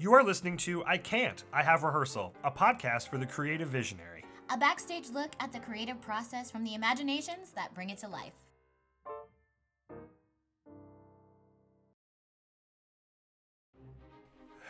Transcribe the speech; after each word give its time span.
You 0.00 0.14
are 0.14 0.24
listening 0.24 0.56
to 0.56 0.82
I 0.86 0.96
Can't, 0.96 1.44
I 1.52 1.62
Have 1.62 1.82
Rehearsal, 1.82 2.32
a 2.42 2.50
podcast 2.50 3.08
for 3.08 3.18
the 3.18 3.26
creative 3.26 3.68
visionary. 3.68 4.24
A 4.48 4.56
backstage 4.56 5.10
look 5.10 5.32
at 5.40 5.52
the 5.52 5.58
creative 5.58 6.00
process 6.00 6.50
from 6.50 6.64
the 6.64 6.74
imaginations 6.74 7.50
that 7.50 7.74
bring 7.74 7.90
it 7.90 7.98
to 7.98 8.08
life. 8.08 8.32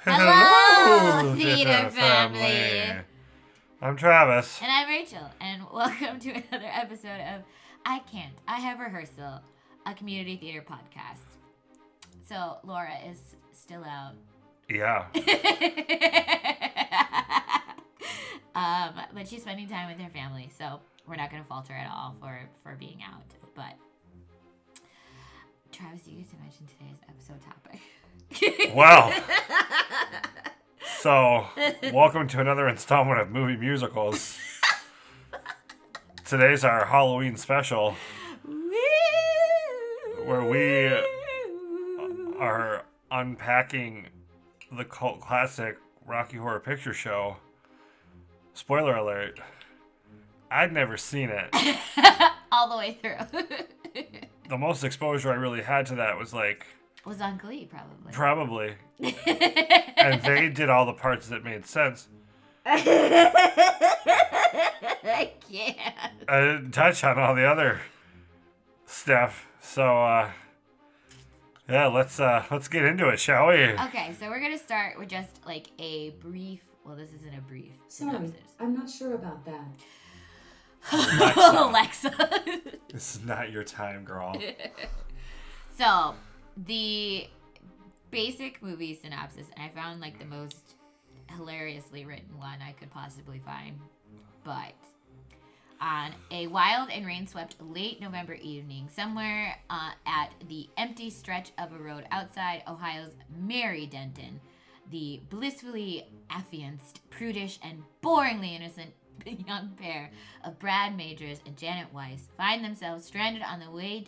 Hello, 0.04 1.33
theater 1.37 1.90
family. 1.90 3.04
I'm 3.81 3.97
Travis. 3.97 4.58
And 4.60 4.72
I'm 4.72 4.88
Rachel, 4.88 5.31
and 5.40 5.62
welcome 5.72 6.19
to 6.19 6.31
another 6.31 6.72
episode 6.72 7.21
of 7.21 7.42
I 7.87 8.01
Can't, 8.01 8.35
I 8.49 8.58
Have 8.58 8.81
Rehearsal, 8.81 9.42
a 9.87 9.94
community 9.94 10.38
theater 10.38 10.65
podcast. 10.69 11.21
So, 12.28 12.56
Laura 12.65 12.97
is 13.08 13.37
still 13.53 13.85
out. 13.85 14.17
Yeah. 14.71 15.07
um, 18.55 18.95
but 19.12 19.27
she's 19.27 19.42
spending 19.42 19.69
time 19.69 19.88
with 19.88 19.98
her 20.01 20.11
family, 20.11 20.48
so 20.56 20.80
we're 21.09 21.16
not 21.16 21.30
going 21.30 21.42
to 21.42 21.48
falter 21.48 21.73
at 21.73 21.91
all 21.91 22.15
for, 22.20 22.38
for 22.62 22.77
being 22.77 23.02
out. 23.02 23.25
But, 23.56 23.75
Travis, 25.73 26.06
you 26.06 26.19
get 26.19 26.30
to 26.30 26.37
mention 26.37 26.66
today's 26.66 26.98
episode 27.09 27.41
topic. 27.42 27.80
Wow. 28.75 29.12
So, 31.00 31.47
welcome 31.92 32.28
to 32.28 32.41
another 32.41 32.69
installment 32.69 33.19
of 33.19 33.28
movie 33.30 33.56
musicals. 33.56 34.39
Today's 36.25 36.62
our 36.62 36.84
Halloween 36.84 37.37
special 37.37 37.97
where 40.25 40.45
we 40.45 40.87
are 42.39 42.84
unpacking 43.11 44.06
the 44.73 44.84
cult 44.84 45.20
classic 45.20 45.79
Rocky 46.06 46.38
Horror 46.38 46.60
Picture 46.60 46.95
Show. 46.95 47.37
Spoiler 48.55 48.97
alert. 48.97 49.39
I'd 50.50 50.72
never 50.72 50.97
seen 50.97 51.31
it. 51.31 51.48
all 52.53 52.69
the 52.69 52.77
way 52.77 52.98
through. 53.00 53.17
The 54.48 54.59
most 54.59 54.83
exposure 54.83 55.31
I 55.31 55.36
really 55.36 55.62
had 55.62 55.86
to 55.86 55.94
that 55.94 56.19
was 56.19 56.34
like 56.34 56.67
Was 57.05 57.20
on 57.20 57.36
Glee, 57.39 57.67
probably. 57.70 58.12
probably 58.12 58.75
and 59.97 60.20
they 60.22 60.48
did 60.48 60.69
all 60.69 60.87
the 60.87 60.92
parts 60.92 61.28
that 61.28 61.44
made 61.44 61.64
sense. 61.66 62.09
I 62.66 62.81
can't. 65.48 65.78
I 66.28 66.41
didn't 66.41 66.72
touch 66.72 67.05
on 67.05 67.16
all 67.16 67.37
the 67.37 67.44
other 67.44 67.81
stuff. 68.87 69.47
So 69.61 70.03
uh 70.03 70.33
yeah, 71.70 71.86
let's 71.86 72.18
uh 72.20 72.44
let's 72.50 72.68
get 72.68 72.84
into 72.84 73.08
it, 73.08 73.20
shall 73.20 73.48
we? 73.48 73.54
Okay, 73.54 74.14
so 74.18 74.28
we're 74.28 74.40
gonna 74.40 74.58
start 74.58 74.98
with 74.98 75.08
just 75.08 75.44
like 75.46 75.68
a 75.78 76.10
brief. 76.20 76.60
Well, 76.84 76.96
this 76.96 77.12
isn't 77.12 77.34
a 77.36 77.40
brief 77.42 77.72
Sorry, 77.88 78.10
synopsis. 78.10 78.54
I'm 78.58 78.74
not 78.74 78.90
sure 78.90 79.14
about 79.14 79.44
that. 79.44 79.64
Alexa. 81.56 82.10
This 82.92 83.14
is 83.14 83.24
not 83.24 83.52
your 83.52 83.62
time, 83.62 84.04
girl. 84.04 84.34
so 85.78 86.14
the 86.56 87.28
basic 88.10 88.60
movie 88.60 88.98
synopsis, 89.00 89.46
and 89.56 89.64
I 89.64 89.68
found 89.80 90.00
like 90.00 90.18
the 90.18 90.24
most 90.24 90.74
hilariously 91.36 92.04
written 92.04 92.36
one 92.36 92.58
I 92.60 92.72
could 92.72 92.91
possibly 92.91 93.38
find. 93.38 93.78
But 94.42 94.74
on 95.81 96.12
a 96.31 96.47
wild 96.48 96.91
and 96.91 97.06
rain-swept 97.06 97.56
late 97.61 98.00
November 98.00 98.34
evening, 98.34 98.89
somewhere 98.95 99.56
uh, 99.70 99.92
at 100.06 100.31
the 100.48 100.69
empty 100.77 101.11
stretch 101.11 101.53
of 101.59 101.72
a 101.72 101.78
road 101.78 102.05
outside 102.11 102.62
Ohio's 102.69 103.12
Mary 103.39 103.87
Denton, 103.87 104.41
the 104.91 105.20
blissfully 105.31 106.06
affianced, 106.28 107.00
prudish, 107.11 107.59
and 107.62 107.83
boringly 108.03 108.55
innocent 108.55 108.92
young 109.47 109.70
pair 109.81 110.11
of 110.45 110.59
Brad 110.59 110.97
Majors 110.97 111.41
and 111.47 111.56
Janet 111.56 111.92
Weiss 111.92 112.28
find 112.37 112.65
themselves 112.65 113.05
stranded 113.05 113.43
on 113.43 113.60
the 113.60 113.71
way 113.71 114.06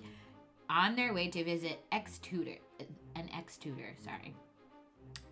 on 0.69 0.96
their 0.96 1.12
way 1.12 1.28
to 1.28 1.44
visit 1.44 1.80
ex-tutor, 1.91 2.56
an 3.14 3.28
ex-tutor, 3.36 3.94
sorry. 4.02 4.34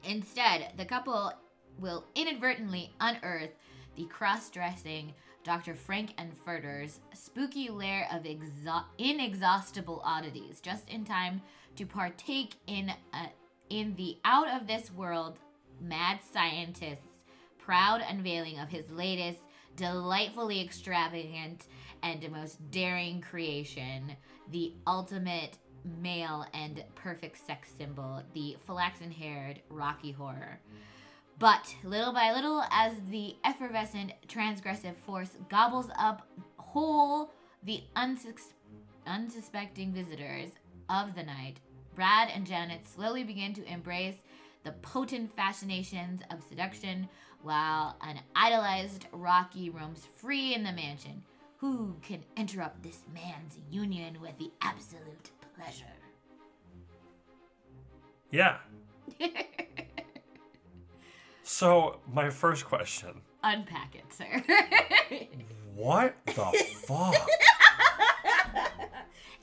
Instead, 0.05 0.73
the 0.77 0.85
couple 0.85 1.33
will 1.79 2.05
inadvertently 2.15 2.93
unearth 3.01 3.51
the 3.97 4.05
cross-dressing 4.07 5.15
Dr. 5.43 5.75
Frank-N-Furter's 5.75 7.01
spooky 7.15 7.71
lair 7.71 8.07
of 8.13 8.25
exo- 8.25 8.85
inexhaustible 8.99 10.03
oddities, 10.05 10.61
just 10.61 10.89
in 10.89 11.05
time 11.05 11.41
to 11.77 11.87
partake 11.87 12.57
in 12.67 12.93
a, 13.15 13.29
in 13.71 13.95
the 13.97 14.19
out 14.25 14.49
of 14.49 14.67
this 14.67 14.93
world 14.93 15.39
mad 15.81 16.19
scientist's 16.33 17.25
proud 17.59 18.03
unveiling 18.09 18.59
of 18.59 18.69
his 18.69 18.91
latest 18.91 19.39
delightfully 19.77 20.61
extravagant 20.61 21.67
and 22.03 22.29
most 22.31 22.59
daring 22.71 23.21
creation, 23.21 24.17
the 24.51 24.75
ultimate 24.87 25.57
male 26.01 26.45
and 26.53 26.85
perfect 26.95 27.47
sex 27.47 27.71
symbol, 27.79 28.23
the 28.35 28.57
flaxen 28.67 29.11
haired 29.11 29.61
Rocky 29.71 30.13
Horror. 30.13 30.61
But 31.41 31.75
little 31.83 32.13
by 32.13 32.33
little, 32.33 32.63
as 32.71 32.93
the 33.09 33.35
effervescent 33.47 34.13
transgressive 34.29 34.95
force 34.95 35.31
gobbles 35.49 35.89
up 35.99 36.29
whole 36.59 37.33
the 37.63 37.83
unsus- 37.97 38.53
unsuspecting 39.07 39.91
visitors 39.95 40.51
of 40.91 41.15
the 41.15 41.23
night, 41.23 41.55
Brad 41.95 42.29
and 42.29 42.47
Janet 42.47 42.87
slowly 42.87 43.25
begin 43.25 43.55
to 43.55 43.65
embrace 43.65 44.17
the 44.65 44.73
potent 44.83 45.35
fascinations 45.35 46.21
of 46.31 46.43
seduction 46.43 47.09
while 47.43 47.97
an 48.03 48.21
idolized 48.37 49.07
Rocky 49.11 49.71
roams 49.71 50.07
free 50.19 50.55
in 50.55 50.63
the 50.63 50.73
mansion. 50.73 51.25
Who 51.57 51.97
can 52.03 52.23
interrupt 52.37 52.83
this 52.83 53.05
man's 53.15 53.57
union 53.71 54.21
with 54.21 54.37
the 54.39 54.51
absolute 54.61 55.31
pleasure? 55.57 55.87
Yeah. 58.31 58.59
So, 61.43 62.01
my 62.13 62.31
first 62.31 62.65
question. 62.67 63.23
Unpack 63.43 63.95
it, 63.95 64.13
sir. 64.13 64.43
What 65.75 66.15
the 66.27 66.33
fuck? 66.87 67.15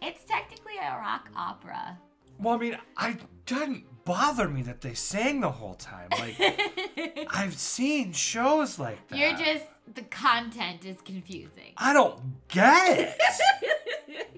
it's 0.01 0.23
technically 0.25 0.77
a 0.77 0.91
rock 0.97 1.29
opera. 1.35 1.97
Well, 2.39 2.55
I 2.55 2.57
mean, 2.57 2.77
I 2.95 3.17
didn't 3.47 3.85
bother 4.05 4.47
me 4.47 4.61
that 4.63 4.81
they 4.81 4.93
sang 4.93 5.41
the 5.41 5.49
whole 5.51 5.73
time. 5.73 6.09
Like 6.11 6.37
I've 7.31 7.57
seen 7.57 8.11
shows 8.13 8.77
like 8.77 9.05
that. 9.07 9.17
You're 9.17 9.33
just 9.35 9.65
the 9.95 10.03
content 10.03 10.85
is 10.85 11.01
confusing. 11.01 11.73
I 11.77 11.93
don't 11.93 12.47
get 12.47 12.99
it. 12.99 13.17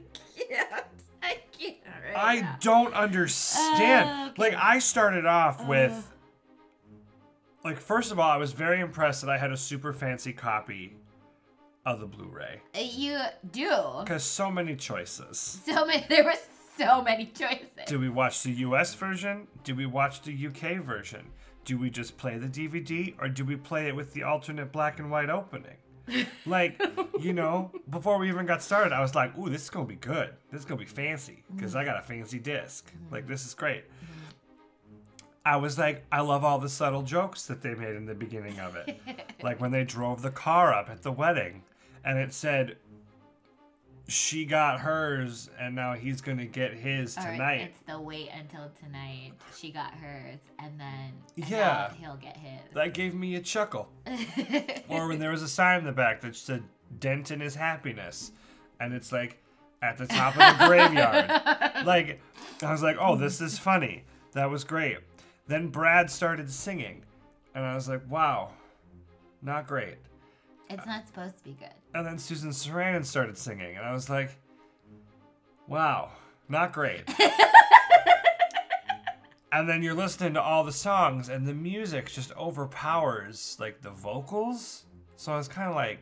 can't. 0.49 0.83
I 1.21 1.37
can't. 1.57 1.75
Right 1.85 2.15
I 2.15 2.39
now. 2.41 2.57
don't 2.61 2.93
understand. 2.93 4.09
Uh, 4.09 4.29
okay. 4.31 4.41
Like 4.41 4.53
I 4.55 4.79
started 4.79 5.25
off 5.25 5.59
Uh. 5.61 5.65
with 5.67 6.11
like 7.63 7.79
first 7.79 8.11
of 8.11 8.19
all, 8.19 8.29
I 8.29 8.37
was 8.37 8.51
very 8.53 8.79
impressed 8.79 9.21
that 9.21 9.29
I 9.29 9.37
had 9.37 9.51
a 9.51 9.57
super 9.57 9.93
fancy 9.93 10.33
copy 10.33 10.95
of 11.85 11.99
the 11.99 12.05
Blu-ray 12.05 12.61
Uh, 12.75 12.79
You 12.79 13.19
do. 13.51 13.69
because 14.03 14.23
so 14.23 14.51
many 14.51 14.75
choices. 14.75 15.61
So 15.65 15.85
many. 15.85 16.05
There 16.09 16.23
were 16.23 16.33
so 16.77 17.01
many 17.01 17.25
choices. 17.25 17.67
Do 17.87 17.99
we 17.99 18.09
watch 18.09 18.43
the 18.43 18.51
US 18.67 18.93
version? 18.95 19.47
Do 19.63 19.75
we 19.75 19.85
watch 19.85 20.21
the 20.21 20.47
UK 20.47 20.81
version? 20.83 21.25
Do 21.65 21.77
we 21.77 21.89
just 21.89 22.17
play 22.17 22.37
the 22.37 22.47
DVD 22.47 23.13
or 23.19 23.27
do 23.29 23.43
we 23.45 23.55
play 23.55 23.87
it 23.87 23.95
with 23.95 24.13
the 24.13 24.23
alternate 24.23 24.71
black 24.71 24.99
and 24.99 25.09
white 25.11 25.29
opening? 25.29 25.75
Like, 26.47 26.81
you 27.19 27.33
know, 27.33 27.71
before 27.91 28.17
we 28.17 28.29
even 28.29 28.47
got 28.47 28.63
started, 28.63 28.93
I 28.93 28.99
was 29.01 29.13
like, 29.13 29.37
ooh, 29.37 29.47
this 29.49 29.63
is 29.65 29.69
going 29.69 29.85
to 29.85 29.89
be 29.89 29.95
good. 29.99 30.33
This 30.51 30.61
is 30.61 30.65
going 30.65 30.79
to 30.79 30.85
be 30.85 30.89
fancy 30.89 31.43
because 31.55 31.75
I 31.75 31.85
got 31.85 31.99
a 31.99 32.01
fancy 32.01 32.39
disc. 32.39 32.91
Like, 33.11 33.27
this 33.27 33.45
is 33.45 33.53
great. 33.53 33.83
I 35.45 35.55
was 35.57 35.77
like, 35.79 36.05
I 36.11 36.21
love 36.21 36.43
all 36.43 36.59
the 36.59 36.69
subtle 36.69 37.01
jokes 37.01 37.45
that 37.47 37.61
they 37.61 37.73
made 37.73 37.95
in 37.95 38.05
the 38.05 38.13
beginning 38.13 38.59
of 38.59 38.75
it. 38.75 38.99
like 39.43 39.59
when 39.61 39.71
they 39.71 39.83
drove 39.83 40.21
the 40.21 40.31
car 40.31 40.73
up 40.73 40.89
at 40.89 41.01
the 41.01 41.11
wedding 41.11 41.63
and 42.03 42.17
it 42.19 42.33
said, 42.33 42.77
she 44.07 44.43
got 44.43 44.79
hers 44.79 45.49
and 45.59 45.75
now 45.75 45.93
he's 45.93 46.19
going 46.21 46.39
to 46.39 46.45
get 46.45 46.73
his 46.73 47.15
right, 47.15 47.31
tonight. 47.31 47.61
it's 47.71 47.79
the 47.87 47.99
wait 48.01 48.29
until 48.37 48.69
tonight. 48.83 49.33
She 49.55 49.71
got 49.71 49.93
hers, 49.93 50.39
and 50.57 50.79
then 50.79 51.13
and 51.35 51.47
Yeah. 51.47 51.93
he'll 51.93 52.15
get 52.15 52.35
his. 52.37 52.59
That 52.73 52.93
gave 52.95 53.13
me 53.13 53.35
a 53.35 53.39
chuckle. 53.39 53.89
or 54.89 55.07
when 55.07 55.19
there 55.19 55.29
was 55.29 55.43
a 55.43 55.47
sign 55.47 55.79
in 55.79 55.85
the 55.85 55.91
back 55.91 56.21
that 56.21 56.35
said 56.35 56.63
Denton 56.99 57.41
is 57.41 57.53
happiness. 57.55 58.31
And 58.79 58.93
it's 58.93 59.11
like 59.11 59.37
at 59.81 59.97
the 59.97 60.07
top 60.07 60.33
of 60.35 60.59
the 60.59 60.65
graveyard. 60.67 61.31
Like 61.85 62.19
I 62.61 62.71
was 62.71 62.81
like, 62.83 62.97
oh, 62.99 63.15
this 63.15 63.39
is 63.39 63.57
funny. 63.59 64.03
That 64.33 64.49
was 64.49 64.63
great. 64.63 64.97
Then 65.49 65.67
Brad 65.69 66.11
started 66.11 66.51
singing. 66.51 67.01
And 67.55 67.65
I 67.65 67.73
was 67.73 67.89
like, 67.89 68.03
wow, 68.07 68.51
not 69.41 69.65
great. 69.65 69.95
it's 70.69 70.85
not 70.85 71.07
supposed 71.07 71.39
to 71.39 71.43
be 71.43 71.57
good. 71.59 71.73
And 71.95 72.05
then 72.05 72.19
Susan 72.19 72.51
Sarandon 72.51 73.03
started 73.03 73.35
singing. 73.35 73.75
And 73.75 73.83
I 73.83 73.91
was 73.91 74.11
like, 74.11 74.29
wow, 75.67 76.11
not 76.49 76.71
great. 76.71 77.01
and 79.51 79.67
then 79.67 79.81
you're 79.81 79.95
listening 79.95 80.35
to 80.35 80.41
all 80.41 80.63
the 80.63 80.71
songs 80.71 81.29
and 81.29 81.47
the 81.47 81.55
music 81.55 82.11
just 82.11 82.31
overpowers 82.37 83.57
like 83.59 83.81
the 83.81 83.89
vocals 83.89 84.85
so 85.15 85.33
i 85.33 85.37
was 85.37 85.47
kind 85.47 85.67
of 85.67 85.75
like 85.75 85.97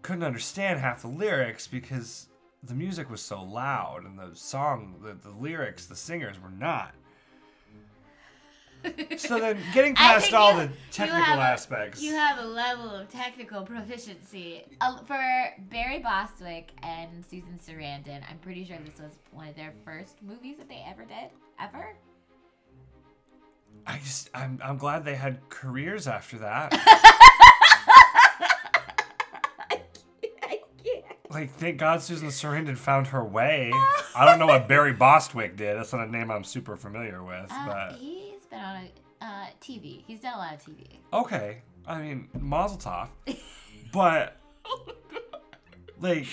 couldn't 0.00 0.22
understand 0.22 0.80
half 0.80 1.02
the 1.02 1.08
lyrics 1.08 1.66
because 1.66 2.30
the 2.62 2.74
music 2.74 3.10
was 3.10 3.20
so 3.20 3.42
loud 3.42 4.06
and 4.06 4.18
the 4.18 4.34
song 4.34 4.94
the, 5.02 5.12
the 5.12 5.36
lyrics 5.36 5.84
the 5.84 5.94
singers 5.94 6.40
were 6.40 6.48
not 6.48 6.94
so 9.16 9.38
then 9.38 9.58
getting 9.74 9.94
past 9.94 10.32
all 10.32 10.52
you- 10.52 10.56
the 10.58 10.64
you 10.64 10.70
technical 10.90 11.22
have 11.22 11.38
a- 11.38 11.42
aspects 11.42 12.02
You 12.02 12.14
have 12.14 12.38
a 12.38 12.44
level 12.46 12.90
of 12.90 13.08
technical 13.08 13.62
proficiency. 13.62 14.64
Uh, 14.80 14.98
for 15.04 15.20
Barry 15.70 15.98
Bostwick 16.00 16.72
and 16.82 17.24
Susan 17.24 17.58
Sarandon, 17.64 18.22
I'm 18.30 18.38
pretty 18.38 18.64
sure 18.64 18.76
this 18.84 18.98
was 19.00 19.12
one 19.30 19.48
of 19.48 19.56
their 19.56 19.72
first 19.84 20.22
movies 20.22 20.56
that 20.58 20.68
they 20.68 20.84
ever 20.88 21.04
did. 21.04 21.30
Ever? 21.60 21.94
i 23.86 23.98
just 23.98 24.28
I'm, 24.34 24.60
I'm 24.62 24.76
glad 24.76 25.04
they 25.04 25.14
had 25.16 25.38
careers 25.48 26.06
after 26.06 26.38
that 26.38 26.72
I 29.70 30.60
can't. 30.84 31.04
Like, 31.30 31.50
thank 31.54 31.78
God 31.78 32.02
Susan 32.02 32.28
Sarandon 32.28 32.76
found 32.76 33.08
her 33.08 33.24
way. 33.24 33.70
I 34.14 34.24
don't 34.24 34.38
know 34.38 34.46
what 34.46 34.68
Barry 34.68 34.92
Bostwick 34.92 35.56
did. 35.56 35.76
That's 35.76 35.92
not 35.92 36.06
a 36.06 36.10
name 36.10 36.30
I'm 36.30 36.44
super 36.44 36.76
familiar 36.76 37.22
with, 37.22 37.46
Uh, 37.50 37.66
but 37.66 37.92
he's 37.98 38.31
been 38.52 38.60
on 38.60 38.76
a 39.20 39.24
uh, 39.24 39.46
TV. 39.60 40.04
He's 40.06 40.20
done 40.20 40.34
a 40.34 40.38
lot 40.38 40.54
of 40.54 40.60
TV. 40.64 40.86
okay. 41.12 41.62
I 41.86 42.00
mean, 42.00 42.28
Mazel 42.38 42.78
Tov. 42.78 43.08
But 43.92 44.38
like, 46.00 46.26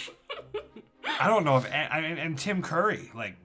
I 1.19 1.27
don't 1.27 1.43
know 1.43 1.57
if 1.57 1.65
I 1.73 1.99
mean, 1.99 2.17
and 2.17 2.37
Tim 2.37 2.61
Curry, 2.61 3.11
like, 3.13 3.35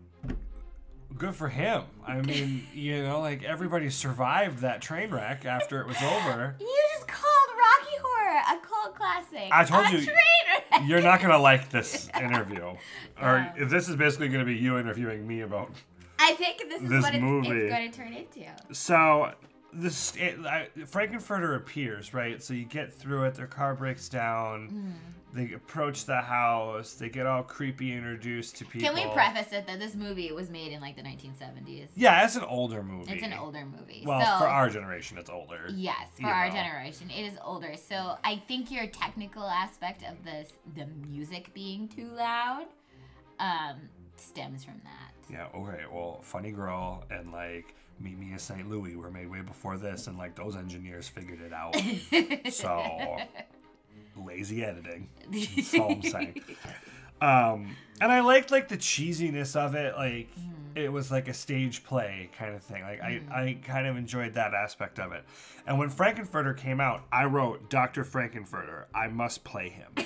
good 1.19 1.35
for 1.35 1.49
him. 1.49 1.83
I 2.07 2.21
mean, 2.21 2.65
you 2.73 3.03
know, 3.03 3.19
like 3.21 3.43
everybody 3.43 3.91
survived 3.91 4.61
that 4.61 4.81
train 4.81 5.11
wreck 5.11 5.45
after 5.45 5.81
it 5.81 5.89
was 5.89 5.97
over. 5.97 6.55
You 6.61 6.83
just 6.95 7.09
called 7.09 7.51
Rocky 7.59 7.97
Horror 8.03 8.41
a 8.57 8.67
cult 8.67 8.95
classic. 8.95 9.49
I 9.51 9.65
told 9.65 9.87
a 9.87 9.99
you-. 10.01 10.87
You're 10.87 11.03
not 11.03 11.21
gonna 11.21 11.39
like 11.39 11.71
this 11.71 12.09
interview, 12.21 12.63
or 12.63 12.79
Yeah. 13.19 13.53
this 13.65 13.89
is 13.89 13.97
basically 13.97 14.29
gonna 14.29 14.45
be 14.45 14.55
you 14.55 14.79
interviewing 14.79 15.27
me 15.27 15.41
about 15.41 15.71
I 16.19 16.35
think 16.35 16.59
this 16.69 16.83
is 16.83 16.89
This 16.89 17.03
what 17.03 17.15
it's, 17.15 17.25
it's 17.25 17.71
going 17.71 17.91
to 17.91 17.97
turn 17.97 18.13
into. 18.13 18.75
So 18.75 19.33
this 19.73 20.15
it, 20.17 20.39
I, 20.47 20.69
Frankenfurter 20.81 21.57
appears 21.57 22.15
right. 22.15 22.43
So 22.43 22.55
you 22.55 22.65
get 22.65 22.93
through 22.93 23.25
it. 23.25 23.35
Their 23.35 23.47
car 23.47 23.75
breaks 23.75 24.09
down. 24.09 24.69
Mm-hmm. 24.69 24.91
They 25.35 25.53
approach 25.53 26.05
the 26.05 26.21
house. 26.21 26.95
They 26.95 27.09
get 27.09 27.27
all 27.27 27.43
creepy, 27.43 27.93
introduced 27.93 28.57
to 28.59 28.65
people. 28.65 28.89
Can 28.89 28.95
we 28.95 29.13
preface 29.13 29.53
it 29.53 29.67
that 29.67 29.81
this 29.81 29.97
movie 29.97 30.31
was 30.31 30.49
made 30.49 30.71
in 30.71 30.81
like 30.81 30.95
the 30.95 31.03
1970s? 31.03 31.89
Yeah, 31.97 32.25
it's 32.25 32.37
an 32.37 32.45
older 32.45 32.85
movie. 32.85 33.13
It's 33.13 33.25
an 33.25 33.33
older 33.33 33.67
movie. 33.67 34.05
Well, 34.07 34.21
so, 34.21 34.45
for 34.45 34.49
our 34.49 34.71
generation, 34.71 35.19
it's 35.19 35.31
older. 35.31 35.67
Yes, 35.75 36.07
for 36.21 36.29
our 36.29 36.49
know. 36.49 36.55
generation, 36.55 37.11
it 37.11 37.23
is 37.23 37.37
older. 37.45 37.75
So 37.77 38.17
I 38.23 38.37
think 38.47 38.71
your 38.71 38.87
technical 38.87 39.43
aspect 39.43 40.05
of 40.05 40.25
this, 40.25 40.53
the 40.77 40.87
music 41.09 41.53
being 41.53 41.89
too 41.89 42.11
loud, 42.13 42.67
um, 43.41 43.89
stems 44.15 44.65
from 44.65 44.81
that. 44.85 45.14
Yeah. 45.31 45.47
Okay. 45.55 45.85
Well, 45.91 46.21
Funny 46.23 46.51
Girl 46.51 47.05
and 47.11 47.33
like 47.33 47.75
Meet 48.01 48.19
Me 48.19 48.33
in 48.33 48.39
St. 48.39 48.69
Louis 48.69 48.97
were 48.97 49.11
made 49.11 49.31
way 49.31 49.41
before 49.41 49.77
this, 49.77 50.07
and 50.07 50.19
like 50.19 50.35
those 50.35 50.57
engineers 50.57 51.09
figured 51.09 51.41
it 51.41 51.53
out. 51.53 51.77
so 52.53 53.19
lazy 54.25 54.65
editing. 54.65 55.09
That's 55.31 55.75
all 55.79 55.93
I'm 55.93 56.03
saying. 56.03 56.43
Um, 57.21 57.77
and 58.03 58.13
I 58.13 58.21
liked 58.21 58.51
like 58.51 58.69
the 58.69 58.77
cheesiness 58.77 59.57
of 59.57 59.75
it. 59.75 59.95
Like 59.97 60.29
it 60.75 60.93
was 60.93 61.11
like 61.11 61.29
a 61.29 61.33
stage 61.33 61.85
play 61.85 62.29
kind 62.37 62.55
of 62.55 62.63
thing. 62.63 62.83
Like 62.83 63.01
I, 63.01 63.21
I 63.31 63.59
kind 63.65 63.87
of 63.87 63.97
enjoyed 63.97 64.35
that 64.35 64.53
aspect 64.53 64.99
of 64.99 65.13
it. 65.13 65.25
And 65.67 65.79
when 65.79 65.91
Frankenfurter 65.91 66.57
came 66.57 66.81
out, 66.81 67.05
I 67.13 67.25
wrote 67.25 67.71
Dr. 67.71 68.05
Frankenfurter. 68.05 68.85
I 68.95 69.07
must 69.07 69.45
play 69.45 69.71
him. 69.71 69.93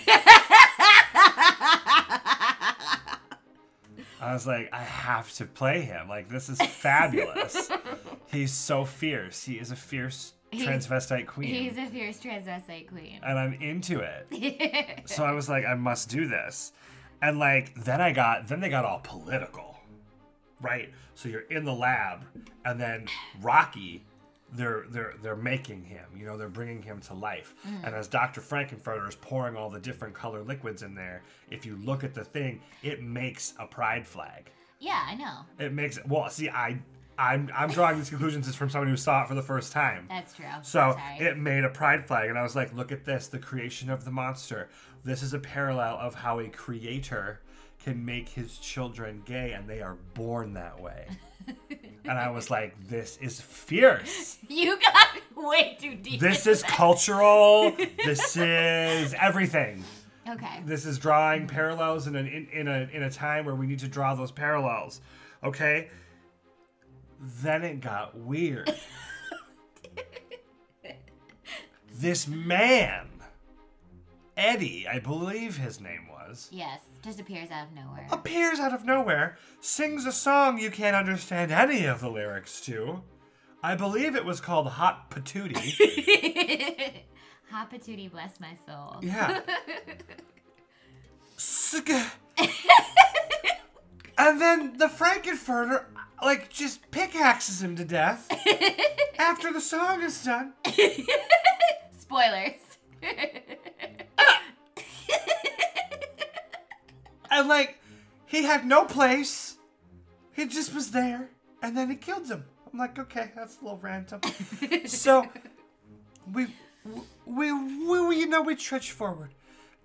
I 4.20 4.32
was 4.32 4.46
like, 4.46 4.68
I 4.72 4.82
have 4.82 5.32
to 5.34 5.44
play 5.46 5.82
him. 5.82 6.08
Like 6.08 6.28
this 6.28 6.48
is 6.48 6.60
fabulous. 6.60 7.70
He's 8.26 8.52
so 8.52 8.84
fierce. 8.84 9.44
He 9.44 9.54
is 9.54 9.70
a 9.70 9.76
fierce 9.76 10.32
He's- 10.50 10.66
transvestite 10.66 11.26
queen. 11.26 11.54
He's 11.54 11.78
a 11.78 11.86
fierce 11.86 12.18
transvestite 12.18 12.88
queen. 12.88 13.20
and 13.22 13.38
I'm 13.38 13.54
into 13.54 14.00
it. 14.00 15.02
So 15.08 15.24
I 15.24 15.32
was 15.32 15.48
like, 15.48 15.64
I 15.64 15.74
must 15.74 16.08
do 16.10 16.26
this. 16.26 16.72
And 17.22 17.38
like 17.38 17.74
then 17.74 18.00
I 18.00 18.12
got 18.12 18.48
then 18.48 18.60
they 18.60 18.68
got 18.68 18.84
all 18.84 19.00
political. 19.02 19.78
Right? 20.60 20.92
So 21.14 21.28
you're 21.28 21.42
in 21.42 21.64
the 21.64 21.72
lab 21.74 22.24
and 22.64 22.80
then 22.80 23.06
Rocky 23.40 24.04
they're 24.52 24.84
they're 24.88 25.14
they're 25.22 25.36
making 25.36 25.84
him, 25.84 26.04
you 26.16 26.24
know, 26.26 26.36
they're 26.36 26.48
bringing 26.48 26.82
him 26.82 27.00
to 27.02 27.14
life. 27.14 27.54
Mm. 27.66 27.86
And 27.86 27.94
as 27.94 28.08
Dr. 28.08 28.40
Frankenfurter 28.40 29.08
is 29.08 29.14
pouring 29.16 29.56
all 29.56 29.70
the 29.70 29.80
different 29.80 30.14
color 30.14 30.42
liquids 30.42 30.82
in 30.82 30.94
there, 30.94 31.22
if 31.50 31.66
you 31.66 31.76
look 31.84 32.04
at 32.04 32.14
the 32.14 32.24
thing, 32.24 32.60
it 32.82 33.02
makes 33.02 33.54
a 33.58 33.66
pride 33.66 34.06
flag. 34.06 34.50
yeah, 34.80 35.04
I 35.06 35.14
know. 35.14 35.40
It 35.58 35.72
makes 35.72 35.98
well, 36.06 36.28
see 36.30 36.48
I 36.48 36.78
I'm 37.18 37.50
I'm 37.54 37.70
drawing 37.70 37.98
these 37.98 38.10
conclusions 38.10 38.46
just 38.46 38.56
from 38.58 38.70
someone 38.70 38.88
who 38.88 38.96
saw 38.96 39.22
it 39.24 39.28
for 39.28 39.34
the 39.34 39.42
first 39.42 39.72
time. 39.72 40.06
That's 40.08 40.32
true. 40.34 40.46
So 40.62 40.96
Sorry. 40.96 41.26
it 41.26 41.36
made 41.36 41.64
a 41.64 41.68
pride 41.68 42.04
flag, 42.06 42.28
and 42.30 42.38
I 42.38 42.42
was 42.42 42.54
like, 42.56 42.72
look 42.74 42.92
at 42.92 43.04
this 43.04 43.26
the 43.26 43.38
creation 43.40 43.90
of 43.90 44.04
the 44.04 44.10
monster. 44.10 44.68
This 45.04 45.22
is 45.22 45.34
a 45.34 45.38
parallel 45.38 45.96
of 45.96 46.14
how 46.14 46.38
a 46.40 46.48
creator 46.48 47.40
can 47.88 48.04
make 48.04 48.28
his 48.28 48.58
children 48.58 49.22
gay, 49.24 49.52
and 49.52 49.66
they 49.66 49.80
are 49.80 49.96
born 50.12 50.52
that 50.52 50.78
way. 50.78 51.06
and 52.04 52.18
I 52.18 52.28
was 52.28 52.50
like, 52.50 52.76
this 52.86 53.16
is 53.16 53.40
fierce. 53.40 54.36
you 54.46 54.78
got 54.78 55.08
way 55.34 55.78
too 55.80 55.94
deep. 55.94 56.20
This 56.20 56.46
is 56.46 56.62
cultural. 56.62 57.74
This 58.04 58.36
is 58.36 59.14
everything. 59.14 59.84
okay. 60.28 60.62
This 60.64 60.84
is 60.84 60.98
drawing 60.98 61.46
parallels 61.46 62.06
in, 62.06 62.14
an, 62.14 62.26
in, 62.26 62.48
in, 62.52 62.68
a, 62.68 62.88
in 62.92 63.02
a 63.02 63.10
time 63.10 63.46
where 63.46 63.54
we 63.54 63.66
need 63.66 63.78
to 63.80 63.88
draw 63.88 64.14
those 64.14 64.30
parallels. 64.30 65.00
Okay? 65.42 65.88
Then 67.42 67.64
it 67.64 67.80
got 67.80 68.18
weird. 68.18 68.70
this 71.94 72.28
man, 72.28 73.08
Eddie, 74.36 74.86
I 74.86 74.98
believe 74.98 75.56
his 75.56 75.80
name 75.80 76.07
was, 76.28 76.48
Yes, 76.50 76.80
just 77.02 77.20
appears 77.20 77.50
out 77.50 77.68
of 77.68 77.74
nowhere. 77.74 78.06
appears 78.10 78.60
out 78.60 78.72
of 78.74 78.84
nowhere, 78.84 79.36
sings 79.60 80.06
a 80.06 80.12
song 80.12 80.58
you 80.58 80.70
can't 80.70 80.96
understand 80.96 81.50
any 81.50 81.84
of 81.84 82.00
the 82.00 82.08
lyrics 82.08 82.60
to. 82.62 83.02
I 83.62 83.74
believe 83.74 84.14
it 84.14 84.24
was 84.24 84.40
called 84.40 84.68
Hot 84.68 85.10
Patootie. 85.10 87.02
Hot 87.50 87.70
patootie, 87.70 88.10
bless 88.10 88.38
my 88.40 88.56
soul. 88.66 88.98
Yeah. 89.02 89.40
And 94.20 94.40
then 94.40 94.76
the 94.78 94.86
Frankenfurter, 94.88 95.84
like, 96.20 96.50
just 96.50 96.90
pickaxes 96.90 97.62
him 97.62 97.76
to 97.76 97.84
death 97.84 98.28
after 99.18 99.52
the 99.52 99.60
song 99.60 100.02
is 100.02 100.24
done. 100.24 100.54
Spoilers. 101.96 102.60
And, 107.38 107.48
like, 107.48 107.78
he 108.26 108.42
had 108.42 108.66
no 108.66 108.84
place. 108.84 109.56
He 110.32 110.46
just 110.46 110.74
was 110.74 110.90
there. 110.90 111.30
And 111.62 111.76
then 111.76 111.88
he 111.90 111.96
killed 111.96 112.28
him. 112.28 112.44
I'm 112.72 112.78
like, 112.78 112.98
okay, 112.98 113.30
that's 113.34 113.58
a 113.60 113.64
little 113.64 113.78
random. 113.78 114.20
so, 114.86 115.26
we, 116.32 116.48
we, 117.26 117.52
we, 117.52 118.06
we, 118.06 118.16
you 118.18 118.26
know, 118.26 118.42
we 118.42 118.54
trudge 118.56 118.90
forward. 118.90 119.30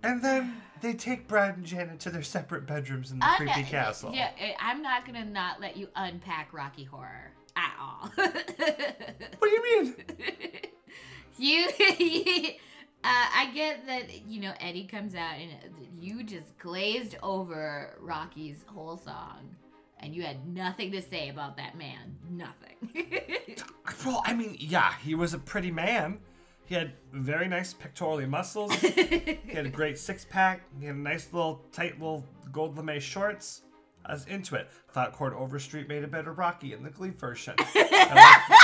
And 0.02 0.22
then 0.22 0.58
they 0.82 0.94
take 0.94 1.28
Brad 1.28 1.56
and 1.58 1.66
Janet 1.66 2.00
to 2.02 2.10
their 2.10 2.24
separate 2.24 2.66
bedrooms 2.68 3.12
in 3.12 3.20
the 3.20 3.26
I'm 3.26 3.38
creepy 3.38 3.62
not- 3.62 3.70
castle. 3.70 4.12
Yeah, 4.14 4.32
I- 4.40 4.56
I'm 4.60 4.82
not 4.82 5.06
gonna 5.06 5.24
not 5.26 5.62
let 5.62 5.78
you 5.78 5.88
unpack 5.96 6.52
Rocky 6.54 6.84
Horror 6.84 7.32
at 7.56 7.74
all. 7.80 8.12
What 8.18 9.50
do 9.50 9.50
you 9.50 9.84
mean? 9.84 9.96
you, 11.38 11.68
uh, 13.04 13.26
I 13.36 13.52
get 13.54 13.86
that 13.88 14.26
you 14.28 14.42
know 14.42 14.54
Eddie 14.60 14.86
comes 14.86 15.16
out 15.16 15.36
and 15.36 15.52
you 16.00 16.24
just 16.24 16.58
glazed 16.58 17.18
over 17.22 17.98
Rocky's 18.00 18.64
whole 18.68 18.98
song, 18.98 19.56
and 20.00 20.14
you 20.16 20.24
had 20.24 20.48
nothing 20.48 20.92
to 20.92 21.02
say 21.02 21.30
about 21.30 21.58
that 21.58 21.78
man. 21.78 22.16
Nothing. 22.30 22.74
Well, 24.06 24.22
I 24.26 24.34
mean, 24.34 24.58
yeah, 24.60 24.94
he 25.02 25.16
was 25.16 25.34
a 25.34 25.38
pretty 25.38 25.72
man. 25.72 26.20
He 26.66 26.76
had 26.76 26.94
very 27.12 27.48
nice 27.48 27.74
pectoral 27.74 28.26
muscles. 28.28 28.74
he 28.76 29.40
had 29.54 29.66
a 29.66 29.70
great 29.70 29.98
six 29.98 30.26
pack. 30.26 30.62
He 30.80 30.86
had 30.88 30.96
a 30.96 31.00
nice 31.00 31.32
little 31.32 31.64
tight 31.72 31.94
little 32.00 32.26
gold 32.52 32.78
lame 32.78 33.00
shorts. 33.00 33.62
I 34.06 34.14
was 34.14 34.26
into 34.26 34.56
it. 34.56 34.70
Thought 34.92 35.14
Chord 35.14 35.34
Overstreet 35.34 35.88
made 35.88 36.04
a 36.04 36.08
better 36.08 36.34
Rocky 36.34 36.74
in 36.74 36.84
the 36.84 36.90
Glee 36.90 37.12
version. 37.12 37.56
I 37.58 38.60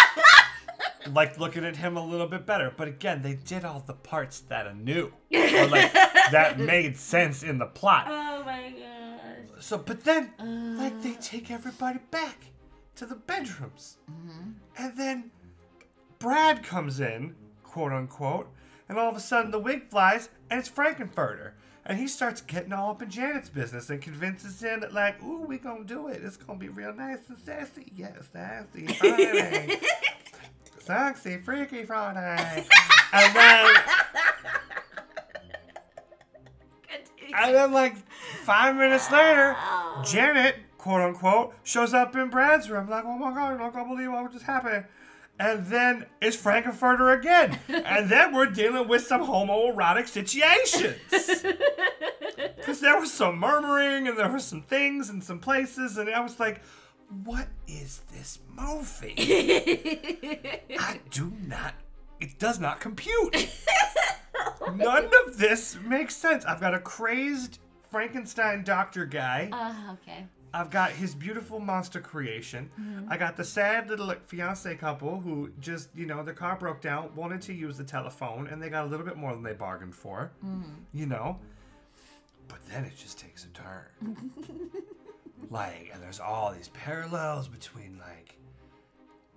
liked 1.08 1.39
looking 1.39 1.65
at 1.65 1.77
him 1.77 1.98
a 1.98 2.06
little 2.06 2.27
bit 2.27 2.46
better. 2.46 2.74
But 2.75 2.88
again, 2.88 3.22
they 3.22 3.36
did 3.36 3.65
all 3.65 3.84
the 3.86 3.94
parts 3.94 4.41
that 4.41 4.68
I 4.68 4.74
knew. 4.74 5.13
Or 5.32 5.68
like 5.68 5.91
that 5.94 6.60
made 6.60 6.96
sense 6.96 7.44
in 7.44 7.58
the 7.58 7.65
plot. 7.65 8.06
oh 8.08 8.44
my 8.46 8.70
gosh. 8.70 9.63
So, 9.63 9.77
but 9.77 10.03
then, 10.03 10.32
like, 10.77 11.01
they 11.01 11.13
uh. 11.13 11.22
take 11.22 11.51
everybody 11.51 12.00
back 12.12 12.46
to 12.96 13.06
the 13.06 13.15
bedrooms. 13.15 13.98
Mm-hmm. 14.10 14.51
And 14.77 14.98
then 14.98 15.32
Brad 16.18 16.63
comes 16.63 17.00
in, 17.00 17.36
quote 17.63 17.91
unquote, 17.91 18.50
and 18.88 18.98
all 18.98 19.10
of 19.10 19.15
a 19.15 19.20
sudden 19.20 19.51
the 19.51 19.60
wig 19.60 19.89
flies 19.89 20.29
and 20.50 20.60
it's 20.60 20.70
Frankenfurter. 20.70 21.51
And 21.86 21.98
he 21.98 22.08
starts 22.08 22.41
getting 22.41 22.72
all 22.72 22.91
up 22.91 23.01
in 23.01 23.10
Janet's 23.10 23.50
business 23.50 23.89
and 23.89 24.01
convinces 24.01 24.62
him 24.62 24.82
that, 24.82 24.94
like, 24.94 25.24
ooh, 25.24 25.41
we 25.41 25.58
gonna 25.58 25.84
do 25.84 26.08
it. 26.08 26.22
It's 26.24 26.38
gonna 26.38 26.60
be 26.60 26.70
real 26.70 26.94
nice 26.94 27.20
and 27.29 27.39
sassy. 27.39 27.91
Yes, 27.96 28.29
sassy. 28.32 28.88
Sexy, 30.89 31.38
freaky 31.38 31.84
Friday. 31.84 32.65
and 33.13 33.36
then, 33.36 33.75
and 37.31 37.53
then, 37.55 37.72
like, 37.72 37.96
five 38.43 38.75
minutes 38.75 39.12
later, 39.12 39.55
oh. 39.55 40.03
Janet, 40.03 40.55
quote 40.79 41.01
unquote, 41.01 41.53
shows 41.62 41.93
up 41.93 42.15
in 42.15 42.31
Brad's 42.31 42.72
room, 42.72 42.89
like, 42.89 43.05
oh 43.05 43.19
my 43.19 43.31
god, 43.31 43.51
I'm 43.51 43.60
not 43.60 43.72
gonna 43.72 43.88
believe 43.88 44.12
what 44.12 44.31
just 44.31 44.46
happened. 44.46 44.86
And 45.39 45.67
then 45.67 46.08
it's 46.24 46.36
Frankenfurter 46.36 47.15
again. 47.19 47.60
and 47.67 48.10
then 48.10 48.34
we're 48.34 48.48
dealing 48.48 48.88
with 48.88 49.05
some 49.05 49.22
homoerotic 49.22 50.08
situations. 50.08 50.98
Because 52.55 52.79
there 52.81 53.00
was 53.00 53.12
some 53.12 53.38
murmuring 53.38 54.08
and 54.08 54.17
there 54.17 54.29
were 54.29 54.39
some 54.39 54.62
things 54.62 55.10
in 55.10 55.22
some 55.22 55.39
places, 55.39 55.98
and 55.98 56.10
I 56.10 56.19
was 56.19 56.39
like, 56.39 56.62
what 57.24 57.48
is 57.68 58.01
this 58.13 58.39
movie? 58.56 59.16
I 60.80 61.00
do 61.10 61.32
not, 61.48 61.74
it 62.20 62.38
does 62.39 62.60
not 62.60 62.80
compute. 62.80 63.50
None 64.75 65.10
of 65.25 65.38
this 65.38 65.78
makes 65.84 66.16
sense. 66.16 66.46
I've 66.46 66.62
got 66.62 66.74
a 66.74 66.80
crazed 66.80 67.60
Frankenstein 67.89 68.63
doctor 68.63 69.06
guy. 69.06 69.50
Uh, 69.51 69.94
okay. 69.94 70.25
I've 70.54 70.70
got 70.72 70.92
his 70.92 71.13
beautiful 71.13 71.60
monster 71.60 72.00
creation. 72.01 72.72
I 73.08 73.18
got 73.18 73.38
the 73.38 73.44
sad 73.44 73.88
little 73.89 74.08
like, 74.08 74.28
fiance 74.28 74.74
couple 74.75 75.20
who 75.20 75.51
just, 75.60 75.89
you 75.96 76.08
know, 76.08 76.24
their 76.24 76.34
car 76.34 76.56
broke 76.56 76.82
down, 76.82 77.10
wanted 77.16 77.42
to 77.44 77.54
use 77.54 77.78
the 77.78 77.84
telephone, 77.84 78.48
and 78.48 78.62
they 78.62 78.70
got 78.70 78.86
a 78.86 78.88
little 78.88 79.06
bit 79.06 79.16
more 79.16 79.34
than 79.34 79.44
they 79.44 79.54
bargained 79.54 79.94
for. 79.96 80.32
You 80.94 81.06
know? 81.06 81.39
But 82.48 82.60
then 82.68 82.84
it 82.84 82.94
just 82.98 83.20
takes 83.20 83.46
a 83.46 83.50
turn. 83.50 84.32
like, 85.50 85.91
and 85.94 86.01
there's 86.01 86.20
all 86.20 86.53
these 86.53 86.70
parallels 86.70 87.48
between, 87.48 88.00
like, 88.00 88.36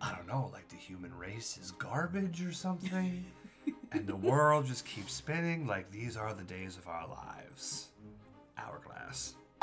I 0.01 0.15
don't 0.15 0.27
know, 0.27 0.51
like 0.53 0.69
the 0.69 0.77
human 0.77 1.17
race 1.17 1.59
is 1.63 1.71
garbage 1.73 2.45
or 2.45 2.53
something. 2.53 3.25
and 3.93 4.07
the 4.07 4.17
world 4.17 4.67
just 4.67 4.85
keeps 4.85 5.13
spinning 5.13 5.67
like 5.67 5.91
these 5.91 6.17
are 6.17 6.35
the 6.35 6.43
days 6.43 6.77
of 6.77 6.89
our 6.89 7.07
lives. 7.07 7.89
Hourglass. 8.59 9.35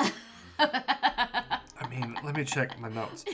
I 0.59 1.87
mean, 1.89 2.17
let 2.23 2.35
me 2.35 2.45
check 2.45 2.79
my 2.79 2.89
notes. 2.89 3.25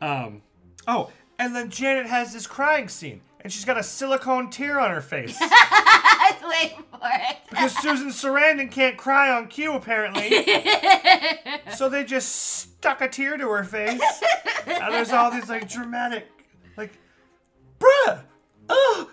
Um, 0.00 0.42
oh, 0.86 1.10
and 1.38 1.54
then 1.54 1.70
Janet 1.70 2.06
has 2.06 2.32
this 2.32 2.46
crying 2.46 2.88
scene, 2.88 3.20
and 3.42 3.52
she's 3.52 3.64
got 3.64 3.78
a 3.78 3.82
silicone 3.82 4.50
tear 4.50 4.78
on 4.78 4.90
her 4.90 5.00
face 5.00 5.36
I 5.40 6.36
was 6.40 6.50
waiting 6.50 6.84
for 6.90 7.00
it. 7.02 7.36
because 7.48 7.76
Susan 7.78 8.08
Sarandon 8.08 8.70
can't 8.70 8.96
cry 8.96 9.30
on 9.30 9.48
cue 9.48 9.72
apparently. 9.74 10.44
so 11.76 11.88
they 11.88 12.04
just 12.04 12.30
stuck 12.30 13.00
a 13.00 13.08
tear 13.08 13.36
to 13.36 13.48
her 13.48 13.64
face, 13.64 14.02
and 14.66 14.92
there's 14.94 15.12
all 15.12 15.30
these 15.30 15.48
like 15.48 15.68
dramatic, 15.68 16.28
like, 16.76 16.92
bruh, 17.78 18.20
uh, 18.68 19.04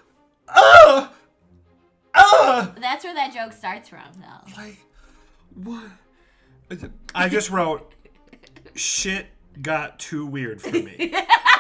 uh, 0.48 1.08
uh, 2.14 2.68
That's 2.80 3.04
where 3.04 3.14
that 3.16 3.34
joke 3.34 3.54
starts 3.54 3.90
from, 3.90 4.02
though. 4.20 4.54
like, 4.62 4.78
what? 5.56 5.86
I 7.16 7.30
just 7.30 7.50
wrote, 7.50 7.94
shit 8.76 9.28
got 9.62 10.00
too 10.00 10.26
weird 10.26 10.62
for 10.62 10.72
me. 10.72 11.14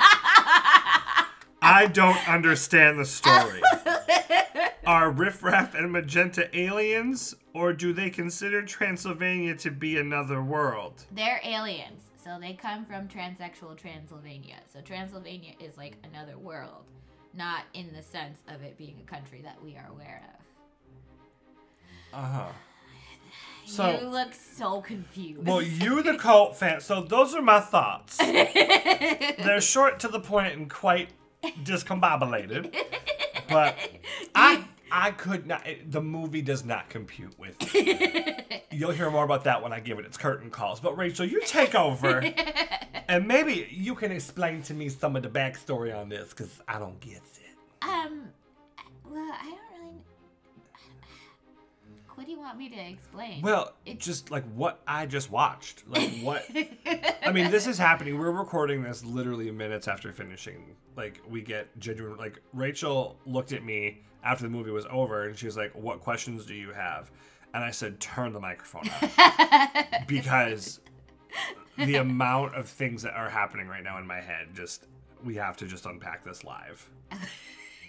I 1.68 1.88
don't 1.88 2.30
understand 2.30 2.98
the 2.98 3.04
story. 3.04 3.62
Are 4.88 5.12
Riff 5.12 5.44
Raff 5.44 5.76
and 5.76 5.92
Magenta 5.92 6.50
aliens, 6.58 7.36
or 7.54 7.74
do 7.74 7.92
they 7.92 8.10
consider 8.10 8.62
Transylvania 8.64 9.54
to 9.58 9.70
be 9.70 9.98
another 9.98 10.42
world? 10.42 11.04
They're 11.12 11.42
aliens, 11.44 12.04
so 12.24 12.38
they 12.40 12.54
come 12.54 12.86
from 12.86 13.10
transsexual 13.10 13.76
Transylvania. 13.76 14.56
So 14.72 14.80
Transylvania 14.80 15.56
is 15.60 15.78
like 15.78 15.98
another 16.10 16.38
world, 16.38 16.86
not 17.34 17.64
in 17.74 17.92
the 17.94 18.02
sense 18.02 18.40
of 18.48 18.62
it 18.64 18.78
being 18.78 18.96
a 19.06 19.10
country 19.10 19.42
that 19.44 19.62
we 19.62 19.76
are 19.76 19.90
aware 19.92 20.24
of. 22.14 22.18
Uh 22.18 22.32
huh. 22.32 22.48
So, 23.70 24.00
you 24.00 24.08
look 24.08 24.34
so 24.34 24.80
confused. 24.80 25.46
well, 25.46 25.62
you 25.62 26.02
the 26.02 26.18
cult 26.18 26.56
fan. 26.56 26.80
So 26.80 27.02
those 27.02 27.36
are 27.36 27.42
my 27.42 27.60
thoughts. 27.60 28.16
They're 28.18 29.60
short 29.60 30.00
to 30.00 30.08
the 30.08 30.22
point 30.22 30.54
and 30.54 30.70
quite 30.70 31.10
discombobulated. 31.64 32.76
But 33.50 33.78
I 34.36 34.66
I 34.92 35.12
could 35.12 35.48
not. 35.48 35.66
It, 35.66 35.90
the 35.90 36.02
movie 36.02 36.42
does 36.42 36.66
not 36.66 36.90
compute 36.90 37.34
with 37.40 37.56
me. 37.74 38.36
You'll 38.72 38.92
hear 38.92 39.10
more 39.10 39.24
about 39.24 39.46
that 39.46 39.64
when 39.64 39.72
I 39.72 39.80
give 39.80 40.00
it 40.00 40.06
its 40.06 40.18
curtain 40.18 40.50
calls. 40.50 40.82
But 40.82 40.98
Rachel, 40.98 41.26
you 41.26 41.40
take 41.46 41.74
over, 41.74 42.22
and 43.08 43.26
maybe 43.26 43.70
you 43.72 43.96
can 43.96 44.12
explain 44.12 44.62
to 44.64 44.74
me 44.74 44.90
some 44.90 45.16
of 45.16 45.24
the 45.24 45.30
backstory 45.30 45.98
on 45.98 46.10
this 46.10 46.32
because 46.32 46.60
I 46.68 46.78
don't 46.78 47.00
get 47.00 47.22
it. 47.22 47.56
um, 47.84 48.28
well, 49.10 49.32
I 49.32 49.46
don't 49.46 49.67
do 52.28 52.34
you 52.34 52.40
want 52.40 52.58
me 52.58 52.68
to 52.68 52.78
explain? 52.78 53.42
Well, 53.42 53.74
just 53.98 54.32
like 54.32 54.44
what 54.54 54.82
I 54.86 55.06
just 55.06 55.32
watched. 55.32 55.88
Like 55.88 56.12
what 56.20 56.46
I 57.26 57.32
mean, 57.32 57.50
this 57.50 57.68
is 57.68 57.78
happening. 57.78 58.20
We're 58.20 58.32
recording 58.32 58.84
this 58.84 59.04
literally 59.04 59.50
minutes 59.50 59.88
after 59.88 60.12
finishing. 60.12 60.76
Like 60.98 61.22
we 61.28 61.42
get 61.42 61.68
genuine 61.80 62.18
like 62.18 62.40
Rachel 62.54 63.18
looked 63.26 63.54
at 63.54 63.64
me 63.64 64.02
after 64.24 64.44
the 64.44 64.50
movie 64.50 64.72
was 64.72 64.86
over 64.92 65.24
and 65.24 65.38
she 65.38 65.46
was 65.46 65.56
like, 65.56 65.74
"What 65.74 66.02
questions 66.02 66.46
do 66.46 66.54
you 66.54 66.74
have?" 66.74 67.10
And 67.54 67.64
I 67.64 67.72
said, 67.72 68.02
"Turn 68.02 68.34
the 68.34 68.42
microphone 68.42 68.90
off." 68.90 69.88
because 70.08 70.82
the 71.78 71.96
amount 71.96 72.56
of 72.56 72.68
things 72.68 73.04
that 73.04 73.14
are 73.14 73.30
happening 73.30 73.68
right 73.68 73.84
now 73.84 74.00
in 74.00 74.06
my 74.06 74.20
head 74.20 74.48
just 74.54 74.86
we 75.24 75.36
have 75.36 75.56
to 75.58 75.66
just 75.66 75.86
unpack 75.86 76.26
this 76.26 76.44
live. 76.44 76.90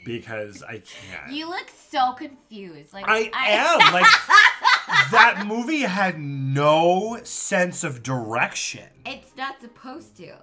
Because 0.05 0.63
I 0.63 0.79
can't. 0.79 1.33
you 1.33 1.49
look 1.49 1.69
so 1.91 2.13
confused. 2.13 2.93
Like 2.93 3.05
I 3.09 3.31
I 3.35 3.49
am 3.51 3.79
like 3.93 5.11
that 5.11 5.45
movie 5.47 5.81
had 5.83 6.19
no 6.19 7.19
sense 7.25 7.85
of 7.85 8.03
direction, 8.03 8.89
It's 9.05 9.37
not 9.37 9.61
supposed 9.61 10.17
to. 10.17 10.35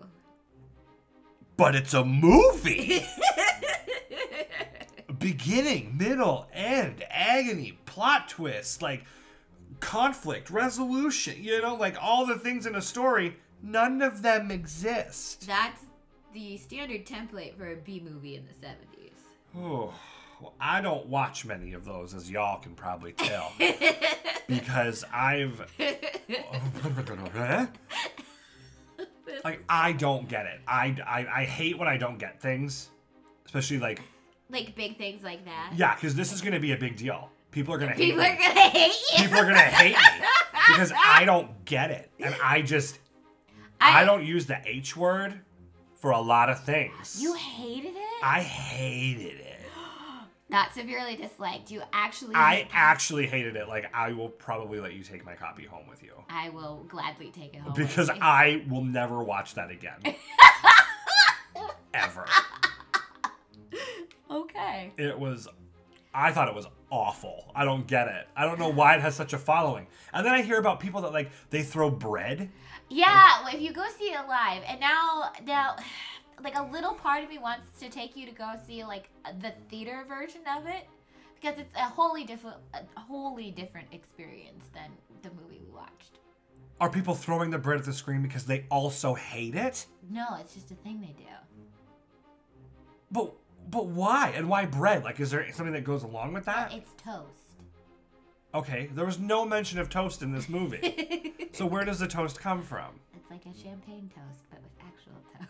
but 1.57 1.75
it's 1.75 1.93
a 1.93 2.05
movie. 2.05 3.05
Beginning, 5.19 5.95
middle, 5.97 6.47
end, 6.53 7.03
agony, 7.09 7.77
plot 7.85 8.27
twist, 8.29 8.81
like 8.81 9.05
conflict, 9.79 10.49
resolution, 10.49 11.35
you 11.41 11.61
know, 11.61 11.75
like 11.75 11.95
all 12.01 12.25
the 12.25 12.37
things 12.37 12.65
in 12.65 12.75
a 12.75 12.81
story, 12.81 13.37
none 13.63 14.01
of 14.01 14.21
them 14.21 14.51
exist. 14.51 15.47
That's 15.47 15.81
the 16.33 16.57
standard 16.57 17.05
template 17.05 17.55
for 17.57 17.71
a 17.71 17.75
B 17.75 18.01
movie 18.03 18.35
in 18.35 18.45
the 18.45 18.53
70s. 18.53 18.94
Oh, 19.57 19.93
well, 20.41 20.53
I 20.59 20.81
don't 20.81 21.05
watch 21.07 21.45
many 21.45 21.73
of 21.73 21.85
those, 21.85 22.13
as 22.13 22.29
y'all 22.29 22.59
can 22.59 22.75
probably 22.75 23.13
tell, 23.13 23.53
because 24.47 25.03
I've 25.13 25.65
like 29.43 29.63
I 29.69 29.91
don't 29.93 30.27
get 30.27 30.45
it. 30.45 30.59
I, 30.67 30.95
I 31.05 31.41
I 31.41 31.45
hate 31.45 31.77
when 31.77 31.87
I 31.87 31.97
don't 31.97 32.17
get 32.17 32.41
things, 32.41 32.89
especially 33.45 33.79
like 33.79 34.01
Like 34.49 34.75
big 34.75 34.97
things 34.97 35.23
like 35.23 35.45
that. 35.45 35.73
yeah, 35.75 35.95
because 35.95 36.15
this 36.15 36.33
is 36.33 36.41
gonna 36.41 36.59
be 36.59 36.73
a 36.73 36.77
big 36.77 36.97
deal. 36.97 37.29
People 37.51 37.73
are 37.73 37.77
gonna 37.77 37.91
hate 37.93 37.97
People 38.11 38.21
me. 38.21 38.27
are 38.27 38.35
gonna 38.37 38.59
hate 38.69 38.93
you. 39.13 39.23
People 39.23 39.37
are 39.39 39.45
gonna 39.45 39.59
hate 39.59 39.95
me 39.95 40.27
because 40.67 40.91
I 40.97 41.23
don't 41.25 41.63
get 41.65 41.91
it, 41.91 42.11
and 42.19 42.35
I 42.43 42.61
just 42.61 42.99
I, 43.79 44.03
don't 44.03 44.25
use 44.25 44.45
the 44.47 44.57
H 44.65 44.97
word 44.97 45.39
for 45.93 46.11
a 46.11 46.19
lot 46.19 46.49
of 46.49 46.63
things. 46.63 47.21
You 47.21 47.33
hated 47.35 47.93
it? 47.95 48.23
I 48.23 48.41
hated 48.41 49.39
it. 49.39 49.44
Not 50.47 50.73
severely 50.73 51.15
disliked. 51.15 51.71
You 51.71 51.81
actually. 51.91 52.35
I 52.35 52.67
actually 52.71 53.25
hated 53.25 53.55
it. 53.55 53.67
Like 53.67 53.89
I 53.93 54.11
will 54.11 54.29
probably 54.29 54.79
let 54.79 54.93
you 54.93 55.03
take 55.03 55.25
my 55.25 55.33
copy 55.33 55.65
home 55.65 55.87
with 55.89 56.03
you 56.03 56.13
I 56.29 56.49
will 56.49 56.85
gladly 56.87 57.31
take 57.31 57.53
it 57.55 57.61
home. 57.61 57.73
because. 57.75 58.09
I 58.21 58.63
will 58.69 58.83
never 58.83 59.23
watch 59.23 59.55
that 59.55 59.71
again. 59.71 60.01
Ever. 61.93 62.25
Okay. 64.29 64.91
It 64.97 65.17
was 65.17 65.47
I 66.13 66.31
thought 66.31 66.47
it 66.47 66.55
was 66.55 66.67
awful. 66.89 67.51
I 67.53 67.65
don't 67.65 67.85
get 67.87 68.07
it. 68.07 68.27
I 68.35 68.45
don't 68.45 68.59
know 68.59 68.69
why 68.69 68.95
it 68.95 69.01
has 69.01 69.15
such 69.15 69.33
a 69.33 69.37
following. 69.37 69.87
And 70.13 70.25
then 70.25 70.33
I 70.33 70.41
hear 70.41 70.57
about 70.59 70.79
people 70.79 71.01
that 71.01 71.11
like 71.13 71.29
they 71.49 71.61
throw 71.61 71.89
bread. 71.89 72.49
Yeah, 72.89 73.43
well, 73.43 73.53
if 73.53 73.61
you 73.61 73.73
go 73.73 73.83
see 73.97 74.05
it 74.05 74.27
live, 74.27 74.61
and 74.67 74.79
now 74.79 75.31
now, 75.45 75.75
like 76.43 76.57
a 76.57 76.63
little 76.63 76.93
part 76.93 77.23
of 77.23 77.29
me 77.29 77.37
wants 77.37 77.79
to 77.79 77.89
take 77.89 78.15
you 78.15 78.25
to 78.25 78.31
go 78.31 78.53
see 78.65 78.83
like 78.83 79.09
the 79.41 79.53
theater 79.69 80.05
version 80.07 80.41
of 80.57 80.67
it 80.67 80.87
because 81.39 81.59
it's 81.59 81.75
a 81.75 81.83
wholly 81.83 82.23
different, 82.23 82.57
a 82.73 82.99
wholly 82.99 83.51
different 83.51 83.87
experience 83.91 84.65
than 84.73 84.91
the 85.21 85.29
movie 85.29 85.61
we 85.65 85.73
watched. 85.73 86.19
Are 86.79 86.89
people 86.89 87.15
throwing 87.15 87.51
the 87.51 87.57
bread 87.57 87.79
at 87.79 87.85
the 87.85 87.93
screen 87.93 88.21
because 88.21 88.45
they 88.45 88.65
also 88.69 89.13
hate 89.13 89.55
it? 89.55 89.85
No, 90.09 90.25
it's 90.39 90.53
just 90.53 90.71
a 90.71 90.75
thing 90.75 90.99
they 91.01 91.13
do. 91.17 91.29
But 93.11 93.33
but 93.69 93.87
why? 93.87 94.33
And 94.35 94.49
why 94.49 94.65
bread? 94.65 95.03
Like, 95.03 95.19
is 95.19 95.31
there 95.31 95.45
something 95.53 95.73
that 95.73 95.83
goes 95.83 96.03
along 96.03 96.33
with 96.33 96.45
that? 96.45 96.73
It's 96.73 96.91
toast. 97.01 97.45
Okay, 98.53 98.89
there 98.93 99.05
was 99.05 99.19
no 99.19 99.45
mention 99.45 99.79
of 99.79 99.89
toast 99.89 100.21
in 100.21 100.31
this 100.31 100.47
movie. 100.47 101.33
so 101.53 101.65
where 101.65 101.83
does 101.83 101.99
the 101.99 102.07
toast 102.07 102.39
come 102.39 102.61
from? 102.61 102.99
It's 103.13 103.29
like 103.29 103.45
a 103.45 103.57
champagne 103.57 104.09
toast, 104.13 104.43
but 104.49 104.61
with 104.61 104.71
actual 104.79 105.13
toast. 105.37 105.49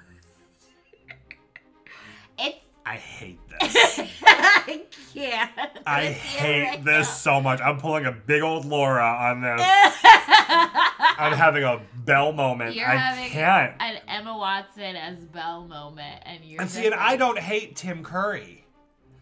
It's. 2.40 2.58
I 2.88 2.98
hate 2.98 3.40
this. 3.60 4.00
I 4.24 4.84
can't. 5.14 5.52
I 5.88 6.06
hate 6.06 6.64
right 6.66 6.86
this 6.86 7.08
now. 7.08 7.14
so 7.14 7.42
much. 7.42 7.60
I'm 7.62 7.80
pulling 7.80 8.06
a 8.06 8.12
big 8.12 8.44
old 8.44 8.66
Laura 8.66 9.04
on 9.04 9.42
this. 9.42 9.60
I'm 9.60 11.34
having 11.38 11.64
a 11.64 11.82
Belle 12.06 12.32
moment. 12.32 12.76
You're 12.76 12.88
I 12.88 13.28
can't. 13.30 13.74
an 13.80 13.98
Emma 14.08 14.38
Watson 14.38 14.96
as 14.96 15.18
Belle 15.18 15.66
moment, 15.68 16.22
and 16.28 16.44
you're. 16.46 16.62
And 16.62 16.70
see, 16.70 16.86
and 16.86 16.94
I 16.94 17.16
don't 17.18 17.40
hate 17.40 17.76
Tim 17.76 18.04
Curry. 18.04 18.66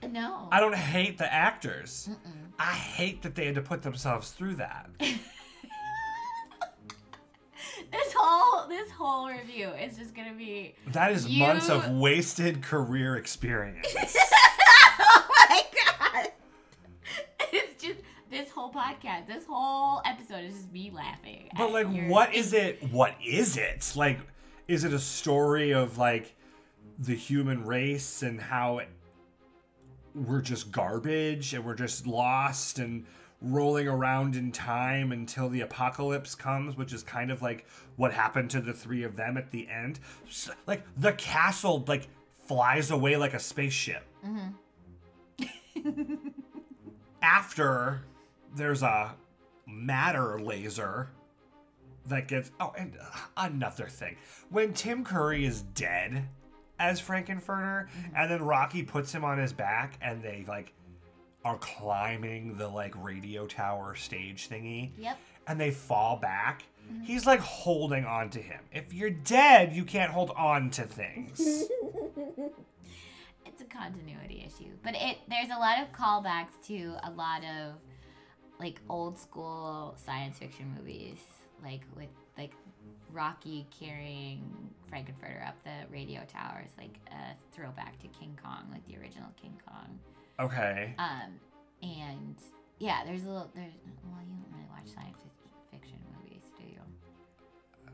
No. 0.09 0.49
I 0.51 0.59
don't 0.59 0.75
hate 0.75 1.17
the 1.17 1.31
actors. 1.33 2.09
I 2.59 2.73
hate 2.73 3.21
that 3.21 3.35
they 3.35 3.45
had 3.45 3.55
to 3.55 3.61
put 3.61 3.81
themselves 3.81 4.31
through 4.31 4.55
that. 4.55 4.89
this 7.93 8.13
whole 8.17 8.67
this 8.67 8.89
whole 8.91 9.29
review 9.29 9.69
is 9.69 9.97
just 9.97 10.13
gonna 10.15 10.33
be. 10.33 10.75
That 10.87 11.11
is 11.11 11.27
You- 11.27 11.39
months 11.45 11.69
of 11.69 11.89
wasted 11.91 12.61
career 12.61 13.15
experience. 13.17 13.87
oh 14.99 15.27
my 15.49 15.61
god! 15.85 16.31
It's 17.51 17.81
just 17.83 17.99
this 18.31 18.49
whole 18.49 18.71
podcast, 18.73 19.27
this 19.27 19.45
whole 19.47 20.01
episode 20.05 20.43
is 20.45 20.55
just 20.55 20.71
me 20.73 20.91
laughing. 20.93 21.49
But 21.57 21.71
like, 21.71 21.87
your- 21.91 22.07
what 22.07 22.33
is 22.33 22.53
it? 22.53 22.81
What 22.91 23.15
is 23.23 23.57
it? 23.57 23.93
Like, 23.95 24.19
is 24.67 24.83
it 24.83 24.93
a 24.93 24.99
story 24.99 25.71
of 25.73 25.97
like 25.97 26.35
the 26.99 27.15
human 27.15 27.65
race 27.65 28.23
and 28.23 28.39
how 28.41 28.79
it, 28.79 28.89
we're 30.15 30.41
just 30.41 30.71
garbage 30.71 31.53
and 31.53 31.63
we're 31.65 31.73
just 31.75 32.05
lost 32.07 32.79
and 32.79 33.05
rolling 33.43 33.87
around 33.87 34.35
in 34.35 34.51
time 34.51 35.11
until 35.11 35.49
the 35.49 35.61
apocalypse 35.61 36.33
comes, 36.33 36.75
which 36.77 36.93
is 36.93 37.03
kind 37.03 37.29
of 37.29 37.41
like 37.41 37.67
what 37.97 38.13
happened 38.13 38.49
to 38.51 38.61
the 38.61 38.73
three 38.73 39.03
of 39.03 39.15
them 39.15 39.37
at 39.37 39.51
the 39.51 39.67
end. 39.67 39.99
S- 40.27 40.49
Like 40.65 40.83
the 40.97 41.11
castle 41.13 41.83
like 41.87 42.07
flies 42.47 42.89
away 42.89 43.17
like 43.17 43.33
a 43.33 43.39
spaceship. 43.39 44.03
After 47.21 48.01
there's 48.55 48.83
a 48.83 49.15
matter 49.65 50.39
laser 50.39 51.09
that 52.07 52.27
gets 52.27 52.51
oh 52.59 52.73
and 52.77 52.97
uh, 53.01 53.05
another 53.37 53.87
thing 53.87 54.17
when 54.49 54.73
tim 54.73 55.05
curry 55.05 55.45
is 55.45 55.61
dead 55.61 56.27
as 56.77 57.01
frankenfurter 57.01 57.87
and 58.13 58.29
then 58.29 58.43
rocky 58.43 58.83
puts 58.83 59.13
him 59.13 59.23
on 59.23 59.37
his 59.37 59.53
back 59.53 59.97
and 60.01 60.21
they 60.21 60.43
like 60.47 60.73
are 61.45 61.57
climbing 61.57 62.57
the 62.57 62.67
like 62.67 62.93
radio 63.03 63.45
tower 63.47 63.95
stage 63.95 64.49
thingy 64.49 64.91
Yep. 64.97 65.17
and 65.47 65.59
they 65.59 65.71
fall 65.71 66.17
back 66.17 66.63
he's 67.03 67.25
like 67.25 67.39
holding 67.39 68.05
on 68.05 68.29
to 68.31 68.39
him 68.41 68.59
if 68.71 68.93
you're 68.93 69.09
dead 69.09 69.73
you 69.73 69.83
can't 69.85 70.11
hold 70.11 70.31
on 70.37 70.69
to 70.71 70.83
things 70.83 71.63
It's 73.45 73.61
a 73.61 73.65
continuity 73.65 74.43
issue, 74.47 74.71
but 74.83 74.95
it 74.95 75.17
there's 75.29 75.49
a 75.49 75.59
lot 75.59 75.79
of 75.79 75.91
callbacks 75.91 76.59
to 76.67 76.95
a 77.03 77.11
lot 77.11 77.41
of 77.43 77.73
like 78.59 78.81
old 78.89 79.19
school 79.19 79.95
science 80.03 80.39
fiction 80.39 80.73
movies, 80.75 81.19
like 81.63 81.81
with 81.95 82.09
like 82.35 82.51
Rocky 83.11 83.67
carrying 83.79 84.41
Frankenfurter 84.91 85.47
up 85.47 85.55
the 85.63 85.85
radio 85.91 86.21
towers, 86.27 86.69
like 86.79 86.97
a 87.11 87.35
throwback 87.55 87.99
to 87.99 88.07
King 88.07 88.37
Kong, 88.43 88.65
like 88.71 88.85
the 88.87 88.97
original 88.97 89.29
King 89.39 89.59
Kong. 89.67 89.99
Okay 90.39 90.95
Um, 90.97 91.39
and 91.81 92.35
yeah, 92.79 93.03
there's 93.05 93.23
a 93.23 93.27
little 93.27 93.49
there's 93.55 93.73
well, 94.05 94.19
you 94.27 94.35
don't 94.35 94.51
really 94.51 94.67
watch 94.69 94.87
science 94.93 95.17
fiction 95.71 95.97
movies, 96.17 96.41
do 96.57 96.63
you? 96.65 96.79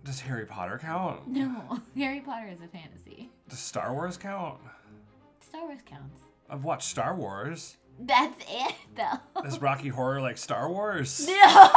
does 0.04 0.19
harry 0.19 0.45
potter 0.45 0.78
count 0.82 1.28
No, 1.32 1.80
Harry 1.97 2.21
Potter 2.21 2.47
is 2.47 2.62
a 2.62 2.67
fantasy. 2.67 3.30
does 3.49 3.60
star 3.60 3.93
wars 3.93 4.17
count 4.17 4.58
Star 5.41 5.65
Wars 5.65 5.80
counts. 5.86 6.21
i've 6.49 6.63
watched 6.63 6.88
star 6.89 7.15
wars 7.15 7.78
That's 7.99 8.39
it, 8.49 8.75
though. 8.95 9.41
is 9.45 9.60
rocky 9.62 9.89
horror 9.89 10.21
like 10.21 10.38
star 10.38 10.69
wars 10.69 11.28
No. 11.28 11.34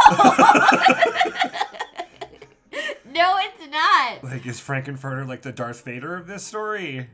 no, 3.12 3.36
it's 3.38 3.70
not. 3.70 4.24
Like, 4.24 4.46
is 4.46 4.58
Frankenfurter 4.60 5.26
like 5.28 5.42
the 5.42 5.52
Darth 5.52 5.84
Vader 5.84 6.16
of 6.16 6.26
this 6.26 6.42
story? 6.42 7.08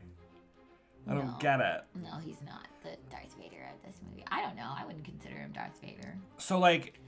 I 1.07 1.13
don't 1.13 1.37
get 1.39 1.59
it. 1.59 1.81
No, 1.95 2.17
he's 2.23 2.41
not 2.45 2.65
Darth 3.09 3.35
Vader 3.37 3.63
of 3.73 3.81
this 3.85 3.99
movie. 4.07 4.23
I 4.31 4.41
don't 4.41 4.55
know. 4.55 4.71
I 4.75 4.85
wouldn't 4.85 5.05
consider 5.05 5.35
him 5.35 5.51
Darth 5.51 5.79
Vader. 5.81 6.15
So, 6.37 6.59
like, 6.59 6.99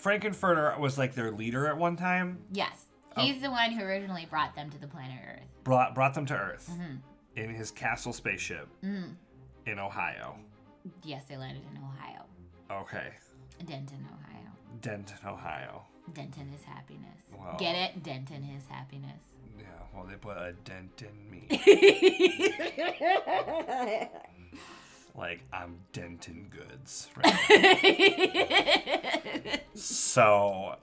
Frankenfurter 0.00 0.78
was 0.78 0.98
like 0.98 1.14
their 1.14 1.30
leader 1.30 1.66
at 1.66 1.76
one 1.76 1.96
time, 1.96 2.38
Yes, 2.52 2.86
oh. 3.16 3.22
he's 3.22 3.40
the 3.40 3.50
one 3.50 3.72
who 3.72 3.82
originally 3.82 4.26
brought 4.28 4.54
them 4.54 4.70
to 4.70 4.78
the 4.78 4.86
planet 4.86 5.16
Earth. 5.26 5.42
brought, 5.62 5.94
brought 5.94 6.14
them 6.14 6.26
to 6.26 6.34
Earth 6.34 6.68
mm-hmm. 6.72 6.96
in 7.36 7.54
his 7.54 7.70
castle 7.70 8.12
spaceship 8.12 8.68
mm-hmm. 8.84 9.10
in 9.66 9.78
Ohio. 9.78 10.36
Yes, 11.02 11.24
they 11.26 11.36
landed 11.36 11.62
in 11.70 11.78
Ohio, 11.78 12.24
Okay. 12.70 13.12
Denton, 13.64 14.06
Ohio. 14.12 14.50
Denton, 14.80 15.16
Ohio. 15.26 15.82
Denton 16.12 16.50
is 16.54 16.62
happiness. 16.64 17.18
Wow. 17.32 17.56
Get 17.58 17.74
it? 17.74 18.02
Denton 18.02 18.44
is 18.56 18.64
happiness. 18.68 19.20
Yeah, 19.58 19.64
well, 19.94 20.04
they 20.04 20.16
put 20.16 20.36
a 20.36 20.52
dent 20.64 21.02
in 21.02 21.30
me. 21.30 21.46
like, 25.14 25.40
I'm 25.52 25.76
Denton 25.92 26.50
Goods. 26.50 27.08
Right? 27.16 27.34
So, 29.74 30.76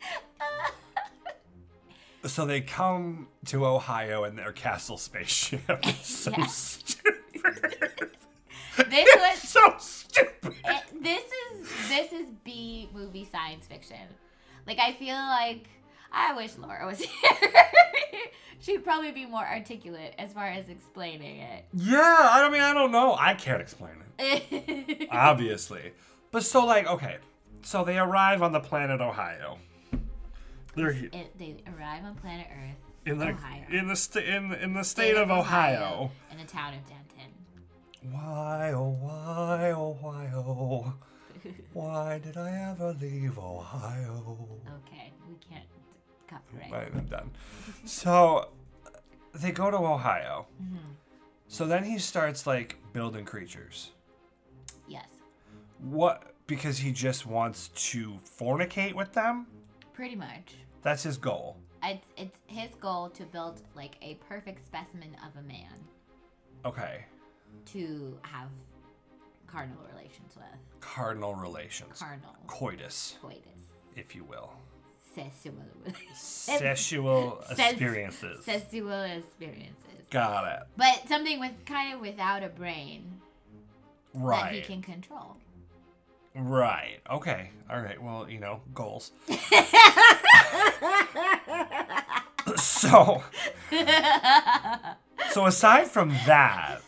so 2.25 2.45
they 2.45 2.61
come 2.61 3.27
to 3.45 3.65
Ohio 3.65 4.23
in 4.25 4.35
their 4.35 4.51
castle 4.51 4.97
spaceship. 4.97 5.61
It's 5.83 6.09
so 6.09 6.31
Yeah. 6.37 6.45
stupid. 6.47 8.11
this 8.89 9.09
was 9.15 9.39
so 9.41 9.75
stupid. 9.79 10.53
it, 10.65 10.83
this 11.03 11.23
is 11.23 11.89
this 11.89 12.11
is 12.13 12.27
B 12.43 12.89
movie 12.93 13.25
science 13.31 13.65
fiction. 13.67 14.07
Like 14.67 14.79
I 14.79 14.93
feel 14.93 15.15
like 15.15 15.67
I 16.11 16.33
wish 16.35 16.57
Laura 16.57 16.85
was 16.85 16.99
here. 17.01 17.39
She'd 18.59 18.83
probably 18.83 19.11
be 19.11 19.25
more 19.25 19.45
articulate 19.45 20.13
as 20.19 20.33
far 20.33 20.47
as 20.47 20.69
explaining 20.69 21.37
it. 21.39 21.65
Yeah, 21.73 21.99
I 22.31 22.49
mean, 22.51 22.61
I 22.61 22.73
don't 22.73 22.91
know. 22.91 23.15
I 23.19 23.33
can't 23.33 23.61
explain 23.61 23.93
it, 24.19 25.07
obviously. 25.11 25.93
But 26.31 26.43
so, 26.43 26.65
like, 26.65 26.85
okay, 26.87 27.17
so 27.63 27.83
they 27.83 27.97
arrive 27.97 28.41
on 28.43 28.51
the 28.51 28.59
planet 28.59 29.01
Ohio. 29.01 29.57
They're 30.75 30.91
he- 30.91 31.05
It- 31.07 31.37
they 31.39 31.57
arrive 31.75 32.03
on 32.05 32.15
planet 32.15 32.47
Earth 32.51 32.77
in 33.05 33.17
the 33.17 33.29
Ohio. 33.29 33.63
in 33.71 33.87
the 33.87 33.95
sta- 33.95 34.21
in 34.23 34.53
in 34.53 34.73
the 34.73 34.83
state 34.83 35.17
of 35.17 35.31
Ohio. 35.31 36.11
in 36.31 36.37
the 36.37 36.43
town 36.45 36.73
of 36.75 36.81
Denton. 36.87 37.33
Why, 38.11 38.71
oh, 38.75 38.97
why, 39.01 39.71
oh, 39.75 39.97
why, 40.01 40.31
oh, 40.35 40.93
why 41.73 42.19
did 42.19 42.37
I 42.37 42.69
ever 42.71 42.93
leave 42.93 43.37
Ohio? 43.37 44.47
Okay, 44.85 45.11
we 45.27 45.35
can't 45.49 45.65
Right, 46.71 46.89
I'm 46.95 47.05
done. 47.05 47.31
So 47.85 48.49
they 49.33 49.51
go 49.51 49.69
to 49.71 49.77
Ohio. 49.77 50.47
Mm-hmm. 50.61 50.77
So 51.47 51.65
then 51.65 51.83
he 51.83 51.97
starts 51.99 52.47
like 52.47 52.77
building 52.93 53.25
creatures. 53.25 53.91
Yes, 54.87 55.07
What? 55.79 56.23
Because 56.47 56.77
he 56.79 56.91
just 56.91 57.25
wants 57.25 57.69
to 57.91 58.17
fornicate 58.39 58.93
with 58.93 59.13
them? 59.13 59.47
pretty 59.93 60.15
much. 60.15 60.55
That's 60.81 61.03
his 61.03 61.17
goal. 61.17 61.57
It's 61.83 62.05
it's 62.17 62.39
his 62.47 62.71
goal 62.79 63.09
to 63.11 63.23
build 63.25 63.61
like 63.75 63.95
a 64.01 64.15
perfect 64.27 64.65
specimen 64.65 65.15
of 65.25 65.35
a 65.39 65.43
man 65.47 65.73
Okay. 66.65 67.05
to 67.73 68.17
have 68.23 68.49
cardinal 69.47 69.81
relations 69.93 70.35
with. 70.35 70.45
Cardinal 70.79 71.35
relations. 71.35 71.99
Carnal 71.99 72.35
Coitus, 72.47 73.17
coitus. 73.21 73.67
if 73.95 74.15
you 74.15 74.23
will. 74.23 74.51
Sexual. 75.13 75.53
Sexual 76.15 77.43
experiences. 77.51 78.43
Sexual 78.45 79.01
experiences. 79.03 79.75
Got 80.09 80.47
it. 80.47 80.59
But 80.77 81.07
something 81.07 81.39
with 81.39 81.51
kind 81.65 81.93
of 81.93 82.01
without 82.01 82.43
a 82.43 82.49
brain 82.49 83.19
Right. 84.13 84.43
that 84.43 84.53
he 84.55 84.61
can 84.61 84.81
control. 84.81 85.37
Right. 86.35 86.99
Okay. 87.09 87.51
All 87.69 87.79
right. 87.81 88.01
Well, 88.01 88.29
you 88.29 88.39
know, 88.39 88.61
goals. 88.73 89.11
so, 92.55 93.23
so 95.31 95.45
aside 95.45 95.87
from 95.89 96.09
that, 96.25 96.79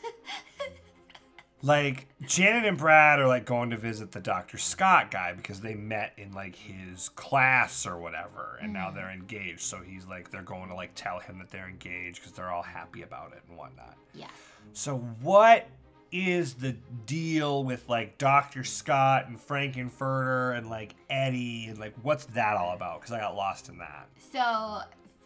like 1.64 2.08
Janet 2.22 2.66
and 2.66 2.78
Brad 2.78 3.20
are 3.20 3.28
like 3.28 3.46
going 3.46 3.70
to 3.70 3.78
visit 3.78 4.12
the 4.12 4.20
Dr. 4.20 4.58
Scott 4.58 5.10
guy 5.10 5.34
because 5.34 5.62
they 5.62 5.74
met 5.74 6.14
in 6.18 6.34
like 6.34 6.56
his 6.56 7.10
class 7.10 7.88
or 7.88 7.98
whatever 7.98 8.60
and 8.62 8.74
now 8.74 8.88
mm-hmm. 8.88 8.98
they're 8.98 9.12
engaged. 9.12 9.62
So 9.62 9.80
he's 9.80 10.06
like 10.06 10.30
they're 10.30 10.42
going 10.42 10.68
to 10.70 10.76
like 10.76 10.92
tell 10.94 11.20
him 11.20 11.40
that 11.40 11.50
they're 11.50 11.70
engaged 11.70 12.20
because 12.20 12.34
they're 12.34 12.52
all 12.52 12.64
happy 12.64 13.02
about 13.02 13.32
it 13.32 13.42
and 13.48 13.58
whatnot. 13.58 13.96
Yes. 14.14 14.30
So 14.74 14.98
what 15.22 15.68
is 16.12 16.56
the 16.56 16.76
deal 17.06 17.64
with 17.64 17.88
like 17.88 18.18
Dr. 18.18 18.66
Scott 18.66 19.28
and 19.28 19.40
Frankenfurter 19.40 20.58
and 20.58 20.70
like 20.70 20.96
Eddie 21.10 21.68
and 21.68 21.80
like 21.80 21.96
what's 22.02 22.26
that 22.26 22.58
all 22.58 22.76
about? 22.76 23.00
Because 23.00 23.14
I 23.14 23.22
got 23.22 23.36
lost 23.36 23.70
in 23.70 23.78
that. 23.78 24.10
So, 24.32 24.82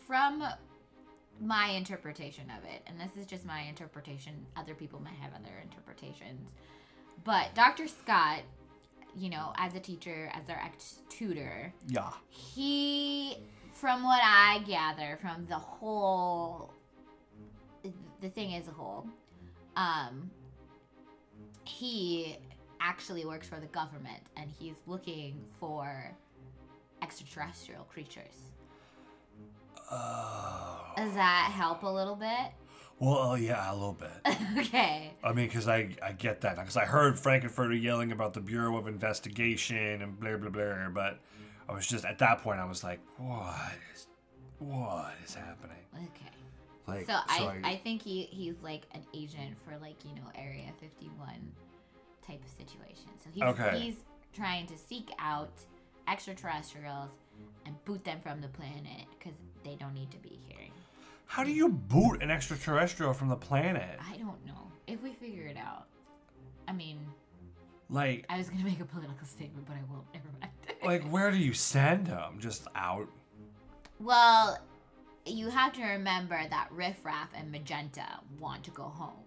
from 0.08 0.44
my 1.40 1.70
interpretation 1.70 2.46
of 2.58 2.64
it, 2.66 2.82
and 2.88 3.00
this 3.00 3.16
is 3.18 3.26
just 3.28 3.46
my 3.46 3.62
interpretation, 3.62 4.34
other 4.56 4.74
people 4.74 5.00
might 5.02 5.16
have 5.22 5.32
other 5.34 5.54
interpretations, 5.64 6.52
but 7.24 7.54
Dr. 7.56 7.88
Scott, 7.88 8.40
you 9.16 9.30
know, 9.30 9.54
as 9.58 9.74
a 9.76 9.80
teacher, 9.80 10.30
as 10.34 10.46
their 10.46 10.60
ex 10.64 11.00
tutor, 11.10 11.74
Yeah. 11.88 12.12
he, 12.30 13.38
from 13.72 14.04
what 14.04 14.22
I 14.24 14.60
gather 14.68 15.18
from 15.22 15.46
the 15.48 15.58
whole, 15.58 16.74
the 18.22 18.30
thing 18.30 18.54
as 18.56 18.68
a 18.68 18.72
whole, 18.72 19.08
um, 19.76 20.32
he 21.64 22.38
actually 22.80 23.26
works 23.26 23.48
for 23.48 23.60
the 23.60 23.68
government 23.68 24.24
and 24.36 24.50
he's 24.60 24.76
looking 24.88 25.44
for 25.60 26.16
extraterrestrial 27.02 27.84
creatures. 27.86 28.52
Oh. 29.92 30.94
Does 30.98 31.14
that 31.14 31.52
help 31.54 31.84
a 31.84 31.88
little 31.88 32.16
bit? 32.16 32.52
Well, 33.00 33.14
oh, 33.16 33.36
yeah, 33.36 33.72
a 33.72 33.74
little 33.74 33.94
bit. 33.94 34.10
okay. 34.58 35.14
I 35.24 35.32
mean, 35.32 35.48
because 35.48 35.68
I, 35.68 35.90
I 36.02 36.14
get 36.14 36.42
that. 36.42 36.56
Because 36.56 36.76
I 36.78 36.86
heard 36.86 37.14
Frankenfurter 37.16 37.80
yelling 37.80 38.12
about 38.12 38.34
the 38.34 38.40
Bureau 38.42 38.76
of 38.78 38.88
Investigation 38.88 40.02
and 40.02 40.20
blah, 40.20 40.36
blah, 40.38 40.50
blah. 40.50 40.90
But 40.92 41.20
I 41.70 41.74
was 41.74 41.86
just, 41.86 42.06
at 42.06 42.18
that 42.20 42.42
point, 42.42 42.60
I 42.60 42.66
was 42.66 42.84
like, 42.84 43.00
what 43.18 43.54
is, 43.94 44.08
what 44.58 45.14
is 45.24 45.36
happening? 45.36 45.78
Okay. 45.96 46.32
Like, 46.88 47.06
So, 47.06 47.14
I, 47.14 47.60
I 47.64 47.76
think 47.84 48.02
he, 48.02 48.24
he's 48.24 48.56
like 48.64 48.88
an 48.96 49.04
agent 49.14 49.56
for 49.64 49.78
like, 49.78 50.04
you 50.04 50.16
know, 50.16 50.32
Area 50.36 50.72
51 50.80 51.28
type 52.26 52.42
of 52.44 52.50
situation. 52.50 53.10
So 53.24 53.30
he's, 53.32 53.44
Okay. 53.44 53.80
he's 53.80 53.96
trying 54.34 54.66
to 54.68 54.78
seek 54.78 55.12
out 55.20 55.52
extraterrestrials 56.08 57.12
and 57.66 57.76
boot 57.86 58.04
them 58.04 58.20
from 58.24 58.42
the 58.42 58.48
planet 58.48 59.06
because 59.20 59.38
they 59.68 59.76
don't 59.76 59.94
need 59.94 60.10
to 60.12 60.18
be 60.18 60.40
here. 60.48 60.58
how 61.26 61.44
do 61.44 61.52
you 61.52 61.70
boot 61.70 62.22
an 62.24 62.32
extraterrestrial 62.32 63.14
from 63.14 63.28
the 63.30 63.36
planet? 63.36 64.00
I 64.00 64.18
don't 64.18 64.46
know. 64.46 64.72
If 64.88 65.04
we 65.04 65.14
figure 65.14 65.46
it 65.46 65.58
out. 65.58 65.88
I 66.68 66.74
mean, 66.74 67.00
Like, 67.90 68.26
I 68.30 68.38
was 68.38 68.48
to 68.48 68.56
make 68.64 68.80
a 68.80 68.86
political 68.86 69.26
statement, 69.26 69.66
but 69.68 69.76
I 69.76 69.82
won't. 69.92 70.06
Never 70.14 70.28
mind. 70.40 70.52
like 70.84 71.04
where 71.12 71.32
do 71.32 71.38
you 71.38 71.54
send 71.54 72.08
them? 72.08 72.38
Just 72.40 72.68
out? 72.76 73.08
Well, 74.00 74.58
you 75.26 75.50
have 75.50 75.74
to 75.74 75.84
remember 75.84 76.40
that 76.50 76.68
Riff 76.72 77.04
Raff 77.06 77.30
and 77.36 77.52
Magenta 77.52 78.06
want 78.40 78.64
to 78.66 78.72
go 78.72 78.84
home. 78.84 79.24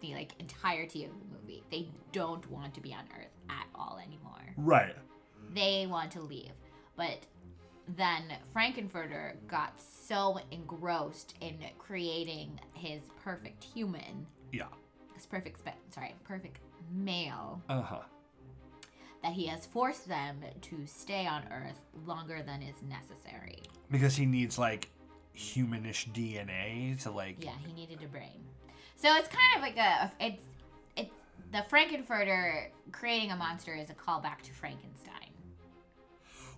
The 0.00 0.14
like 0.14 0.32
entirety 0.38 1.04
of 1.04 1.10
the 1.10 1.36
movie. 1.36 1.62
They 1.70 1.88
don't 2.12 2.48
want 2.50 2.74
to 2.74 2.80
be 2.80 2.92
on 2.94 3.04
Earth 3.18 3.34
at 3.48 3.66
all 3.74 4.00
anymore. 4.04 4.54
Right. 4.56 4.96
They 5.54 5.86
want 5.86 6.10
to 6.12 6.20
leave. 6.20 6.52
But 6.96 7.26
then 7.96 8.24
Frankenfurter 8.54 9.34
got 9.46 9.80
so 9.80 10.38
engrossed 10.50 11.34
in 11.40 11.58
creating 11.78 12.58
his 12.74 13.02
perfect 13.22 13.62
human, 13.64 14.26
Yeah. 14.52 14.68
his 15.14 15.26
perfect 15.26 15.58
spe- 15.60 15.92
sorry, 15.94 16.14
perfect 16.24 16.58
male, 16.92 17.62
Uh 17.68 17.82
huh. 17.82 18.00
that 19.22 19.32
he 19.32 19.46
has 19.46 19.66
forced 19.66 20.08
them 20.08 20.40
to 20.62 20.86
stay 20.86 21.26
on 21.26 21.44
Earth 21.52 21.78
longer 22.06 22.42
than 22.42 22.62
is 22.62 22.82
necessary. 22.82 23.62
Because 23.90 24.16
he 24.16 24.26
needs 24.26 24.58
like 24.58 24.88
humanish 25.36 26.10
DNA 26.12 27.00
to 27.02 27.10
like. 27.10 27.42
Yeah, 27.44 27.52
he 27.66 27.72
needed 27.72 28.02
a 28.02 28.06
brain. 28.08 28.44
So 28.96 29.14
it's 29.16 29.28
kind 29.28 29.56
of 29.56 29.62
like 29.62 29.76
a 29.78 30.10
it's 30.20 30.42
it's 30.96 31.14
the 31.52 31.64
Frankenfurter 31.70 32.68
creating 32.92 33.30
a 33.30 33.36
monster 33.36 33.74
is 33.74 33.90
a 33.90 33.94
callback 33.94 34.42
to 34.42 34.52
Frankenstein. 34.52 35.14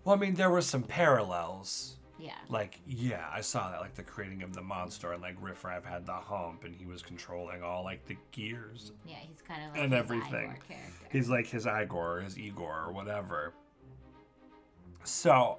Well, 0.04 0.14
I 0.16 0.18
mean, 0.18 0.34
there 0.34 0.50
were 0.50 0.62
some 0.62 0.82
parallels. 0.82 1.96
Yeah. 2.18 2.32
Like, 2.48 2.78
yeah, 2.86 3.26
I 3.32 3.40
saw 3.40 3.70
that, 3.70 3.80
like 3.80 3.94
the 3.94 4.02
creating 4.02 4.42
of 4.42 4.52
the 4.54 4.62
monster, 4.62 5.12
and 5.12 5.20
like 5.22 5.36
Riff 5.40 5.64
Raff 5.64 5.84
had 5.84 6.06
the 6.06 6.12
hump, 6.12 6.64
and 6.64 6.74
he 6.74 6.86
was 6.86 7.02
controlling 7.02 7.62
all 7.62 7.82
like 7.84 8.06
the 8.06 8.16
gears. 8.30 8.92
Yeah, 9.04 9.16
he's 9.20 9.42
kind 9.42 9.64
of 9.64 9.72
like 9.72 9.80
And 9.82 9.92
his 9.92 9.98
everything. 10.00 10.54
He's 11.10 11.28
like 11.28 11.46
his 11.46 11.66
Igor 11.66 12.18
or 12.18 12.20
his 12.20 12.38
Igor 12.38 12.84
or 12.86 12.92
whatever. 12.92 13.54
So, 15.04 15.58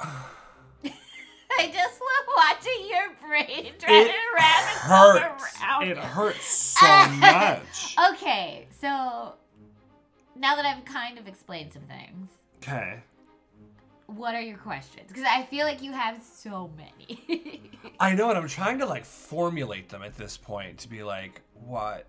I 0.00 1.66
just 1.72 2.00
love 2.00 2.26
watching 2.36 2.88
your 2.88 3.28
brain 3.28 3.72
trying 3.78 4.06
it 4.06 4.08
to 4.08 4.12
wrap 4.36 4.74
itself 4.74 5.18
hurts. 5.20 5.62
around. 5.62 5.88
It 5.88 5.98
hurts 5.98 6.46
so 6.46 6.86
much. 7.20 7.96
Okay, 8.12 8.66
so 8.80 9.34
now 10.38 10.56
that 10.56 10.64
I've 10.64 10.84
kind 10.84 11.18
of 11.18 11.26
explained 11.26 11.72
some 11.72 11.82
things, 11.82 12.30
Okay. 12.62 13.00
what 14.06 14.34
are 14.34 14.40
your 14.40 14.58
questions? 14.58 15.08
Because 15.08 15.24
I 15.28 15.42
feel 15.44 15.66
like 15.66 15.82
you 15.82 15.92
have 15.92 16.22
so 16.22 16.70
many. 16.76 17.70
I 18.00 18.14
know, 18.14 18.28
and 18.30 18.38
I'm 18.38 18.48
trying 18.48 18.78
to 18.80 18.86
like 18.86 19.04
formulate 19.04 19.88
them 19.88 20.02
at 20.02 20.16
this 20.16 20.36
point 20.36 20.78
to 20.78 20.88
be 20.88 21.02
like, 21.02 21.42
what? 21.54 22.06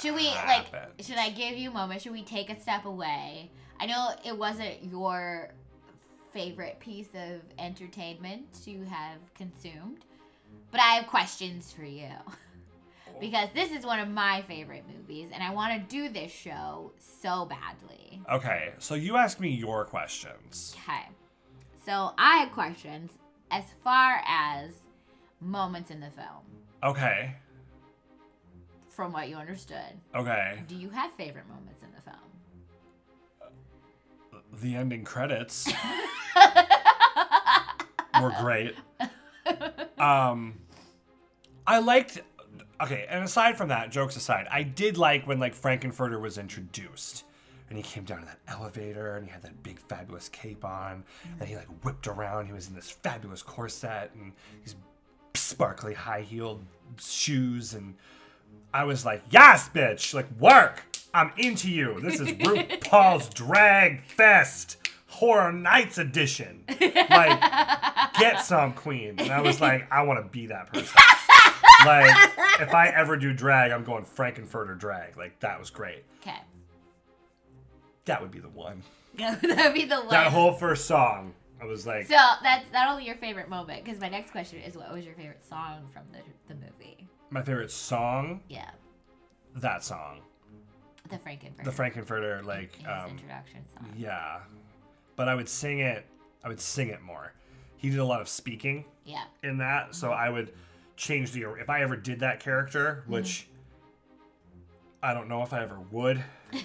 Should 0.00 0.14
we 0.14 0.26
happened? 0.26 0.92
like? 0.98 1.06
Should 1.06 1.18
I 1.18 1.30
give 1.30 1.56
you 1.58 1.70
a 1.70 1.74
moment? 1.74 2.02
Should 2.02 2.12
we 2.12 2.22
take 2.22 2.48
a 2.50 2.58
step 2.60 2.84
away? 2.84 3.50
I 3.78 3.86
know 3.86 4.10
it 4.24 4.36
wasn't 4.36 4.84
your 4.84 5.50
favorite 6.32 6.78
piece 6.80 7.08
of 7.14 7.40
entertainment 7.58 8.42
to 8.64 8.84
have 8.84 9.18
consumed, 9.34 10.04
but 10.70 10.80
I 10.80 10.94
have 10.94 11.06
questions 11.08 11.72
for 11.72 11.82
you 11.84 12.08
because 13.20 13.48
this 13.54 13.70
is 13.70 13.84
one 13.84 13.98
of 14.00 14.08
my 14.08 14.42
favorite 14.48 14.84
movies, 14.96 15.28
and 15.32 15.42
I 15.42 15.50
want 15.52 15.72
to 15.74 15.94
do 15.94 16.08
this 16.08 16.32
show 16.32 16.92
so 16.98 17.44
badly. 17.46 18.22
Okay, 18.32 18.70
so 18.78 18.94
you 18.94 19.16
ask 19.16 19.38
me 19.40 19.50
your 19.50 19.84
questions. 19.84 20.74
Okay, 20.82 21.08
so 21.84 22.12
I 22.18 22.38
have 22.38 22.52
questions 22.52 23.10
as 23.50 23.64
far 23.84 24.22
as 24.26 24.72
moments 25.40 25.90
in 25.90 26.00
the 26.00 26.10
film, 26.10 26.44
Okay. 26.82 27.34
from 28.88 29.12
what 29.12 29.28
you 29.28 29.36
understood. 29.36 30.00
Okay. 30.14 30.62
Do 30.68 30.74
you 30.76 30.90
have 30.90 31.12
favorite 31.12 31.48
moments 31.48 31.82
in 31.82 31.88
the 31.94 32.00
film? 32.02 32.16
The 34.62 34.74
ending 34.76 35.04
credits 35.04 35.70
were 38.20 38.32
great. 38.40 38.74
Um, 39.98 40.54
I 41.66 41.78
liked. 41.78 42.20
Okay, 42.82 43.06
and 43.08 43.22
aside 43.22 43.56
from 43.56 43.68
that, 43.68 43.90
jokes 43.90 44.16
aside, 44.16 44.46
I 44.50 44.62
did 44.62 44.96
like 44.96 45.26
when 45.26 45.38
like 45.38 45.54
Frankenfurter 45.54 46.20
was 46.20 46.38
introduced, 46.38 47.24
and 47.68 47.76
he 47.76 47.82
came 47.82 48.04
down 48.04 48.20
to 48.20 48.26
that 48.26 48.38
elevator, 48.48 49.16
and 49.16 49.26
he 49.26 49.30
had 49.30 49.42
that 49.42 49.62
big 49.62 49.78
fabulous 49.78 50.28
cape 50.30 50.64
on, 50.64 51.04
and 51.38 51.48
he 51.48 51.56
like 51.56 51.68
whipped 51.84 52.06
around. 52.06 52.46
He 52.46 52.52
was 52.52 52.68
in 52.68 52.74
this 52.74 52.90
fabulous 52.90 53.42
corset 53.42 54.10
and 54.14 54.32
these 54.64 54.76
sparkly 55.34 55.94
high 55.94 56.22
heeled 56.22 56.64
shoes, 56.98 57.74
and 57.74 57.94
I 58.72 58.84
was 58.84 59.04
like, 59.04 59.22
yes, 59.30 59.68
bitch, 59.68 60.14
like 60.14 60.30
work. 60.38 60.84
I'm 61.12 61.32
into 61.36 61.70
you. 61.70 62.00
This 62.00 62.20
is 62.20 62.28
RuPaul's 62.32 63.28
Drag 63.30 64.02
Fest 64.04 64.76
Horror 65.08 65.52
Nights 65.52 65.98
edition. 65.98 66.64
Like, 66.68 67.40
get 68.18 68.44
some 68.44 68.72
queen. 68.74 69.16
And 69.18 69.30
I 69.30 69.40
was 69.40 69.60
like, 69.60 69.90
I 69.92 70.02
want 70.02 70.24
to 70.24 70.30
be 70.30 70.46
that 70.46 70.72
person. 70.72 70.96
like, 71.86 72.30
if 72.60 72.74
I 72.74 72.88
ever 72.94 73.16
do 73.16 73.32
drag, 73.32 73.70
I'm 73.72 73.84
going 73.84 74.04
Frankenfurter 74.04 74.78
drag. 74.78 75.16
Like, 75.16 75.38
that 75.40 75.58
was 75.58 75.70
great. 75.70 76.04
Okay. 76.20 76.36
That 78.06 78.20
would 78.22 78.30
be 78.30 78.38
the 78.40 78.48
one. 78.48 78.82
That'd 79.18 79.74
be 79.74 79.84
the 79.84 79.96
one. 79.96 80.08
That 80.10 80.32
whole 80.32 80.52
first 80.52 80.86
song, 80.86 81.34
I 81.60 81.64
was 81.66 81.86
like, 81.86 82.06
so 82.06 82.16
that's 82.42 82.70
not 82.72 82.88
only 82.88 83.04
your 83.04 83.16
favorite 83.16 83.48
moment, 83.48 83.84
because 83.84 84.00
my 84.00 84.08
next 84.08 84.30
question 84.30 84.60
is, 84.60 84.76
what 84.76 84.92
was 84.92 85.04
your 85.04 85.14
favorite 85.14 85.44
song 85.44 85.88
from 85.92 86.02
the 86.12 86.18
the 86.48 86.54
movie? 86.54 87.06
my 87.32 87.42
favorite 87.42 87.70
song, 87.70 88.40
Yeah, 88.48 88.70
that 89.56 89.84
song. 89.84 90.20
the 91.10 91.16
Frankenfurter. 91.16 91.64
The 91.64 91.70
Frankenfurter, 91.70 92.44
like, 92.44 92.74
his 92.76 92.86
um, 92.86 93.10
introduction 93.10 93.60
song. 93.74 93.92
yeah. 93.96 94.38
But 95.16 95.28
I 95.28 95.34
would 95.34 95.48
sing 95.48 95.80
it, 95.80 96.06
I 96.42 96.48
would 96.48 96.60
sing 96.60 96.88
it 96.88 97.00
more. 97.02 97.32
He 97.76 97.88
did 97.90 97.98
a 98.00 98.04
lot 98.04 98.20
of 98.20 98.28
speaking. 98.28 98.84
Yeah. 99.04 99.24
in 99.42 99.58
that, 99.58 99.94
so 99.94 100.10
I 100.12 100.28
would 100.30 100.52
change 101.00 101.32
the 101.32 101.46
if 101.58 101.70
I 101.70 101.82
ever 101.82 101.96
did 101.96 102.20
that 102.20 102.40
character, 102.40 103.00
mm-hmm. 103.02 103.12
which 103.12 103.48
I 105.02 105.14
don't 105.14 105.28
know 105.28 105.42
if 105.42 105.52
I 105.52 105.62
ever 105.62 105.78
would. 105.90 106.22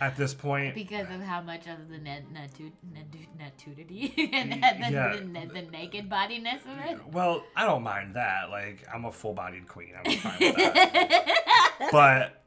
at 0.00 0.16
this 0.16 0.32
point. 0.32 0.74
because 0.74 1.06
of 1.10 1.20
how 1.20 1.40
much 1.42 1.66
of 1.66 1.90
the 1.90 1.98
net 1.98 2.24
natu- 2.32 2.72
natu- 2.94 3.28
natudity 3.38 4.14
and 4.32 4.52
the, 4.52 4.56
yeah. 4.90 5.16
the, 5.16 5.52
the 5.52 5.70
naked 5.70 6.08
bodiness 6.08 6.62
of 6.62 6.78
it. 6.90 7.06
Well, 7.12 7.44
I 7.54 7.66
don't 7.66 7.82
mind 7.82 8.16
that. 8.16 8.48
Like, 8.48 8.86
I'm 8.92 9.04
a 9.04 9.12
full-bodied 9.12 9.68
queen. 9.68 9.92
I'm 9.98 10.16
fine 10.16 10.38
with 10.40 10.56
that. 10.56 11.88
but 11.92 12.42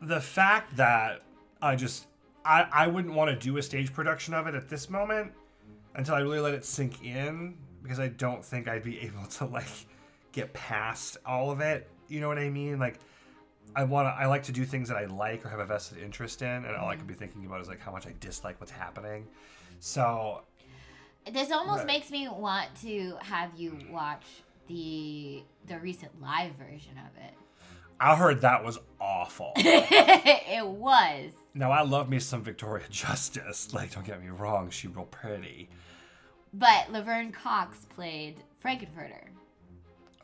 the 0.00 0.20
fact 0.20 0.76
that 0.76 1.22
I 1.62 1.76
just 1.76 2.06
I 2.44 2.66
I 2.72 2.86
wouldn't 2.88 3.14
want 3.14 3.30
to 3.30 3.36
do 3.36 3.56
a 3.56 3.62
stage 3.62 3.92
production 3.92 4.34
of 4.34 4.46
it 4.46 4.54
at 4.54 4.68
this 4.68 4.90
moment 4.90 5.32
until 5.94 6.16
I 6.16 6.20
really 6.20 6.40
let 6.40 6.54
it 6.54 6.64
sink 6.64 7.04
in 7.04 7.56
because 7.82 8.00
I 8.00 8.08
don't 8.08 8.44
think 8.44 8.68
I'd 8.68 8.82
be 8.82 9.00
able 9.00 9.26
to 9.26 9.46
like 9.46 9.86
get 10.36 10.52
past 10.52 11.16
all 11.26 11.50
of 11.50 11.60
it. 11.60 11.88
You 12.08 12.20
know 12.20 12.28
what 12.28 12.38
I 12.38 12.50
mean? 12.50 12.78
Like 12.78 13.00
I 13.74 13.82
want 13.84 14.06
to 14.06 14.10
I 14.10 14.26
like 14.26 14.44
to 14.44 14.52
do 14.52 14.64
things 14.64 14.88
that 14.88 14.96
I 14.96 15.06
like 15.06 15.44
or 15.44 15.48
have 15.48 15.58
a 15.58 15.64
vested 15.64 15.98
interest 15.98 16.42
in 16.42 16.48
and 16.64 16.76
all 16.76 16.88
I 16.88 16.94
could 16.94 17.06
be 17.06 17.14
mm-hmm. 17.14 17.20
thinking 17.20 17.46
about 17.46 17.60
is 17.60 17.68
like 17.68 17.80
how 17.80 17.90
much 17.90 18.06
I 18.06 18.14
dislike 18.20 18.60
what's 18.60 18.70
happening. 18.72 19.26
So, 19.80 20.42
This 21.30 21.50
almost 21.50 21.78
Right. 21.78 21.86
makes 21.88 22.10
me 22.10 22.28
want 22.28 22.68
to 22.82 23.16
have 23.22 23.50
you 23.56 23.76
watch 23.90 24.24
the 24.68 25.42
the 25.66 25.78
recent 25.80 26.20
live 26.20 26.52
version 26.54 26.92
of 26.98 27.22
it. 27.24 27.34
I 27.98 28.14
heard 28.14 28.42
that 28.42 28.62
was 28.62 28.78
awful. 29.00 29.52
it 29.56 30.66
was. 30.66 31.32
now 31.54 31.72
I 31.72 31.80
love 31.82 32.10
me 32.10 32.18
some 32.20 32.42
Victoria 32.42 32.84
Justice. 32.90 33.72
Like 33.72 33.94
don't 33.94 34.06
get 34.06 34.22
me 34.22 34.28
wrong, 34.28 34.70
she 34.70 34.86
real 34.88 35.06
pretty. 35.06 35.70
But 36.52 36.90
Laverne 36.92 37.32
Cox 37.32 37.86
played 37.86 38.36
Frankenfurter. 38.64 39.28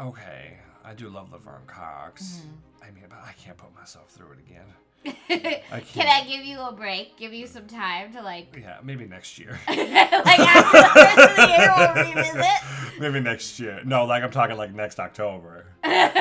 Okay, 0.03 0.59
I 0.85 0.95
do 0.95 1.09
love 1.09 1.31
Laverne 1.31 1.63
Cox. 1.69 2.41
Mm-hmm. 2.41 2.85
I 2.85 2.91
mean, 2.91 3.05
but 3.09 3.19
I 3.25 3.33
can't 3.41 3.57
put 3.57 3.73
myself 3.73 4.11
through 4.11 4.33
it 4.33 4.39
again. 4.41 4.65
Can 5.93 6.09
I 6.09 6.25
give 6.27 6.45
you 6.45 6.61
a 6.61 6.73
break? 6.73 7.17
Give 7.17 7.33
you 7.33 7.47
some 7.47 7.69
time 7.69 8.13
to 8.15 8.21
like, 8.21 8.57
Yeah, 8.61 8.79
maybe 8.83 9.07
next 9.07 9.39
year. 9.39 9.61
like 9.69 9.79
after 9.79 10.79
the 10.79 10.91
rest 10.97 11.19
of 11.19 11.37
the 11.37 11.47
year, 11.47 11.73
we'll 11.77 11.95
revisit. 12.05 12.47
maybe 13.01 13.21
next 13.21 13.61
year. 13.61 13.81
No, 13.85 14.05
like 14.05 14.25
I'm 14.25 14.33
talking 14.33 14.57
like 14.57 14.75
next 14.75 14.99
October. 14.99 15.67
like, 15.85 16.17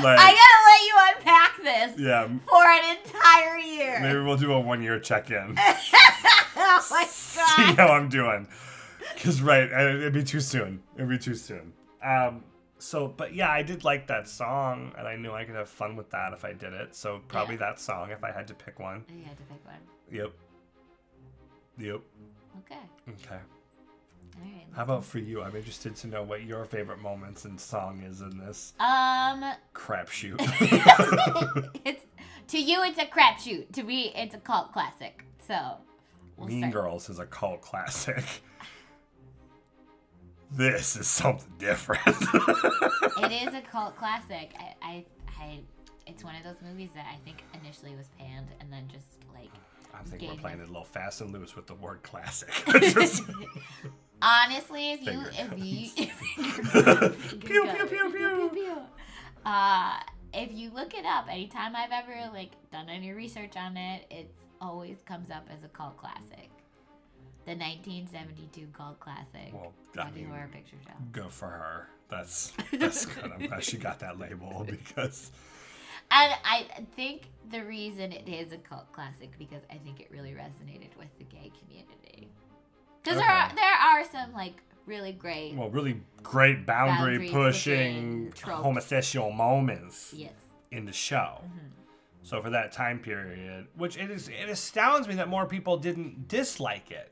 I 0.00 0.30
gotta 0.30 0.60
let 0.68 0.82
you 0.86 0.94
unpack 1.16 1.62
this 1.62 1.98
yeah, 1.98 2.28
for 2.48 2.64
an 2.64 2.96
entire 3.04 3.58
year. 3.58 3.98
maybe 4.00 4.20
we'll 4.20 4.36
do 4.36 4.52
a 4.52 4.60
one 4.60 4.80
year 4.80 5.00
check 5.00 5.32
in. 5.32 5.56
oh 5.58 6.86
my 6.90 7.08
god. 7.34 7.56
See 7.56 7.74
how 7.74 7.88
I'm 7.88 8.08
doing. 8.08 8.46
Cause 9.22 9.40
right, 9.42 9.70
it'd 9.70 10.12
be 10.12 10.22
too 10.22 10.40
soon. 10.40 10.80
It'd 10.96 11.08
be 11.08 11.18
too 11.18 11.34
soon. 11.34 11.72
Um. 12.04 12.44
So, 12.80 13.08
but 13.08 13.34
yeah, 13.34 13.50
I 13.50 13.62
did 13.62 13.82
like 13.82 14.06
that 14.06 14.28
song, 14.28 14.92
and 14.96 15.08
I 15.08 15.16
knew 15.16 15.32
I 15.32 15.44
could 15.44 15.56
have 15.56 15.68
fun 15.68 15.96
with 15.96 16.08
that 16.10 16.32
if 16.32 16.44
I 16.44 16.52
did 16.52 16.72
it. 16.72 16.94
So 16.94 17.20
probably 17.26 17.54
Yeah. 17.56 17.70
that 17.72 17.80
song 17.80 18.12
if 18.12 18.22
I 18.22 18.30
had 18.30 18.46
to 18.48 18.54
pick 18.54 18.78
one. 18.78 19.04
You 19.08 19.24
had 19.24 19.36
to 19.36 19.42
pick 19.44 19.64
one. 19.66 19.74
Yep. 20.12 20.32
Yep. 21.78 22.00
Okay. 22.60 22.80
Okay. 23.08 23.34
All 23.34 24.42
right. 24.44 24.66
How 24.76 24.82
about 24.84 25.04
for 25.04 25.18
you? 25.18 25.42
I'm 25.42 25.56
interested 25.56 25.96
to 25.96 26.06
know 26.06 26.22
what 26.22 26.44
your 26.44 26.64
favorite 26.64 27.00
moments 27.00 27.44
and 27.46 27.60
song 27.60 28.00
is 28.08 28.20
in 28.20 28.38
this 28.38 28.74
Um, 28.78 29.42
crapshoot. 29.74 30.36
it's 31.84 32.04
to 32.48 32.62
you, 32.62 32.84
it's 32.84 32.98
a 32.98 33.06
crapshoot. 33.06 33.72
To 33.72 33.82
me, 33.82 34.12
it's 34.14 34.36
a 34.36 34.38
cult 34.38 34.72
classic. 34.72 35.24
So, 35.48 35.78
we'll 36.36 36.46
mean 36.46 36.60
start. 36.60 36.72
Girls 36.72 37.10
is 37.10 37.18
a 37.18 37.26
cult 37.26 37.60
classic. 37.60 38.24
This 40.50 40.96
is 40.96 41.06
something 41.08 41.52
different. 41.58 42.02
It 43.20 43.48
is 43.48 43.52
a 43.52 43.60
cult 43.60 43.96
classic. 43.96 44.54
I, 44.58 44.74
I, 44.80 45.04
I, 45.40 45.60
it's 46.06 46.22
one 46.22 46.36
of 46.36 46.44
those 46.44 46.62
movies 46.62 46.90
that 46.94 47.04
I 47.12 47.16
think 47.24 47.42
initially 47.60 47.96
was 47.96 48.06
panned 48.16 48.46
and 48.60 48.72
then 48.72 48.86
just 48.88 49.06
like 49.34 49.50
I 49.92 50.02
think 50.04 50.22
we're 50.22 50.40
playing 50.40 50.60
it. 50.60 50.64
a 50.64 50.66
little 50.68 50.84
fast 50.84 51.20
and 51.20 51.32
loose 51.32 51.56
with 51.56 51.66
the 51.66 51.74
word 51.74 52.02
classic. 52.04 52.50
Just- 52.80 53.24
Honestly, 54.22 54.92
if 54.92 55.00
you 55.00 55.06
Finger 55.06 55.30
if 55.32 55.58
you 55.58 56.06
Pew, 57.40 57.40
pew, 57.40 57.86
pew, 57.86 58.10
pew. 58.12 58.50
pew. 58.54 58.76
Uh, 59.44 59.98
if 60.32 60.52
you 60.52 60.70
look 60.70 60.94
it 60.94 61.04
up, 61.04 61.26
anytime 61.30 61.74
I've 61.74 61.92
ever 61.92 62.30
like 62.32 62.52
done 62.70 62.88
any 62.88 63.10
research 63.12 63.56
on 63.56 63.76
it, 63.76 64.06
it 64.10 64.32
always 64.60 64.98
comes 65.04 65.30
up 65.30 65.48
as 65.54 65.64
a 65.64 65.68
cult 65.68 65.96
classic. 65.96 66.50
The 67.48 67.54
1972 67.54 68.66
cult 68.76 69.00
classic, 69.00 69.54
Well, 69.54 69.72
Rocky 69.96 70.16
mean- 70.16 70.28
Horror 70.28 70.50
Picture 70.52 70.76
Show. 70.84 70.92
Good 71.12 71.32
for 71.32 71.46
her. 71.46 71.88
That's 72.10 72.52
that's 72.72 73.06
good. 73.06 73.32
I'm 73.32 73.46
glad 73.46 73.64
she 73.64 73.78
got 73.78 74.00
that 74.00 74.18
label 74.18 74.66
because 74.68 75.30
And 76.10 76.34
I 76.44 76.66
think 76.94 77.22
the 77.50 77.64
reason 77.64 78.12
it 78.12 78.28
is 78.28 78.52
a 78.52 78.58
cult 78.58 78.92
classic 78.92 79.30
because 79.38 79.62
I 79.70 79.76
think 79.76 79.98
it 79.98 80.08
really 80.10 80.32
resonated 80.32 80.94
with 80.98 81.08
the 81.16 81.24
gay 81.24 81.50
community. 81.58 82.28
Because 83.02 83.18
there 83.18 83.26
are 83.26 83.54
there 83.54 83.64
are 83.64 84.04
some 84.04 84.34
like 84.34 84.62
really 84.84 85.12
great 85.12 85.54
well, 85.54 85.70
really 85.70 86.02
great 86.22 86.66
boundary, 86.66 87.16
Boundary 87.16 87.30
pushing 87.30 88.30
pushing 88.30 88.52
homosexual 88.52 89.30
moments 89.30 90.12
yes. 90.14 90.32
in 90.70 90.84
the 90.84 90.92
show. 90.92 91.40
Mm-hmm. 91.42 91.68
So 92.24 92.42
for 92.42 92.50
that 92.50 92.72
time 92.72 92.98
period, 92.98 93.68
which 93.74 93.96
it 93.96 94.10
is, 94.10 94.28
it 94.28 94.50
astounds 94.50 95.08
me 95.08 95.14
that 95.14 95.30
more 95.30 95.46
people 95.46 95.78
didn't 95.78 96.28
dislike 96.28 96.90
it 96.90 97.10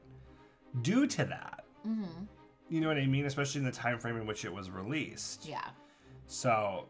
due 0.83 1.07
to 1.07 1.25
that. 1.25 1.65
Mm-hmm. 1.87 2.25
You 2.69 2.81
know 2.81 2.89
what 2.89 2.99
I 2.99 3.07
mean? 3.07 3.27
Especially 3.27 3.61
in 3.61 3.65
the 3.65 3.73
time 3.73 3.99
frame 3.99 4.17
in 4.17 4.27
which 4.27 4.45
it 4.45 4.53
was 4.53 4.71
released. 4.71 5.47
Yeah. 5.49 5.69
So, 6.27 6.87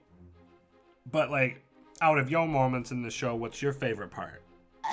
but 1.11 1.31
like, 1.31 1.63
out 2.01 2.19
of 2.19 2.31
your 2.31 2.47
moments 2.47 2.91
in 2.91 3.03
the 3.03 3.11
show, 3.11 3.35
what's 3.35 3.61
your 3.61 3.73
favorite 3.73 4.11
part? 4.11 4.43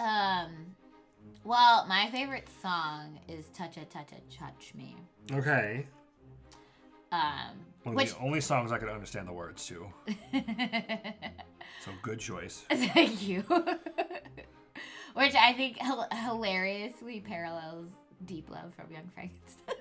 Um. 0.01 0.75
Well, 1.45 1.85
my 1.87 2.09
favorite 2.09 2.47
song 2.61 3.19
is 3.27 3.49
"Touch 3.49 3.77
It, 3.77 3.89
Touch 3.89 4.11
It, 4.11 4.23
Touch 4.29 4.73
Me." 4.75 4.95
Okay. 5.31 5.85
Um, 7.11 7.59
One 7.83 7.95
which 7.95 8.13
the 8.13 8.19
only 8.19 8.41
songs 8.41 8.71
I 8.71 8.77
could 8.79 8.89
understand 8.89 9.27
the 9.27 9.33
words 9.33 9.65
to. 9.67 9.87
So 11.83 11.91
good 12.01 12.19
choice. 12.19 12.63
thank 12.71 13.27
you. 13.27 13.41
which 15.15 15.35
I 15.35 15.51
think 15.51 15.77
hil- 15.77 16.07
hilariously 16.13 17.19
parallels 17.19 17.89
"Deep 18.25 18.49
Love" 18.49 18.73
from 18.75 18.91
Young 18.91 19.09
Frankenstein. 19.13 19.75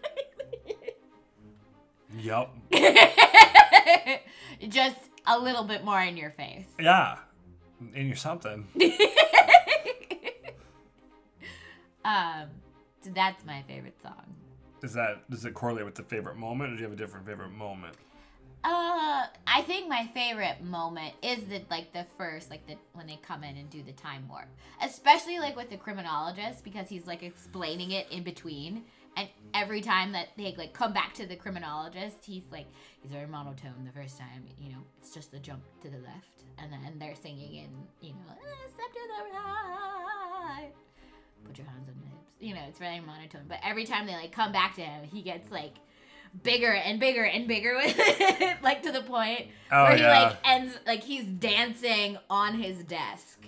Yup. 2.18 2.54
Just 4.68 4.96
a 5.26 5.38
little 5.38 5.64
bit 5.64 5.84
more 5.84 6.00
in 6.00 6.16
your 6.16 6.30
face. 6.30 6.66
Yeah. 6.78 7.18
In 7.94 8.06
you're 8.06 8.16
something. 8.16 8.66
um, 12.04 12.48
so 13.00 13.10
that's 13.14 13.44
my 13.44 13.62
favorite 13.66 14.00
song. 14.02 14.34
Is 14.82 14.92
that 14.94 15.28
does 15.30 15.44
it 15.44 15.54
correlate 15.54 15.84
with 15.84 15.94
the 15.94 16.02
favorite 16.02 16.36
moment, 16.36 16.72
or 16.72 16.76
do 16.76 16.80
you 16.80 16.84
have 16.84 16.92
a 16.92 16.96
different 16.96 17.26
favorite 17.26 17.52
moment? 17.52 17.96
Uh, 18.64 19.26
I 19.46 19.62
think 19.62 19.88
my 19.88 20.08
favorite 20.14 20.62
moment 20.62 21.14
is 21.20 21.42
the 21.44 21.62
like 21.68 21.92
the 21.92 22.06
first 22.16 22.48
like 22.48 22.64
the 22.68 22.76
when 22.92 23.08
they 23.08 23.18
come 23.20 23.42
in 23.42 23.56
and 23.56 23.68
do 23.68 23.82
the 23.82 23.92
time 23.92 24.28
warp, 24.28 24.46
especially 24.80 25.40
like 25.40 25.56
with 25.56 25.68
the 25.68 25.76
criminologist 25.76 26.62
because 26.62 26.88
he's 26.88 27.06
like 27.06 27.24
explaining 27.24 27.90
it 27.90 28.06
in 28.12 28.22
between, 28.22 28.84
and 29.16 29.28
every 29.52 29.80
time 29.80 30.12
that 30.12 30.28
they 30.36 30.54
like 30.56 30.72
come 30.72 30.92
back 30.92 31.12
to 31.14 31.26
the 31.26 31.34
criminologist, 31.34 32.18
he's 32.24 32.44
like 32.52 32.66
he's 33.00 33.10
very 33.10 33.26
monotone 33.26 33.84
the 33.84 34.00
first 34.00 34.16
time, 34.16 34.44
you 34.60 34.70
know, 34.70 34.78
it's 35.00 35.12
just 35.12 35.32
the 35.32 35.40
jump 35.40 35.62
to 35.82 35.90
the 35.90 35.98
left, 35.98 36.44
and 36.58 36.72
then 36.72 36.80
they're 37.00 37.16
singing 37.16 37.56
in 37.56 37.70
you 38.00 38.12
know 38.12 38.30
"Uh, 38.30 38.68
step 38.68 38.92
to 38.92 39.00
the 39.08 39.38
right, 39.38 40.70
put 41.44 41.58
your 41.58 41.66
hands 41.66 41.88
on 41.88 41.96
the 42.00 42.06
hips, 42.08 42.32
you 42.38 42.54
know, 42.54 42.62
it's 42.68 42.78
very 42.78 43.00
monotone, 43.00 43.42
but 43.48 43.58
every 43.64 43.84
time 43.84 44.06
they 44.06 44.14
like 44.14 44.30
come 44.30 44.52
back 44.52 44.76
to 44.76 44.82
him, 44.82 45.02
he 45.04 45.20
gets 45.20 45.50
like 45.50 45.74
bigger 46.42 46.72
and 46.72 46.98
bigger 46.98 47.24
and 47.24 47.46
bigger 47.46 47.76
with 47.76 47.94
it, 47.98 48.56
like 48.62 48.82
to 48.82 48.92
the 48.92 49.02
point 49.02 49.48
Oh 49.70 49.84
where 49.84 49.96
he 49.96 50.02
yeah. 50.02 50.22
like 50.22 50.36
ends 50.44 50.78
like 50.86 51.02
he's 51.02 51.24
dancing 51.24 52.18
on 52.30 52.54
his 52.54 52.82
desk 52.84 53.46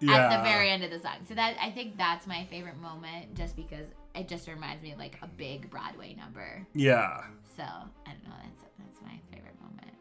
yeah. 0.00 0.14
at 0.16 0.36
the 0.36 0.42
very 0.48 0.70
end 0.70 0.82
of 0.84 0.90
the 0.90 0.98
song. 0.98 1.16
So 1.28 1.34
that 1.34 1.56
I 1.60 1.70
think 1.70 1.96
that's 1.96 2.26
my 2.26 2.44
favorite 2.50 2.78
moment, 2.78 3.34
just 3.34 3.56
because 3.56 3.86
it 4.14 4.28
just 4.28 4.48
reminds 4.48 4.82
me 4.82 4.92
of 4.92 4.98
like 4.98 5.18
a 5.22 5.26
big 5.26 5.70
Broadway 5.70 6.14
number. 6.14 6.66
Yeah. 6.74 7.22
So 7.56 7.62
I 7.62 8.10
don't 8.12 8.24
know. 8.24 8.34
That's 8.42 8.62
that's 8.78 9.02
my 9.02 9.18
favorite 9.32 9.60
moment. 9.60 9.92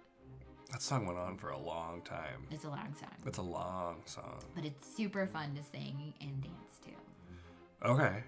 That 0.71 0.81
song 0.81 1.05
went 1.05 1.19
on 1.19 1.37
for 1.37 1.49
a 1.49 1.59
long 1.59 2.01
time. 2.03 2.47
It's 2.51 2.65
a 2.65 2.69
long 2.69 2.93
song, 2.99 3.11
It's 3.25 3.37
a 3.37 3.41
long 3.41 4.01
song. 4.05 4.39
but 4.55 4.65
it's 4.65 4.87
super 4.95 5.27
fun 5.27 5.55
to 5.55 5.63
sing 5.63 6.13
and 6.21 6.41
dance 6.41 6.79
to. 6.85 7.89
Okay. 7.89 8.23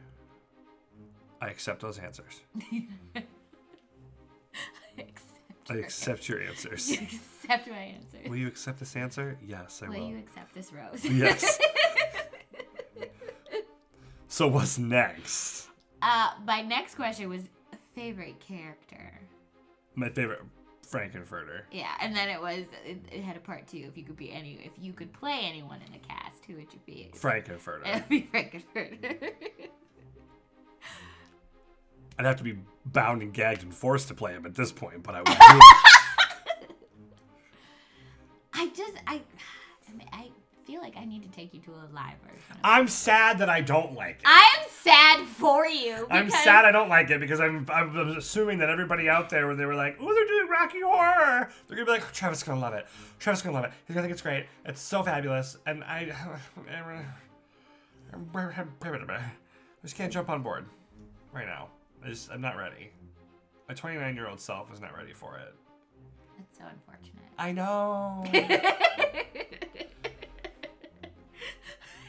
I 1.42 1.48
accept 1.50 1.82
those 1.82 2.00
answers. 2.00 2.42
I 5.70 5.74
accept 5.76 6.30
your 6.30 6.42
answers. 6.42 6.90
You 7.00 7.08
accept 7.50 7.68
my 7.70 7.78
answer. 7.78 8.18
Will 8.30 8.36
you 8.38 8.48
accept 8.48 8.80
this 8.80 8.96
answer? 8.96 9.38
Yes, 9.46 9.82
I 9.84 9.88
Will 9.90 10.00
will. 10.00 10.08
you 10.10 10.18
accept 10.18 10.54
this 10.54 10.72
rose? 10.74 11.04
Yes. 11.10 11.60
So 14.28 14.48
what's 14.48 14.78
next? 14.78 15.70
uh, 16.02 16.32
my 16.46 16.62
next 16.62 16.96
question 16.96 17.30
was 17.30 17.44
favorite 17.96 18.40
character. 18.40 19.20
My 19.96 20.10
favorite 20.10 20.42
Frankenfurter. 20.90 21.62
Yeah, 21.72 21.92
and 22.02 22.16
then 22.16 22.30
it 22.30 22.40
was 22.42 22.66
it, 22.86 23.00
it 23.12 23.24
had 23.24 23.36
a 23.38 23.40
part 23.40 23.68
two. 23.68 23.86
If 23.90 23.98
you 23.98 24.04
could 24.04 24.18
be 24.18 24.32
any, 24.32 24.60
if 24.64 24.72
you 24.80 24.94
could 24.94 25.12
play 25.14 25.40
anyone 25.44 25.80
in 25.86 25.92
the 25.94 26.00
cast, 26.00 26.46
who 26.46 26.56
would 26.56 26.72
you 26.74 26.80
be? 26.86 27.12
Frankenfurter. 27.16 27.86
It 27.86 27.94
would 27.96 28.10
be 28.10 28.22
Frankenfurter. 28.34 29.32
I'd 32.20 32.26
have 32.26 32.38
to 32.38 32.44
be 32.44 32.58
bound 32.86 33.22
and 33.22 33.34
gagged 33.34 33.64
and 33.64 33.74
forced 33.74 34.08
to 34.08 34.14
play 34.14 34.34
him 34.34 34.46
at 34.46 34.56
this 34.56 34.72
point, 34.72 35.04
but 35.04 35.16
I 35.16 35.20
would 35.20 35.26
do 35.28 35.34
it. 35.34 35.64
I 38.54 38.68
just 38.70 38.94
I, 39.06 39.22
I 40.12 40.30
feel 40.66 40.82
like 40.82 40.98
I 40.98 41.06
need 41.06 41.22
to 41.24 41.30
take 41.30 41.54
you 41.54 41.60
to 41.62 41.72
a 41.72 41.86
live 41.94 42.16
version. 42.24 42.58
I'm 42.64 42.88
sad 42.88 43.38
that 43.40 43.50
I 43.50 43.62
don't 43.62 43.94
like 43.94 44.16
it. 44.16 44.22
I 44.26 44.58
am 44.60 44.68
sad 44.70 45.26
for 45.28 45.68
you. 45.68 46.08
I'm 46.10 46.26
because- 46.26 46.44
sad 46.44 46.66
I 46.66 46.72
don't 46.72 46.90
like 46.90 47.10
it 47.12 47.20
because 47.20 47.40
I'm, 47.40 47.68
I'm 47.70 47.96
assuming 48.18 48.58
that 48.60 48.70
everybody 48.70 49.10
out 49.10 49.30
there, 49.30 49.48
when 49.48 49.58
they 49.58 49.66
were 49.66 49.76
like, 49.76 49.98
"Oh, 50.00 50.12
they're 50.14 50.26
doing 50.26 50.48
Rocky 50.50 50.82
Horror," 50.82 51.50
they're 51.68 51.78
gonna 51.78 51.86
be 51.86 51.92
like, 51.92 52.12
"Travis 52.14 52.40
is 52.40 52.44
gonna 52.44 52.60
love 52.60 52.74
it. 52.74 52.88
Travis 53.20 53.40
is 53.40 53.44
gonna 53.46 53.56
love 53.56 53.66
it. 53.66 53.72
He's 53.86 53.94
gonna 53.94 54.04
think 54.04 54.14
it's 54.14 54.22
great. 54.24 54.48
It's 54.66 54.82
so 54.82 55.04
fabulous." 55.04 55.58
And 55.68 55.84
I, 55.84 56.12
I 56.68 57.04
just 59.84 59.96
can't 59.96 60.12
jump 60.12 60.30
on 60.30 60.42
board 60.42 60.66
right 61.32 61.46
now. 61.46 61.70
I 62.04 62.10
just, 62.10 62.32
I'm 62.32 62.42
not 62.42 62.58
ready. 62.58 62.92
My 63.68 63.74
29 63.74 64.16
year 64.16 64.28
old 64.28 64.40
self 64.40 64.72
is 64.74 64.80
not 64.80 64.96
ready 64.96 65.14
for 65.14 65.38
it. 65.38 65.54
That's 66.38 66.58
so 66.58 66.64
unfortunate. 66.72 67.26
I 67.38 67.52
know. 67.52 68.24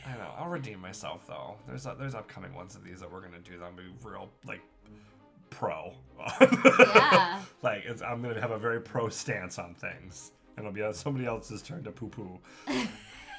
I 0.07 0.13
know. 0.17 0.33
I'll 0.39 0.49
redeem 0.49 0.81
myself 0.81 1.27
though. 1.27 1.57
There's 1.67 1.85
there's 1.99 2.15
upcoming 2.15 2.55
ones 2.55 2.77
of 2.77 2.85
these 2.85 3.01
that 3.01 3.11
we're 3.11 3.21
gonna 3.21 3.41
do. 3.41 3.59
that 3.59 3.65
I'm 3.65 3.77
gonna 3.77 3.89
be 3.89 3.95
real 4.03 4.31
like 4.47 4.61
pro. 5.51 5.93
Yeah. 6.19 7.41
like 7.63 7.85
it's, 7.85 8.03
I'm 8.03 8.23
gonna 8.23 8.41
have 8.41 8.53
a 8.53 8.59
very 8.59 8.81
pro 8.81 9.09
stance 9.09 9.59
on 9.59 9.75
things, 9.75 10.33
and 10.57 10.65
it'll 10.65 10.75
be 10.75 10.83
on 10.83 10.95
somebody 10.95 11.27
else's 11.27 11.63
turn 11.63 11.83
to 11.85 11.91
poo 11.91 12.09
poo. 12.09 12.39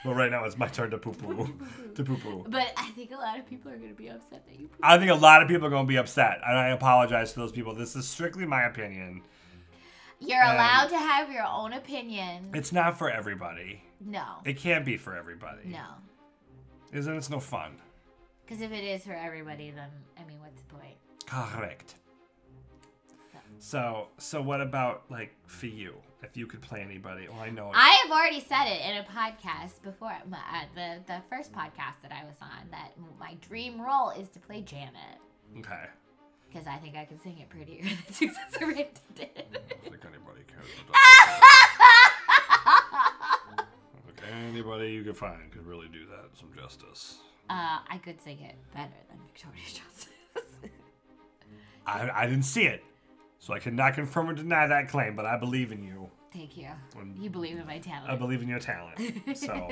but 0.05 0.13
right 0.15 0.31
now 0.31 0.43
it's 0.45 0.57
my 0.57 0.67
turn 0.67 0.91
to 0.91 0.97
poo 0.97 1.11
poo. 1.13 1.53
to 1.95 2.03
poo 2.03 2.17
poo. 2.17 2.45
But 2.47 2.71
I 2.77 2.89
think 2.91 3.11
a 3.11 3.15
lot 3.17 3.39
of 3.39 3.45
people 3.47 3.71
are 3.71 3.77
gonna 3.77 3.93
be 3.93 4.07
upset 4.09 4.45
that 4.47 4.59
you. 4.59 4.69
I 4.81 4.97
think 4.97 5.11
a 5.11 5.15
lot 5.15 5.41
of 5.41 5.47
people 5.47 5.67
are 5.67 5.71
gonna 5.71 5.87
be 5.87 5.97
upset, 5.97 6.39
and 6.47 6.57
I 6.57 6.69
apologize 6.69 7.33
to 7.33 7.39
those 7.39 7.51
people. 7.51 7.75
This 7.75 7.95
is 7.95 8.07
strictly 8.07 8.45
my 8.45 8.63
opinion. 8.63 9.23
You're 10.19 10.43
Um, 10.43 10.55
allowed 10.55 10.87
to 10.89 10.97
have 10.97 11.31
your 11.31 11.45
own 11.45 11.73
opinion. 11.73 12.51
It's 12.53 12.71
not 12.71 12.97
for 12.97 13.09
everybody. 13.09 13.83
No. 14.01 14.25
It 14.45 14.57
can't 14.57 14.83
be 14.83 14.97
for 14.97 15.15
everybody. 15.15 15.67
No. 15.67 15.85
Isn't 16.91 17.15
it's 17.15 17.29
no 17.29 17.39
fun. 17.39 17.79
Because 18.45 18.61
if 18.61 18.71
it 18.71 18.83
is 18.83 19.05
for 19.05 19.13
everybody, 19.13 19.71
then 19.71 19.89
I 20.17 20.23
mean, 20.25 20.39
what's 20.39 20.59
the 20.61 20.73
point? 20.73 20.97
Correct. 21.25 21.95
So, 23.59 24.07
so 24.17 24.41
what 24.41 24.61
about 24.61 25.03
like 25.09 25.35
for 25.47 25.67
you? 25.67 25.95
If 26.21 26.35
you 26.35 26.47
could 26.47 26.61
play 26.61 26.81
anybody, 26.81 27.27
well, 27.29 27.39
I 27.39 27.49
know. 27.49 27.71
I 27.73 27.97
have 28.03 28.11
already 28.11 28.41
said 28.41 28.65
it 28.65 28.81
in 28.81 28.97
a 28.97 29.03
podcast 29.05 29.81
before, 29.81 30.11
uh, 30.11 30.65
the 30.75 30.97
the 31.07 31.21
first 31.29 31.53
podcast 31.53 32.01
that 32.03 32.11
I 32.11 32.25
was 32.25 32.35
on, 32.41 32.69
that 32.71 32.91
my 33.19 33.35
dream 33.41 33.79
role 33.81 34.09
is 34.09 34.27
to 34.29 34.39
play 34.39 34.61
Janet. 34.61 35.17
okay. 35.59 35.85
Because 36.51 36.65
I 36.67 36.77
think 36.77 36.95
I 36.97 37.05
can 37.05 37.19
sing 37.21 37.37
it 37.39 37.47
prettier 37.49 37.83
than 37.83 37.97
Susan 38.11 38.35
Sarandon 38.51 38.89
did. 39.15 39.29
I 39.37 39.43
don't 39.53 39.83
think 39.91 40.03
anybody 40.05 40.41
cares. 40.47 40.65
Like 40.89 40.99
anybody 44.49 44.91
you 44.91 45.03
could 45.03 45.17
find 45.17 45.51
could 45.51 45.65
really 45.65 45.87
do 45.87 46.05
that 46.07 46.37
some 46.37 46.49
justice. 46.59 47.17
uh, 47.49 47.79
I 47.87 47.97
could 48.03 48.19
sing 48.21 48.39
it 48.41 48.55
better 48.73 48.89
than 49.09 49.19
Victoria 49.27 49.61
Justice. 49.65 50.09
I, 51.85 52.09
I 52.13 52.25
didn't 52.27 52.43
see 52.45 52.63
it, 52.65 52.83
so 53.39 53.53
I 53.53 53.59
cannot 53.59 53.93
confirm 53.95 54.29
or 54.29 54.33
deny 54.33 54.67
that 54.67 54.89
claim. 54.89 55.15
But 55.15 55.25
I 55.25 55.37
believe 55.37 55.71
in 55.71 55.83
you. 55.83 56.09
Thank 56.31 56.57
you. 56.57 56.67
Um, 56.95 57.15
You 57.19 57.29
believe 57.29 57.57
in 57.57 57.65
my 57.65 57.79
talent. 57.79 58.11
I 58.11 58.15
believe 58.15 58.41
in 58.43 58.47
your 58.47 58.59
talent. 58.59 58.99
So 59.35 59.69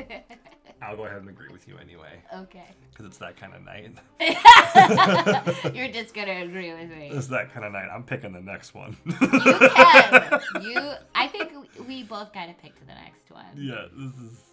I'll 0.81 0.95
go 0.95 1.05
ahead 1.05 1.17
and 1.19 1.29
agree 1.29 1.49
with 1.51 1.67
you 1.67 1.77
anyway, 1.77 2.21
okay. 2.33 2.65
because 2.91 3.05
it's 3.07 3.17
that 3.17 3.35
kind 3.35 3.53
of 3.53 3.63
night. 3.63 3.97
You're 5.75 5.87
just 5.87 6.13
gonna 6.13 6.43
agree 6.43 6.71
with 6.73 6.89
me. 6.91 7.09
It's 7.11 7.27
that 7.27 7.51
kind 7.51 7.65
of 7.65 7.71
night. 7.73 7.87
I'm 7.91 8.03
picking 8.03 8.31
the 8.31 8.41
next 8.41 8.75
one. 8.75 8.95
You 9.05 9.13
can. 9.13 10.41
You. 10.61 10.91
I 11.15 11.27
think 11.27 11.51
we 11.87 12.03
both 12.03 12.31
gotta 12.33 12.53
pick 12.61 12.79
the 12.79 12.93
next 12.93 13.31
one. 13.31 13.45
yeah, 13.55 13.85
this 13.95 14.13
is. 14.15 14.43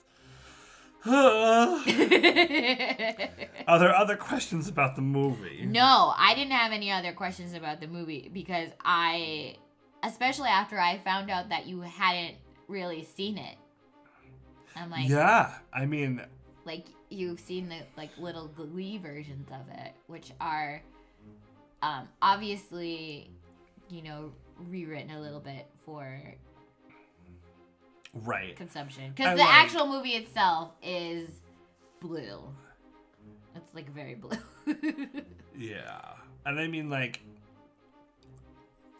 Are 3.68 3.78
there 3.78 3.94
other 3.94 4.16
questions 4.16 4.68
about 4.68 4.96
the 4.96 5.02
movie? 5.02 5.66
No, 5.66 6.14
I 6.16 6.34
didn't 6.34 6.52
have 6.52 6.72
any 6.72 6.90
other 6.90 7.12
questions 7.12 7.54
about 7.54 7.80
the 7.80 7.86
movie 7.86 8.30
because 8.32 8.70
I, 8.82 9.56
especially 10.02 10.48
after 10.48 10.78
I 10.78 10.98
found 10.98 11.30
out 11.30 11.50
that 11.50 11.66
you 11.66 11.82
hadn't 11.82 12.36
really 12.68 13.04
seen 13.04 13.36
it. 13.36 13.56
I'm 14.76 14.90
like, 14.90 15.08
Yeah, 15.08 15.52
I 15.72 15.86
mean, 15.86 16.20
like 16.64 16.86
you've 17.10 17.40
seen 17.40 17.68
the 17.68 17.80
like 17.96 18.10
little 18.18 18.48
Glee 18.48 18.98
versions 18.98 19.48
of 19.48 19.68
it, 19.78 19.92
which 20.06 20.32
are, 20.40 20.82
um, 21.82 22.08
obviously, 22.22 23.30
you 23.90 24.02
know, 24.02 24.32
rewritten 24.56 25.10
a 25.10 25.20
little 25.20 25.40
bit 25.40 25.66
for 25.84 26.20
right. 28.14 28.56
consumption 28.56 29.12
because 29.14 29.36
the 29.36 29.44
like- 29.44 29.54
actual 29.54 29.86
movie 29.86 30.12
itself 30.12 30.72
is 30.82 31.28
blue. 32.00 32.40
It's 33.56 33.74
like 33.74 33.92
very 33.92 34.14
blue. 34.14 34.38
Yeah. 35.56 36.00
And 36.46 36.58
I 36.58 36.66
mean, 36.66 36.90
like, 36.90 37.20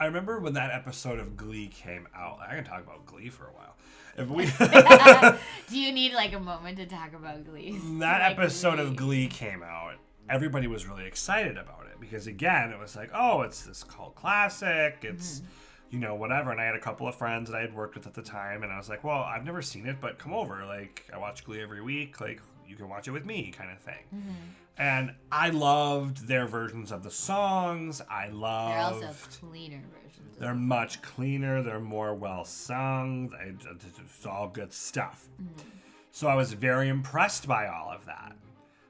I 0.00 0.06
remember 0.06 0.40
when 0.40 0.54
that 0.54 0.70
episode 0.70 1.18
of 1.18 1.36
Glee 1.36 1.68
came 1.68 2.08
out. 2.14 2.38
I 2.46 2.54
can 2.54 2.64
talk 2.64 2.82
about 2.82 3.06
Glee 3.06 3.28
for 3.28 3.46
a 3.46 3.52
while. 3.52 3.76
If 4.16 4.28
we. 4.28 4.46
Do 5.68 5.78
you 5.78 5.92
need 5.92 6.12
like 6.12 6.32
a 6.32 6.40
moment 6.40 6.78
to 6.78 6.86
talk 6.86 7.14
about 7.14 7.44
Glee? 7.44 7.78
that 7.98 8.20
Like, 8.20 8.38
episode 8.38 8.78
of 8.78 8.96
Glee 8.96 9.26
came 9.26 9.62
out, 9.62 9.94
everybody 10.28 10.66
was 10.66 10.86
really 10.86 11.06
excited 11.06 11.58
about 11.58 11.86
it 11.86 12.00
because 12.00 12.26
again, 12.26 12.70
it 12.70 12.78
was 12.78 12.96
like, 12.96 13.10
oh, 13.14 13.42
it's 13.42 13.62
this 13.62 13.84
cult 13.84 14.14
classic. 14.14 14.98
It's 15.02 15.40
mm-hmm. 15.40 15.46
You 15.94 16.00
know 16.00 16.16
whatever. 16.16 16.50
And 16.50 16.60
I 16.60 16.64
had 16.64 16.74
a 16.74 16.80
couple 16.80 17.06
of 17.06 17.14
friends 17.14 17.48
that 17.48 17.56
I 17.56 17.60
had 17.60 17.74
worked 17.74 17.94
with 17.94 18.06
at 18.06 18.14
the 18.14 18.22
time, 18.22 18.64
and 18.64 18.72
I 18.72 18.76
was 18.76 18.88
like, 18.88 19.04
well, 19.04 19.22
I've 19.22 19.44
never 19.44 19.62
seen 19.62 19.86
it, 19.86 20.00
but 20.00 20.18
come 20.18 20.34
over. 20.34 20.64
Like 20.66 21.08
I 21.14 21.18
watch 21.18 21.44
Glee 21.44 21.62
every 21.62 21.80
week. 21.80 22.20
Like 22.20 22.40
you 22.66 22.74
can 22.74 22.88
watch 22.88 23.06
it 23.06 23.12
with 23.12 23.24
me, 23.24 23.52
kind 23.56 23.70
of 23.70 23.78
thing. 23.78 24.04
Mm-hmm. 24.14 24.32
And 24.76 25.14
I 25.30 25.50
loved 25.50 26.26
their 26.26 26.48
versions 26.48 26.90
of 26.90 27.04
the 27.04 27.10
songs. 27.10 28.02
I 28.10 28.28
loved. 28.28 29.02
They're 29.02 29.08
also 29.10 29.28
cleaner 29.38 29.82
versions. 30.02 30.36
They're 30.36 30.54
much 30.54 31.00
cleaner. 31.00 31.62
They're 31.62 31.78
more 31.78 32.12
well 32.12 32.44
sung. 32.44 33.32
It's 33.40 34.26
all 34.26 34.48
good 34.48 34.72
stuff. 34.72 35.28
Mm-hmm. 35.40 35.68
So 36.10 36.26
I 36.26 36.34
was 36.34 36.52
very 36.52 36.88
impressed 36.88 37.46
by 37.46 37.68
all 37.68 37.90
of 37.90 38.04
that. 38.06 38.36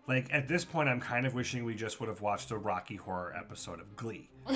Like 0.06 0.28
at 0.32 0.48
this 0.48 0.64
point, 0.64 0.88
I'm 0.88 1.00
kind 1.00 1.26
of 1.26 1.34
wishing 1.34 1.64
we 1.64 1.74
just 1.74 1.98
would 2.00 2.08
have 2.10 2.20
watched 2.20 2.50
a 2.50 2.58
Rocky 2.58 2.96
Horror 2.96 3.34
episode 3.38 3.80
of 3.80 3.96
Glee, 3.96 4.28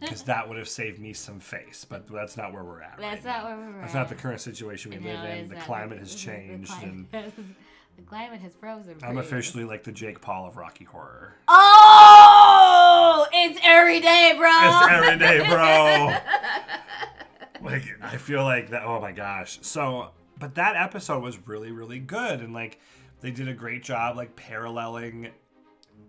because 0.00 0.22
that 0.24 0.48
would 0.48 0.58
have 0.58 0.68
saved 0.68 0.98
me 0.98 1.12
some 1.12 1.38
face. 1.38 1.86
But 1.88 2.08
that's 2.08 2.36
not 2.36 2.52
where 2.52 2.64
we're 2.64 2.82
at. 2.82 2.96
That's 2.98 3.24
right 3.24 3.42
not 3.42 3.50
now. 3.50 3.56
where 3.58 3.66
we're 3.68 3.76
at. 3.76 3.80
That's 3.82 3.94
at. 3.94 3.98
not 3.98 4.08
the 4.08 4.14
current 4.16 4.40
situation 4.40 4.90
we 4.90 4.96
No, 4.98 5.10
live 5.12 5.38
in. 5.38 5.48
The 5.48 5.54
climate 5.56 5.98
has 6.00 6.14
changed, 6.16 6.72
and 6.82 7.06
the 7.12 8.02
climate 8.06 8.40
has 8.40 8.54
frozen. 8.54 8.96
for 8.98 9.06
I'm 9.06 9.14
you. 9.14 9.20
officially 9.20 9.62
like 9.64 9.84
the 9.84 9.92
Jake 9.92 10.20
Paul 10.20 10.48
of 10.48 10.56
Rocky 10.56 10.84
Horror. 10.84 11.34
Oh, 11.48 13.26
it's 13.32 13.60
every 13.62 14.00
day, 14.00 14.34
bro. 14.36 14.50
It's 14.50 14.88
every 14.90 15.16
day, 15.18 15.38
bro. 17.60 17.70
like 17.70 17.84
I 18.02 18.16
feel 18.16 18.42
like 18.42 18.70
that. 18.70 18.82
Oh 18.84 19.00
my 19.00 19.12
gosh. 19.12 19.58
So, 19.62 20.10
but 20.38 20.56
that 20.56 20.74
episode 20.76 21.22
was 21.22 21.38
really, 21.46 21.70
really 21.70 21.98
good, 22.00 22.40
and 22.40 22.52
like 22.52 22.80
they 23.20 23.30
did 23.30 23.48
a 23.48 23.54
great 23.54 23.82
job, 23.82 24.16
like 24.16 24.34
paralleling 24.36 25.30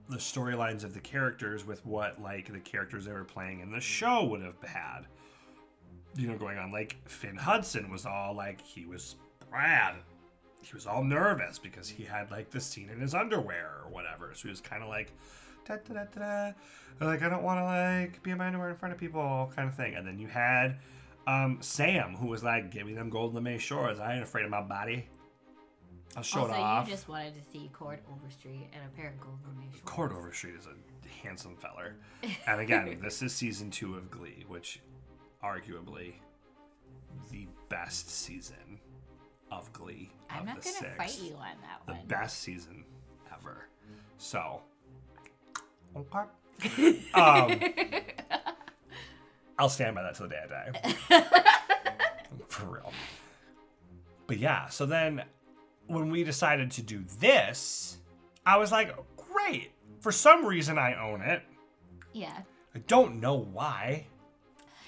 the 0.09 0.17
storylines 0.17 0.83
of 0.83 0.93
the 0.93 0.99
characters 0.99 1.65
with 1.65 1.85
what 1.85 2.21
like 2.21 2.51
the 2.51 2.59
characters 2.59 3.05
they 3.05 3.11
were 3.11 3.23
playing 3.23 3.59
in 3.59 3.71
the 3.71 3.79
show 3.79 4.23
would 4.25 4.41
have 4.41 4.61
had. 4.63 5.01
You 6.15 6.27
know, 6.27 6.37
going 6.37 6.57
on. 6.57 6.71
Like 6.71 6.97
Finn 7.05 7.35
Hudson 7.35 7.91
was 7.91 8.05
all 8.05 8.33
like 8.33 8.61
he 8.61 8.85
was 8.85 9.15
Brad. 9.49 9.95
He 10.61 10.73
was 10.73 10.87
all 10.87 11.03
nervous 11.03 11.59
because 11.59 11.87
he 11.87 12.03
had 12.03 12.31
like 12.31 12.49
the 12.49 12.59
scene 12.59 12.89
in 12.89 12.99
his 12.99 13.13
underwear 13.13 13.81
or 13.85 13.91
whatever. 13.91 14.31
So 14.33 14.43
he 14.43 14.49
was 14.49 14.59
kind 14.59 14.81
of 14.81 14.89
like, 14.89 15.13
da 15.65 15.75
da 15.87 16.05
da. 16.05 16.51
Like 16.99 17.21
I 17.21 17.29
don't 17.29 17.43
want 17.43 17.59
to 17.59 17.63
like 17.63 18.23
be 18.23 18.31
in 18.31 18.37
my 18.37 18.47
underwear 18.47 18.69
in 18.69 18.75
front 18.75 18.93
of 18.93 18.99
people, 18.99 19.51
kind 19.55 19.69
of 19.69 19.75
thing. 19.75 19.95
And 19.95 20.07
then 20.07 20.17
you 20.17 20.27
had 20.27 20.79
um, 21.27 21.59
Sam, 21.61 22.15
who 22.15 22.27
was 22.27 22.43
like, 22.43 22.71
"Give 22.71 22.87
me 22.87 22.93
them 22.93 23.09
golden 23.09 23.43
May 23.43 23.57
shores. 23.57 23.99
I 23.99 24.13
ain't 24.13 24.23
afraid 24.23 24.45
of 24.45 24.51
my 24.51 24.61
body. 24.61 25.07
I'll 26.15 26.23
show 26.23 26.41
also, 26.41 26.53
it 26.53 26.57
off." 26.57 26.87
you 26.87 26.93
just 26.93 27.07
wanted 27.09 27.33
to 27.35 27.51
see 27.51 27.69
Chord 27.73 27.99
Overstreet 28.11 28.69
and 28.73 28.81
a 28.85 28.95
pair 28.95 29.09
of 29.09 29.19
golden 29.19 29.69
shorts. 29.71 29.81
Chord 29.85 30.11
Overstreet 30.13 30.55
is 30.55 30.65
a 30.67 31.25
handsome 31.27 31.55
feller. 31.55 31.95
And 32.45 32.61
again, 32.61 32.99
this 33.03 33.21
is 33.21 33.33
season 33.33 33.69
two 33.71 33.95
of 33.95 34.09
Glee, 34.09 34.45
which 34.47 34.79
arguably 35.43 36.13
the 37.31 37.47
best 37.69 38.09
season 38.09 38.79
of 39.51 39.71
Glee. 39.73 40.11
I'm 40.29 40.41
of 40.41 40.45
not 40.47 40.55
the 40.61 40.69
gonna 40.69 40.77
six. 40.77 40.97
fight 40.97 41.21
you 41.29 41.35
on 41.35 41.55
that 41.61 41.81
The 41.85 41.93
one. 41.93 42.01
The 42.01 42.07
best 42.07 42.39
season 42.39 42.83
ever. 43.33 43.67
So, 44.17 44.61
okay. 45.95 47.01
um, 47.13 47.59
I'll 49.59 49.69
stand 49.69 49.95
by 49.95 50.03
that 50.03 50.15
till 50.15 50.27
the 50.27 50.35
day 50.35 50.41
I 50.43 50.47
die. 50.71 51.23
For 52.47 52.65
real. 52.65 52.93
But 54.27 54.37
yeah, 54.37 54.67
so 54.67 54.85
then 54.85 55.23
when 55.87 56.09
we 56.09 56.23
decided 56.23 56.71
to 56.71 56.81
do 56.81 57.03
this, 57.19 57.97
I 58.45 58.57
was 58.57 58.71
like, 58.71 58.95
great. 59.15 59.71
For 59.99 60.11
some 60.11 60.45
reason, 60.45 60.77
I 60.77 60.93
own 60.95 61.21
it. 61.21 61.41
Yeah. 62.13 62.37
I 62.75 62.79
don't 62.87 63.19
know 63.19 63.35
why. 63.35 64.07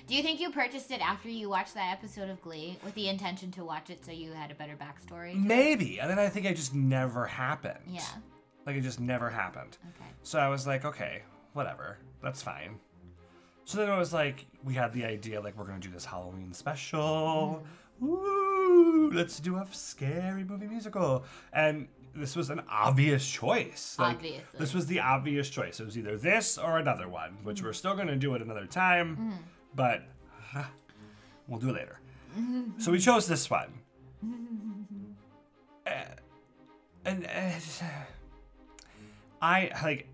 Do 0.08 0.16
you 0.16 0.24
think 0.24 0.40
you 0.40 0.52
purchased 0.52 0.92
it 0.92 1.02
after 1.02 1.30
you 1.30 1.50
watched 1.50 1.76
that 1.76 1.92
episode 1.92 2.30
of 2.30 2.42
Glee 2.42 2.80
with 2.84 2.96
the 2.96 3.10
intention 3.10 3.52
to 3.52 3.64
watch 3.64 3.90
it 3.90 4.04
so 4.04 4.12
you 4.12 4.32
had 4.32 4.50
a 4.50 4.56
better 4.56 4.76
backstory? 4.76 5.36
Maybe. 5.36 6.00
And 6.00 6.10
then 6.10 6.18
I 6.18 6.30
think 6.30 6.46
it 6.46 6.56
just 6.56 6.74
never 6.74 7.26
happened. 7.26 7.80
Yeah. 7.88 8.02
Like 8.66 8.76
it 8.76 8.82
just 8.82 9.00
never 9.00 9.30
happened. 9.30 9.78
Okay. 9.96 10.10
So 10.24 10.40
I 10.40 10.50
was 10.50 10.66
like, 10.66 10.84
okay, 10.84 11.22
whatever. 11.54 12.00
That's 12.24 12.42
fine. 12.42 12.80
So 13.66 13.78
then 13.78 13.90
it 13.90 13.98
was 13.98 14.12
like, 14.12 14.48
we 14.64 14.74
had 14.74 14.94
the 14.94 15.06
idea, 15.06 15.40
like, 15.42 15.56
we're 15.56 15.66
going 15.66 15.80
to 15.80 15.88
do 15.88 15.94
this 15.94 16.06
Halloween 16.06 16.54
special. 16.54 17.64
Mm-hmm. 18.02 18.49
Let's 19.14 19.40
do 19.40 19.58
a 19.58 19.66
scary 19.72 20.44
movie 20.44 20.68
musical. 20.68 21.24
And 21.54 21.88
this 22.16 22.36
was 22.36 22.50
an 22.50 22.62
obvious 22.70 23.28
choice. 23.28 23.96
Like, 24.00 24.16
Obviously. 24.18 24.44
This 24.60 24.74
was 24.74 24.86
the 24.88 25.00
obvious 25.00 25.50
choice. 25.50 25.80
It 25.80 25.86
was 25.86 25.98
either 25.98 26.18
this 26.18 26.58
or 26.58 26.78
another 26.80 27.08
one, 27.08 27.38
which 27.44 27.62
we're 27.64 27.74
still 27.74 27.96
going 27.96 28.08
to 28.08 28.16
do 28.16 28.34
at 28.36 28.42
another 28.42 28.66
time, 28.66 29.34
but 29.76 30.04
huh, 30.52 30.64
we'll 31.48 31.60
do 31.60 31.70
it 31.70 31.74
later. 31.76 32.00
so 32.78 32.92
we 32.92 33.00
chose 33.00 33.28
this 33.28 33.50
one. 33.50 33.74
Uh, 35.88 35.92
and 37.06 37.26
uh, 37.26 37.86
I 39.42 39.72
like 39.84 40.08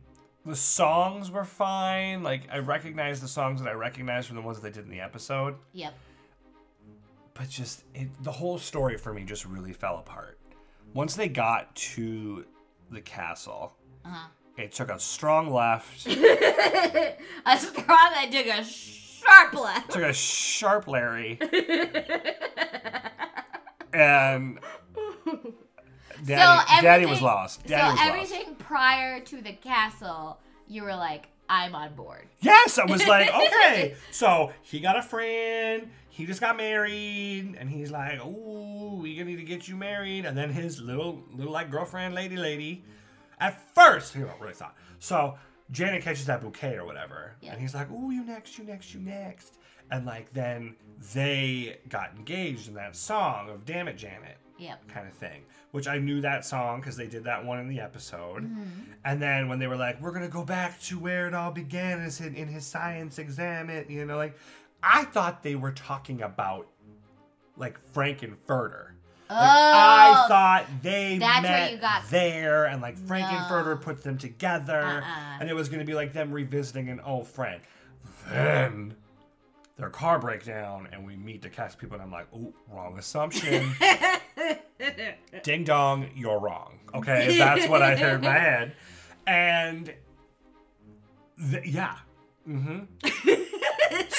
the 0.45 0.55
songs 0.55 1.31
were 1.31 1.43
fine. 1.43 2.23
Like 2.23 2.43
I 2.51 2.59
recognized 2.59 3.21
the 3.23 3.27
songs 3.27 3.61
that 3.61 3.69
I 3.69 3.73
recognized 3.73 4.27
from 4.27 4.35
the 4.37 4.41
ones 4.41 4.59
that 4.59 4.63
they 4.63 4.71
did 4.73 4.85
in 4.85 4.91
the 4.91 5.01
episode, 5.01 5.55
Yep. 5.73 5.93
But 7.35 7.47
just 7.49 7.83
it, 7.93 8.07
the 8.23 8.31
whole 8.31 8.57
story 8.57 8.97
for 8.97 9.13
me 9.13 9.23
just 9.23 9.45
really 9.45 9.73
fell 9.73 9.97
apart. 9.99 10.39
Once 10.93 11.15
they 11.15 11.27
got 11.27 11.75
to 11.75 12.45
the 12.89 13.01
castle, 13.01 13.73
Uh-huh. 14.03 14.27
it 14.57 14.71
took 14.71 14.89
a 14.89 14.99
strong 14.99 15.51
left, 15.53 16.07
A 16.07 17.57
straw 17.57 17.85
that 17.85 18.29
took 18.31 18.47
a 18.47 18.63
sharp 18.63 19.53
left. 19.53 19.91
took 19.91 20.01
a 20.03 20.13
sharp 20.13 20.87
Larry, 20.87 21.37
and 23.93 24.59
Daddy, 26.25 26.81
Daddy 26.81 27.05
was 27.05 27.21
lost. 27.21 27.63
Daddy 27.65 27.81
so 27.81 27.87
was 27.91 27.99
lost. 27.99 28.09
everything 28.09 28.55
prior 28.55 29.19
to 29.21 29.41
the 29.41 29.53
castle, 29.53 30.39
you 30.67 30.83
were 30.83 30.95
like, 30.95 31.27
I'm 31.49 31.75
on 31.75 31.93
board. 31.93 32.27
Yes, 32.41 32.79
I 32.79 32.85
was 32.85 33.05
like, 33.07 33.29
okay. 33.47 33.95
So 34.11 34.51
he 34.63 34.79
got 34.79 34.97
a 34.97 35.03
friend. 35.03 35.89
He 36.15 36.25
just 36.25 36.39
got 36.39 36.55
married, 36.55 37.55
and 37.59 37.69
he's 37.69 37.91
like, 37.91 38.23
"Ooh, 38.25 38.99
we 39.01 39.15
gonna 39.17 39.29
need 39.31 39.35
to 39.35 39.43
get 39.43 39.67
you 39.67 39.75
married." 39.75 40.23
And 40.25 40.37
then 40.37 40.49
his 40.49 40.79
little, 40.79 41.21
little 41.33 41.51
like 41.51 41.69
girlfriend, 41.69 42.15
lady, 42.15 42.37
lady. 42.37 42.85
At 43.37 43.59
first, 43.75 44.15
know, 44.15 44.31
really 44.39 44.53
thought. 44.53 44.77
So 44.99 45.37
Janet 45.71 46.03
catches 46.03 46.25
that 46.27 46.41
bouquet 46.41 46.75
or 46.77 46.85
whatever, 46.85 47.33
Yeah. 47.41 47.51
and 47.51 47.59
he's 47.61 47.75
like, 47.75 47.91
"Ooh, 47.91 48.11
you 48.11 48.23
next, 48.23 48.57
you 48.57 48.63
next, 48.63 48.93
you 48.93 49.01
next." 49.01 49.57
And 49.91 50.05
like 50.05 50.31
then 50.31 50.77
they 51.13 51.79
got 51.89 52.15
engaged 52.15 52.69
in 52.69 52.75
that 52.75 52.95
song 52.95 53.49
of 53.49 53.65
"Damn 53.65 53.89
It, 53.89 53.97
Janet." 53.97 54.37
Yep. 54.57 54.87
kind 54.87 55.05
of 55.05 55.13
thing. 55.13 55.41
Which 55.71 55.85
I 55.85 55.97
knew 55.97 56.21
that 56.21 56.45
song 56.45 56.79
because 56.79 56.95
they 56.95 57.07
did 57.07 57.25
that 57.25 57.43
one 57.43 57.59
in 57.59 57.67
the 57.67 57.81
episode. 57.81 58.43
Mm-hmm. 58.43 58.63
And 59.03 59.21
then 59.21 59.49
when 59.49 59.59
they 59.59 59.67
were 59.67 59.75
like, 59.75 59.99
"We're 60.01 60.13
gonna 60.13 60.29
go 60.29 60.45
back 60.45 60.79
to 60.83 60.97
where 60.97 61.27
it 61.27 61.33
all 61.33 61.51
began," 61.51 61.99
is 61.99 62.21
in, 62.21 62.33
in 62.35 62.47
his 62.47 62.65
science 62.65 63.19
exam, 63.19 63.69
it 63.69 63.89
you 63.89 64.05
know, 64.05 64.15
like 64.15 64.37
I 64.83 65.03
thought 65.05 65.43
they 65.43 65.55
were 65.55 65.71
talking 65.71 66.21
about 66.21 66.67
like 67.57 67.79
Frank-N-Furter. 67.93 68.91
Oh, 69.27 69.35
I 69.35 70.25
thought 70.27 70.65
they 70.83 71.17
met 71.17 71.71
you 71.71 71.77
got- 71.79 72.07
there, 72.11 72.65
and 72.65 72.81
like 72.81 72.95
Frank-N-Furter 72.97 73.75
No. 73.75 73.77
put 73.77 74.03
them 74.03 74.17
together, 74.19 74.81
Uh-uh. 75.03 75.37
and 75.39 75.49
it 75.49 75.55
was 75.55 75.67
gonna 75.69 75.83
be 75.85 75.95
like 75.95 76.13
them 76.13 76.31
revisiting 76.31 76.89
an 76.89 76.99
old 76.99 77.27
friend. 77.27 77.61
Then 78.29 78.95
their 79.77 79.89
car 79.89 80.19
breaks 80.19 80.45
down, 80.45 80.87
and 80.91 81.05
we 81.07 81.15
meet 81.15 81.41
the 81.41 81.49
cast 81.49 81.79
people, 81.79 81.95
and 81.95 82.03
I'm 82.03 82.11
like, 82.11 82.27
"Oh, 82.35 82.53
wrong 82.69 82.97
assumption." 82.99 83.71
Ding 85.43 85.63
dong, 85.63 86.09
you're 86.15 86.39
wrong. 86.39 86.79
Okay, 86.93 87.37
that's 87.37 87.67
what 87.67 87.81
I 87.81 87.95
heard 87.95 88.15
in 88.15 88.21
my 88.21 88.31
head, 88.37 88.75
and 89.25 89.91
th- 91.51 91.65
yeah, 91.65 91.95
mm-hmm. 92.47 92.83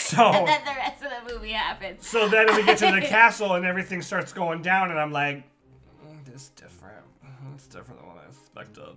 so 0.06 0.24
and 0.32 0.46
then 0.46 0.60
the 0.64 0.70
rest 0.76 1.02
of 1.02 1.10
the 1.26 1.34
movie 1.34 1.52
happens. 1.52 2.06
so 2.06 2.28
then 2.28 2.46
we 2.54 2.64
get 2.64 2.78
to 2.78 2.90
the 2.92 3.00
castle 3.06 3.54
and 3.54 3.64
everything 3.64 4.02
starts 4.02 4.32
going 4.32 4.62
down, 4.62 4.90
and 4.90 4.98
I'm 5.00 5.12
like, 5.12 5.38
mm, 6.06 6.24
this 6.24 6.42
is 6.42 6.48
different. 6.50 7.04
Mhm, 7.24 7.54
It's 7.54 7.66
different 7.66 8.00
than 8.00 8.08
what 8.08 8.18
I 8.24 8.28
expected. 8.28 8.96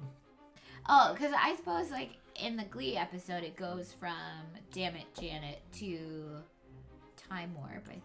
Oh, 0.87 1.11
because 1.13 1.33
I 1.37 1.55
suppose 1.55 1.91
like 1.91 2.11
in 2.35 2.55
the 2.57 2.63
Glee 2.65 2.95
episode, 2.97 3.43
it 3.43 3.55
goes 3.55 3.93
from 3.99 4.13
"Damn 4.71 4.95
It, 4.95 5.05
Janet" 5.19 5.61
to 5.79 6.41
"Time 7.29 7.53
Warp." 7.55 7.87
I 7.89 7.99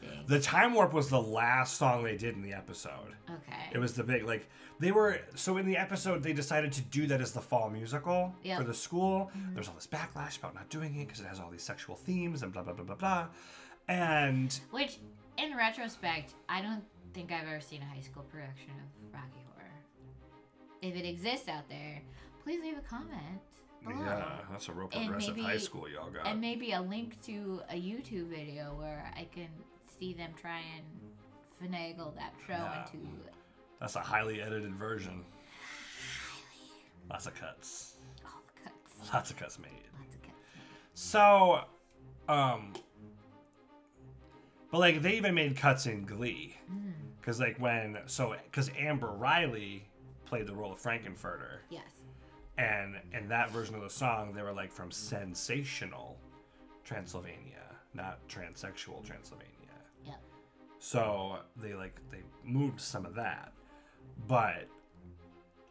think. 0.00 0.26
The 0.26 0.40
time 0.40 0.74
warp 0.74 0.92
was 0.92 1.08
the 1.08 1.20
last 1.20 1.76
song 1.78 2.04
they 2.04 2.16
did 2.16 2.34
in 2.34 2.42
the 2.42 2.52
episode. 2.52 3.14
Okay. 3.28 3.62
It 3.72 3.78
was 3.78 3.94
the 3.94 4.02
big 4.04 4.24
like 4.26 4.48
they 4.78 4.92
were 4.92 5.20
so 5.34 5.56
in 5.58 5.66
the 5.66 5.76
episode 5.76 6.22
they 6.22 6.32
decided 6.32 6.72
to 6.72 6.80
do 6.82 7.06
that 7.08 7.20
as 7.20 7.32
the 7.32 7.40
fall 7.40 7.68
musical 7.70 8.34
Yep. 8.42 8.58
for 8.58 8.64
the 8.64 8.74
school. 8.74 9.30
Mm-hmm. 9.36 9.54
There's 9.54 9.68
all 9.68 9.74
this 9.74 9.86
backlash 9.86 10.38
about 10.38 10.54
not 10.54 10.68
doing 10.70 10.96
it 10.96 11.06
because 11.06 11.20
it 11.20 11.26
has 11.26 11.38
all 11.40 11.50
these 11.50 11.62
sexual 11.62 11.96
themes 11.96 12.42
and 12.42 12.52
blah 12.52 12.62
blah 12.62 12.72
blah 12.72 12.84
blah 12.84 12.96
blah. 12.96 13.26
And 13.88 14.58
Which, 14.70 14.98
in 15.38 15.56
retrospect, 15.56 16.34
I 16.48 16.62
don't 16.62 16.82
think 17.14 17.32
I've 17.32 17.46
ever 17.48 17.60
seen 17.60 17.82
a 17.82 17.84
high 17.94 18.00
school 18.02 18.22
production 18.30 18.70
of 18.70 19.14
Rocky 19.14 19.44
Horror. 19.54 19.70
If 20.82 20.94
it 20.96 21.06
exists 21.08 21.48
out 21.48 21.68
there, 21.68 22.00
please 22.44 22.60
leave 22.62 22.78
a 22.78 22.82
comment. 22.82 23.40
below. 23.82 23.96
yeah, 24.04 24.38
that's 24.50 24.68
a 24.68 24.72
real 24.72 24.88
And 24.92 25.06
progressive 25.06 25.36
high 25.38 25.56
school 25.58 25.88
y'all 25.88 26.10
got. 26.10 26.26
And 26.26 26.40
maybe 26.40 26.72
a 26.72 26.80
link 26.80 27.20
to 27.22 27.62
a 27.70 27.74
YouTube 27.74 28.28
video 28.28 28.74
where 28.78 29.10
I 29.16 29.24
can 29.34 29.48
see 30.00 30.14
them 30.14 30.32
try 30.40 30.60
and 30.76 30.84
finagle 31.70 32.14
that 32.16 32.32
show 32.46 32.54
Yeah. 32.54 32.86
into. 32.92 33.06
That's 33.78 33.96
a 33.96 34.00
highly 34.00 34.40
edited 34.40 34.74
version. 34.74 35.24
Lots 37.10 37.26
of 37.26 37.34
cuts. 37.34 37.96
All 38.24 38.40
the 38.54 38.62
cuts. 38.70 39.12
Lots 39.12 39.30
of 39.30 39.36
cuts 39.36 39.58
made. 39.58 39.70
Lots 39.98 40.14
of 40.14 40.22
cuts. 40.22 40.34
So, 40.94 41.64
um, 42.28 42.72
but 44.70 44.78
like 44.78 45.02
they 45.02 45.16
even 45.16 45.34
made 45.34 45.56
cuts 45.56 45.86
in 45.86 46.04
Glee, 46.04 46.56
because 47.20 47.40
like 47.40 47.58
when 47.58 47.98
so 48.06 48.34
because 48.44 48.70
Amber 48.78 49.10
Riley 49.12 49.86
played 50.24 50.46
the 50.46 50.54
role 50.54 50.72
of 50.72 50.78
Frank-N-Furter, 50.78 51.58
Yes. 51.70 51.90
and 52.56 52.96
in 53.12 53.28
that 53.28 53.50
version 53.50 53.74
of 53.74 53.82
the 53.82 53.90
song 53.90 54.32
they 54.32 54.42
were 54.42 54.52
like 54.52 54.70
from 54.70 54.90
sensational 54.92 56.16
Transylvania, 56.84 57.64
not 57.94 58.26
transsexual 58.28 59.04
Transylvania. 59.04 59.48
So 60.80 61.36
they 61.56 61.74
like 61.74 61.94
they 62.10 62.22
moved 62.42 62.80
some 62.80 63.04
of 63.04 63.14
that, 63.14 63.52
but 64.26 64.66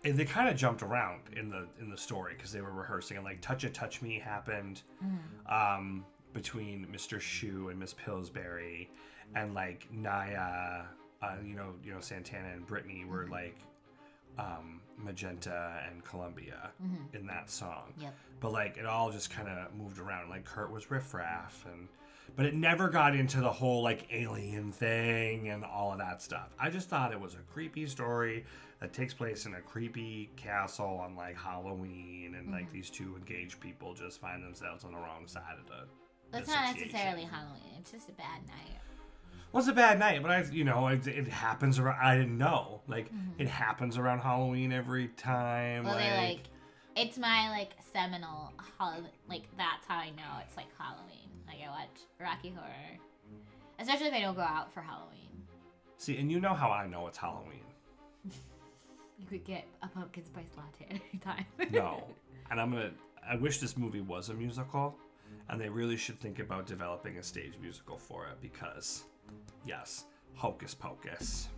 and 0.06 0.16
they 0.18 0.24
kind 0.24 0.48
of 0.48 0.56
jumped 0.56 0.84
around 0.84 1.22
in 1.36 1.50
the 1.50 1.68
in 1.82 1.90
the 1.90 1.98
story 1.98 2.36
because 2.36 2.52
they 2.52 2.62
were 2.62 2.72
rehearsing 2.72 3.18
and 3.18 3.26
like 3.26 3.42
"Touch 3.42 3.64
It, 3.64 3.74
Touch 3.74 4.04
Me" 4.04 4.20
happened 4.20 4.84
um, 5.52 6.06
between 6.32 6.86
Mr. 6.94 7.20
Schue 7.20 7.72
and 7.72 7.80
Miss 7.80 7.94
Pillsbury, 7.94 8.92
and 9.36 9.56
like 9.56 9.88
Naya, 9.92 10.84
uh, 11.24 11.36
you 11.44 11.56
know, 11.56 11.74
you 11.84 11.92
know 11.92 12.00
Santana 12.00 12.50
and 12.54 12.66
Brittany 12.68 13.04
were 13.04 13.28
like 13.32 13.58
um, 14.38 14.80
Magenta 14.96 15.82
and 15.90 16.04
Columbia 16.06 16.70
in 17.14 17.26
that 17.26 17.50
song. 17.50 17.94
Yep. 18.00 18.16
But 18.40 18.52
like 18.52 18.78
it 18.78 18.86
all 18.86 19.12
just 19.12 19.32
kind 19.32 19.50
of 19.50 19.74
moved 19.74 20.00
around. 20.00 20.30
Like 20.30 20.46
Kurt 20.46 20.72
was 20.72 20.92
Riff 20.92 21.16
Raff, 21.16 21.66
and 21.66 21.88
but 22.40 22.46
it 22.46 22.56
never 22.56 22.88
got 22.88 23.18
into 23.18 23.42
the 23.42 23.52
whole 23.52 23.84
like 23.84 24.08
alien 24.14 24.72
thing 24.72 25.50
and 25.50 25.66
all 25.66 25.92
of 25.92 25.98
that 25.98 26.22
stuff. 26.22 26.56
I 26.58 26.70
just 26.70 26.88
thought 26.88 27.12
it 27.12 27.20
was 27.20 27.34
a 27.34 27.40
creepy 27.52 27.86
story 27.86 28.46
that 28.80 28.94
takes 28.94 29.14
place 29.14 29.46
in 29.46 29.56
a 29.56 29.60
creepy 29.60 30.30
castle 30.38 31.02
on 31.04 31.18
like 31.18 31.36
Halloween, 31.36 32.36
and 32.40 32.50
like 32.50 32.68
mm-hmm. 32.68 32.76
these 32.76 32.90
two 32.90 33.18
engaged 33.18 33.60
people 33.60 33.94
just 33.94 34.22
find 34.22 34.42
themselves 34.42 34.86
on 34.86 34.94
the 34.94 34.98
wrong 34.98 35.28
side 35.28 35.58
of 35.60 35.68
the. 35.68 35.86
That's 36.32 36.48
not 36.48 36.78
necessarily 36.78 37.24
Halloween. 37.24 37.74
It's 37.78 37.92
just 37.92 38.08
a 38.08 38.14
bad 38.14 38.48
night. 38.48 38.80
Well, 39.52 39.60
it's 39.60 39.70
a 39.70 39.74
bad 39.74 40.00
night, 40.00 40.22
but 40.22 40.32
I, 40.32 40.46
you 40.50 40.64
know, 40.64 40.88
it, 40.88 41.06
it 41.08 41.28
happens 41.28 41.78
around. 41.78 42.00
I 42.02 42.16
didn't 42.16 42.38
know, 42.38 42.80
like, 42.88 43.08
mm-hmm. 43.08 43.42
it 43.42 43.50
happens 43.50 43.98
around 43.98 44.20
Halloween 44.20 44.72
every 44.72 45.10
time. 45.10 45.84
Well, 45.84 45.96
like, 45.96 46.06
they 46.06 46.28
like. 46.30 46.40
It's 46.96 47.18
my 47.18 47.50
like 47.50 47.72
seminal 47.92 48.54
hol- 48.78 49.04
like 49.28 49.44
that's 49.58 49.86
how 49.90 49.98
I 49.98 50.12
know 50.12 50.40
it's 50.46 50.56
like 50.56 50.68
Halloween. 50.78 51.29
I 51.70 51.82
watch 51.82 52.00
Rocky 52.20 52.50
Horror, 52.50 52.98
especially 53.80 54.08
if 54.08 54.14
I 54.14 54.22
don't 54.22 54.36
go 54.36 54.42
out 54.42 54.74
for 54.74 54.82
Halloween. 54.82 55.44
see, 55.98 56.18
and 56.18 56.32
you 56.32 56.40
know 56.40 56.54
how 56.54 56.70
I 56.72 56.88
know 56.88 57.08
it's 57.08 57.18
Halloween. 57.18 57.64
You 59.20 59.26
could 59.28 59.44
get 59.44 59.66
a 59.84 59.88
pumpkin 59.90 60.24
spice 60.24 60.46
latte 60.56 60.86
at 60.96 61.02
any 61.12 61.20
time. 61.20 61.46
No, 61.72 62.04
and 62.50 62.60
I'm 62.62 62.72
gonna. 62.72 62.92
I 63.30 63.36
wish 63.36 63.60
this 63.60 63.76
movie 63.78 64.00
was 64.00 64.30
a 64.30 64.34
musical, 64.34 64.96
and 65.50 65.60
they 65.60 65.68
really 65.68 65.98
should 65.98 66.22
think 66.22 66.40
about 66.40 66.66
developing 66.66 67.18
a 67.18 67.24
stage 67.24 67.52
musical 67.62 67.98
for 67.98 68.28
it 68.28 68.40
because, 68.42 69.04
yes, 69.66 70.06
Hocus 70.36 70.74
Pocus. 70.74 71.50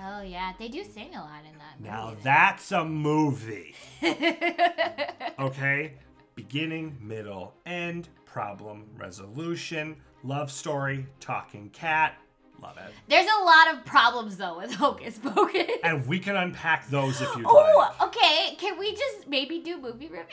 Oh 0.00 0.22
yeah, 0.22 0.52
they 0.58 0.66
do 0.66 0.82
sing 0.82 1.14
a 1.14 1.20
lot 1.20 1.44
in 1.48 1.56
that. 1.58 1.78
Movie. 1.78 1.88
Now 1.90 2.16
that's 2.24 2.72
a 2.72 2.84
movie. 2.84 3.76
Okay? 5.38 5.92
Beginning, 6.34 6.96
middle, 7.00 7.54
end, 7.66 8.08
problem, 8.38 8.84
resolution, 8.98 9.94
love 10.24 10.50
story, 10.50 11.06
talking 11.20 11.70
cat. 11.70 12.16
Love 12.60 12.76
it. 12.78 12.92
There's 13.08 13.28
a 13.40 13.44
lot 13.44 13.72
of 13.72 13.84
problems 13.84 14.36
though 14.38 14.58
with 14.58 14.74
Hocus 14.74 15.20
Pocus. 15.22 15.68
And 15.84 16.04
we 16.08 16.18
can 16.18 16.34
unpack 16.36 16.88
those 16.88 17.20
if 17.20 17.28
you'd 17.36 17.46
Oh, 17.46 17.76
like. 18.00 18.02
okay. 18.08 18.56
Can 18.58 18.76
we 18.76 18.90
just 18.92 19.28
maybe 19.28 19.60
do 19.60 19.80
movie 19.80 20.08
reviews? 20.08 20.26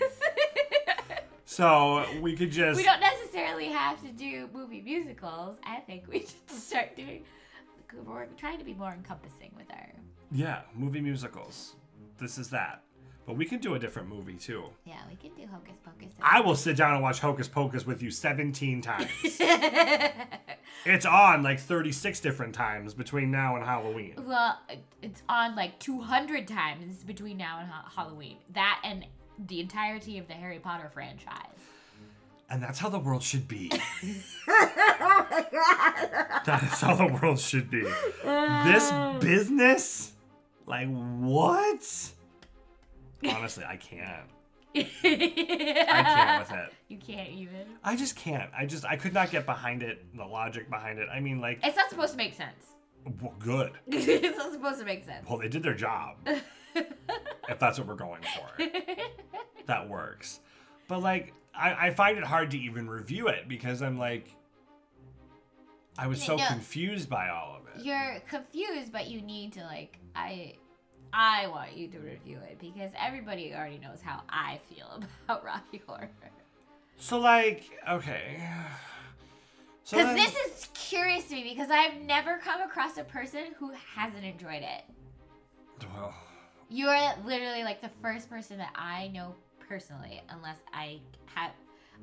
So 1.44 2.04
we 2.20 2.36
could 2.36 2.52
just. 2.52 2.76
we 2.76 2.84
don't 2.84 3.00
necessarily 3.00 3.66
have 3.68 4.00
to 4.02 4.08
do 4.12 4.48
movie 4.52 4.82
musicals. 4.82 5.56
I 5.64 5.76
think 5.80 6.04
we 6.06 6.20
should 6.20 6.50
start 6.50 6.94
doing. 6.94 7.24
We're 8.06 8.26
trying 8.36 8.58
to 8.58 8.64
be 8.64 8.74
more 8.74 8.92
encompassing 8.92 9.52
with 9.56 9.66
our. 9.72 9.88
Yeah, 10.30 10.60
movie 10.74 11.00
musicals. 11.00 11.74
This 12.18 12.36
is 12.38 12.50
that. 12.50 12.82
But 13.28 13.36
we 13.36 13.44
can 13.44 13.58
do 13.58 13.74
a 13.74 13.78
different 13.78 14.08
movie 14.08 14.36
too. 14.36 14.64
Yeah, 14.86 14.94
we 15.06 15.14
can 15.16 15.36
do 15.36 15.46
Hocus 15.52 15.76
Pocus. 15.84 16.14
I 16.22 16.40
will 16.40 16.56
sit 16.56 16.78
down 16.78 16.94
and 16.94 17.02
watch 17.02 17.20
Hocus 17.20 17.46
Pocus 17.46 17.86
with 17.86 18.02
you 18.02 18.10
17 18.10 18.80
times. 18.80 19.10
it's 20.86 21.04
on 21.04 21.42
like 21.42 21.60
36 21.60 22.20
different 22.20 22.54
times 22.54 22.94
between 22.94 23.30
now 23.30 23.56
and 23.56 23.66
Halloween. 23.66 24.14
well, 24.26 24.58
it's 25.02 25.20
on 25.28 25.54
like 25.56 25.78
200 25.78 26.48
times 26.48 27.04
between 27.04 27.36
now 27.36 27.58
and 27.58 27.68
ha- 27.68 27.84
Halloween. 27.94 28.38
That 28.54 28.80
and 28.82 29.04
the 29.46 29.60
entirety 29.60 30.16
of 30.16 30.26
the 30.26 30.32
Harry 30.32 30.58
Potter 30.58 30.88
franchise. 30.94 31.36
And 32.48 32.62
that's 32.62 32.78
how 32.78 32.88
the 32.88 32.98
world 32.98 33.22
should 33.22 33.46
be. 33.46 33.68
that 36.46 36.60
is 36.62 36.80
how 36.80 36.94
the 36.94 37.18
world 37.20 37.38
should 37.38 37.70
be. 37.70 37.82
This 37.82 38.90
oh. 38.90 39.18
business? 39.20 40.14
Like, 40.64 40.88
what? 40.88 42.14
Honestly, 43.26 43.64
I 43.64 43.76
can't. 43.76 44.28
I 44.76 44.82
can't 44.82 46.48
with 46.48 46.58
it. 46.58 46.72
You 46.88 46.98
can't 46.98 47.30
even. 47.30 47.66
I 47.82 47.96
just 47.96 48.16
can't. 48.16 48.50
I 48.56 48.66
just, 48.66 48.84
I 48.84 48.96
could 48.96 49.14
not 49.14 49.30
get 49.30 49.46
behind 49.46 49.82
it, 49.82 50.04
the 50.16 50.24
logic 50.24 50.68
behind 50.70 50.98
it. 50.98 51.08
I 51.12 51.20
mean, 51.20 51.40
like, 51.40 51.60
It's 51.64 51.76
not 51.76 51.90
supposed 51.90 52.12
to 52.12 52.16
make 52.18 52.34
sense. 52.34 52.66
well, 53.20 53.34
good. 53.38 53.72
it's 53.88 54.36
not 54.38 54.52
supposed 54.52 54.78
to 54.78 54.84
make 54.84 55.04
sense. 55.04 55.26
Well, 55.28 55.38
they 55.38 55.48
did 55.48 55.62
their 55.62 55.74
job. 55.74 56.16
if 57.48 57.58
that's 57.58 57.78
what 57.78 57.88
we're 57.88 57.94
going 57.94 58.22
for. 58.22 58.64
That 59.66 59.88
works. 59.88 60.40
But 60.86 61.00
like 61.02 61.32
I, 61.54 61.88
I 61.88 61.90
find 61.90 62.16
it 62.18 62.24
hard 62.24 62.50
to 62.52 62.58
even 62.58 62.88
review 62.88 63.28
it 63.28 63.48
because 63.48 63.82
I'm 63.82 63.98
like 63.98 64.28
I 65.98 66.06
was 66.06 66.22
so 66.22 66.36
No. 66.36 66.46
confused 66.46 67.10
by 67.10 67.28
all 67.30 67.56
of 67.56 67.62
it. 67.78 67.84
You're 67.84 68.20
confused, 68.28 68.92
but 68.92 69.08
you 69.08 69.20
need 69.20 69.54
to 69.54 69.62
like 69.64 69.98
I 70.14 70.54
I 71.12 71.46
want 71.48 71.76
you 71.76 71.88
to 71.88 71.98
review 71.98 72.38
it 72.48 72.58
because 72.60 72.92
everybody 72.98 73.54
already 73.54 73.78
knows 73.78 74.00
how 74.02 74.22
I 74.28 74.60
feel 74.68 75.00
about 75.24 75.44
Rocky 75.44 75.82
Horror. 75.86 76.10
So 76.98 77.18
like, 77.18 77.64
okay. 77.88 78.42
Because 79.90 80.04
then- 80.06 80.16
this 80.16 80.34
is 80.36 80.68
curious 80.74 81.24
to 81.28 81.34
me 81.34 81.44
because 81.54 81.70
I've 81.70 82.00
never 82.02 82.38
come 82.38 82.60
across 82.62 82.98
a 82.98 83.04
person 83.04 83.54
who 83.58 83.72
hasn't 83.94 84.24
enjoyed 84.24 84.62
it. 84.62 84.84
well, 85.94 86.14
You're 86.68 86.98
literally 87.24 87.62
like 87.64 87.80
the 87.80 87.90
first 88.02 88.28
person 88.28 88.58
that 88.58 88.72
I 88.74 89.08
know 89.08 89.34
personally, 89.68 90.20
unless 90.30 90.56
I 90.72 91.00
have, 91.34 91.52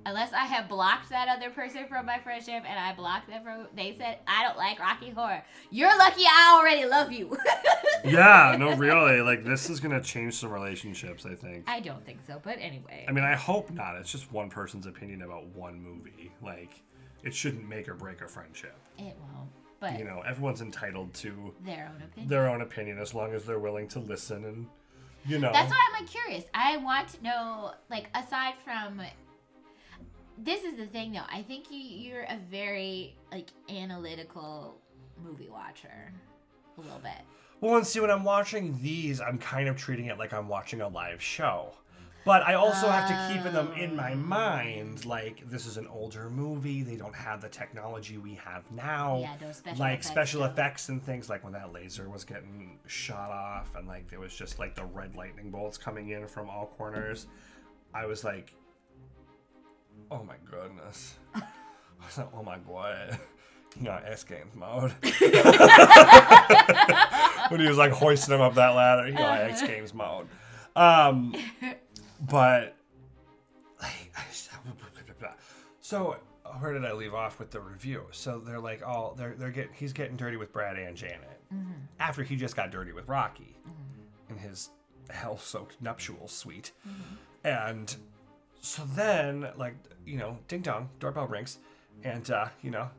unless 0.05 0.33
I 0.33 0.45
have 0.45 0.67
blocked 0.69 1.09
that 1.09 1.27
other 1.27 1.49
person 1.49 1.85
from 1.87 2.05
my 2.05 2.19
friendship 2.19 2.63
and 2.67 2.79
I 2.79 2.93
blocked 2.93 3.27
them 3.27 3.43
from. 3.43 3.67
They 3.75 3.95
said 3.97 4.19
I 4.27 4.43
don't 4.43 4.57
like 4.57 4.79
Rocky 4.79 5.09
Horror. 5.11 5.43
You're 5.71 5.97
lucky 5.97 6.23
I 6.25 6.57
already 6.59 6.85
love 6.85 7.11
you. 7.11 7.37
yeah, 8.03 8.55
no, 8.59 8.75
really. 8.75 9.21
Like 9.21 9.43
this 9.43 9.69
is 9.69 9.79
gonna 9.79 10.01
change 10.01 10.35
some 10.35 10.51
relationships. 10.51 11.25
I 11.25 11.35
think. 11.35 11.63
I 11.67 11.79
don't 11.79 12.05
think 12.05 12.19
so, 12.25 12.39
but 12.43 12.57
anyway. 12.59 13.05
I 13.07 13.11
mean, 13.11 13.23
I 13.23 13.35
hope 13.35 13.71
not. 13.71 13.95
It's 13.97 14.11
just 14.11 14.31
one 14.31 14.49
person's 14.49 14.85
opinion 14.85 15.21
about 15.23 15.45
one 15.47 15.81
movie. 15.81 16.31
Like, 16.41 16.81
it 17.23 17.33
shouldn't 17.33 17.67
make 17.67 17.87
or 17.89 17.95
break 17.95 18.21
a 18.21 18.27
friendship. 18.27 18.75
it 18.97 19.15
won't. 19.33 19.49
But 19.79 19.99
You 19.99 20.05
know, 20.05 20.21
everyone's 20.25 20.61
entitled 20.61 21.13
to 21.15 21.53
their 21.65 21.91
own 21.93 22.01
opinion. 22.01 22.29
their 22.29 22.49
own 22.49 22.61
opinion 22.61 22.97
as 22.99 23.13
long 23.13 23.33
as 23.33 23.43
they're 23.45 23.59
willing 23.59 23.87
to 23.89 23.99
listen 23.99 24.45
and, 24.45 24.67
you 25.25 25.37
know. 25.37 25.51
That's 25.51 25.69
why 25.69 25.77
I'm 25.89 26.01
like 26.01 26.09
curious. 26.09 26.45
I 26.53 26.77
want 26.77 27.09
to 27.09 27.23
know, 27.23 27.71
like, 27.89 28.07
aside 28.15 28.53
from. 28.63 29.01
This 30.37 30.63
is 30.63 30.75
the 30.75 30.85
thing, 30.87 31.13
though. 31.13 31.25
I 31.31 31.41
think 31.43 31.65
you, 31.69 31.79
you're 31.79 32.23
a 32.23 32.37
very 32.49 33.15
like 33.31 33.49
analytical 33.69 34.77
movie 35.23 35.49
watcher, 35.49 36.13
a 36.77 36.81
little 36.81 36.99
bit. 36.99 37.21
Well, 37.61 37.77
and 37.77 37.87
see, 37.87 37.99
when 37.99 38.11
I'm 38.11 38.23
watching 38.23 38.79
these, 38.81 39.21
I'm 39.21 39.37
kind 39.37 39.69
of 39.69 39.77
treating 39.77 40.07
it 40.07 40.19
like 40.19 40.33
I'm 40.33 40.47
watching 40.47 40.81
a 40.81 40.87
live 40.87 41.21
show. 41.21 41.71
But 42.25 42.41
I 42.41 42.55
also 42.55 42.89
have 42.89 43.07
to 43.07 43.33
keep 43.33 43.53
them 43.53 43.71
in 43.73 43.95
my 43.95 44.13
oh. 44.13 44.15
mind, 44.15 45.05
like 45.05 45.47
this 45.47 45.67
is 45.67 45.77
an 45.77 45.85
older 45.85 46.27
movie. 46.31 46.81
They 46.81 46.95
don't 46.95 47.15
have 47.15 47.39
the 47.39 47.49
technology 47.49 48.17
we 48.17 48.33
have 48.33 48.69
now, 48.71 49.19
Yeah, 49.19 49.37
those 49.39 49.57
special 49.57 49.79
like 49.79 49.99
effects 49.99 50.07
special 50.07 50.41
stuff. 50.41 50.53
effects 50.53 50.89
and 50.89 51.03
things. 51.03 51.29
Like 51.29 51.43
when 51.43 51.53
that 51.53 51.71
laser 51.71 52.09
was 52.09 52.23
getting 52.23 52.79
shot 52.87 53.29
off, 53.29 53.75
and 53.75 53.87
like 53.87 54.09
there 54.09 54.19
was 54.19 54.35
just 54.35 54.57
like 54.57 54.73
the 54.73 54.85
red 54.85 55.15
lightning 55.15 55.51
bolts 55.51 55.77
coming 55.77 56.09
in 56.09 56.27
from 56.27 56.49
all 56.49 56.73
corners. 56.77 57.27
I 57.93 58.07
was 58.07 58.23
like, 58.23 58.55
"Oh 60.11 60.23
my 60.23 60.35
goodness!" 60.49 61.15
I 61.35 61.41
was 62.05 62.17
like, 62.17 62.29
"Oh 62.33 62.43
my 62.43 62.57
god." 62.59 63.19
You 63.77 63.85
got 63.87 64.05
X 64.05 64.23
Games 64.23 64.55
mode. 64.55 64.91
when 67.49 67.59
he 67.59 67.67
was 67.67 67.77
like 67.77 67.91
hoisting 67.91 68.33
him 68.33 68.39
up 68.39 68.55
that 68.55 68.69
ladder, 68.69 69.05
he 69.05 69.11
got 69.11 69.41
X 69.41 69.61
Games 69.63 69.93
mode. 69.93 70.29
Um, 70.77 71.35
but 72.21 72.77
like, 73.81 74.13
I 74.17 74.21
just- 74.29 74.49
so 75.81 76.17
where 76.59 76.73
did 76.73 76.85
I 76.85 76.93
leave 76.93 77.13
off 77.13 77.39
with 77.39 77.51
the 77.51 77.59
review? 77.59 78.05
So 78.11 78.39
they're 78.39 78.59
like, 78.59 78.81
all 78.85 79.13
they're 79.15 79.35
they're 79.37 79.51
getting 79.51 79.73
he's 79.73 79.93
getting 79.93 80.15
dirty 80.15 80.37
with 80.37 80.51
Brad 80.51 80.77
and 80.77 80.95
Janet 80.95 81.41
mm-hmm. 81.53 81.73
after 81.99 82.23
he 82.23 82.35
just 82.35 82.55
got 82.55 82.71
dirty 82.71 82.91
with 82.91 83.07
Rocky 83.07 83.57
mm-hmm. 83.67 84.33
in 84.33 84.37
his 84.37 84.69
hell-soaked 85.09 85.79
nuptial 85.81 86.27
suite, 86.27 86.71
mm-hmm. 86.87 87.15
and 87.47 87.95
so 88.65 88.83
then 88.95 89.47
like 89.57 89.75
you 90.05 90.17
know, 90.17 90.37
ding 90.47 90.61
dong, 90.61 90.89
doorbell 90.99 91.27
rings, 91.27 91.59
and 92.03 92.29
uh, 92.31 92.47
you 92.61 92.71
know, 92.71 92.89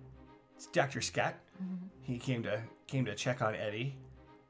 it's 0.54 0.66
Doctor 0.66 1.00
Scott. 1.00 1.34
Mm-hmm. 1.62 1.86
He 2.02 2.18
came 2.18 2.42
to 2.44 2.62
came 2.86 3.04
to 3.04 3.14
check 3.14 3.42
on 3.42 3.54
Eddie, 3.54 3.96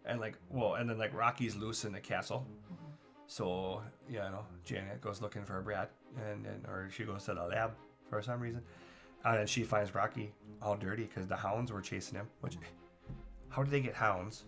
and 0.05 0.21
like 0.21 0.37
well, 0.51 0.75
and 0.75 0.89
then 0.89 0.99
like 0.99 1.15
Rocky's 1.15 1.57
loose 1.57 1.85
in 1.85 1.93
the 1.93 2.01
castle. 2.01 2.47
Mm-hmm. 2.65 2.93
So 3.27 3.83
yeah, 4.11 4.27
you 4.27 4.33
know, 4.33 4.45
Janet 4.65 5.01
goes 5.01 5.23
looking 5.23 5.45
for 5.45 5.61
Brad, 5.63 5.89
and 6.31 6.45
then 6.45 6.65
or 6.69 6.91
she 6.91 7.05
goes 7.05 7.25
to 7.25 7.35
the 7.35 7.45
lab 7.45 7.73
for 8.11 8.21
some 8.21 8.41
reason, 8.41 8.63
uh, 9.25 9.31
and 9.31 9.39
then 9.39 9.47
she 9.47 9.65
finds 9.65 9.95
Rocky 9.95 10.33
all 10.61 10.77
dirty 10.77 11.05
because 11.05 11.27
the 11.27 11.37
hounds 11.37 11.73
were 11.73 11.81
chasing 11.81 12.19
him. 12.19 12.29
Which, 12.41 12.55
mm-hmm. 12.55 13.15
how 13.49 13.63
did 13.63 13.71
they 13.71 13.81
get 13.81 13.95
hounds? 13.95 14.45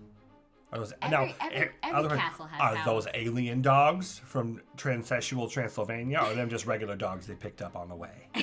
Are 0.73 0.79
those 0.79 0.93
Every- 1.01 1.17
now? 1.17 1.35
every- 1.41 1.57
eh, 1.57 1.69
every 1.83 2.19
castle 2.19 2.45
has 2.47 2.61
are 2.61 2.85
those 2.85 3.07
alien 3.15 3.63
dogs 3.63 4.19
from 4.19 4.61
transsexual 4.77 5.51
Transylvania, 5.51 6.19
or 6.19 6.27
are 6.27 6.35
them 6.35 6.51
just 6.51 6.67
regular 6.67 6.95
dogs 6.95 7.27
they 7.27 7.35
picked 7.35 7.63
up 7.63 7.75
on 7.75 7.89
the 7.89 7.95
way? 7.97 8.29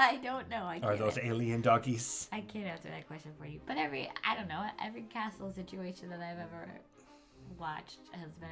I 0.00 0.18
don't 0.22 0.48
know. 0.48 0.64
I 0.64 0.80
Are 0.82 0.96
those 0.96 1.18
alien 1.18 1.60
doggies? 1.60 2.28
I 2.32 2.40
can't 2.42 2.66
answer 2.66 2.88
that 2.88 3.06
question 3.08 3.32
for 3.38 3.46
you. 3.46 3.60
But 3.66 3.78
every 3.78 4.10
I 4.24 4.36
don't 4.36 4.48
know 4.48 4.62
every 4.84 5.02
castle 5.02 5.50
situation 5.50 6.08
that 6.10 6.20
I've 6.20 6.38
ever 6.38 6.68
watched 7.58 7.98
has 8.12 8.30
been 8.34 8.48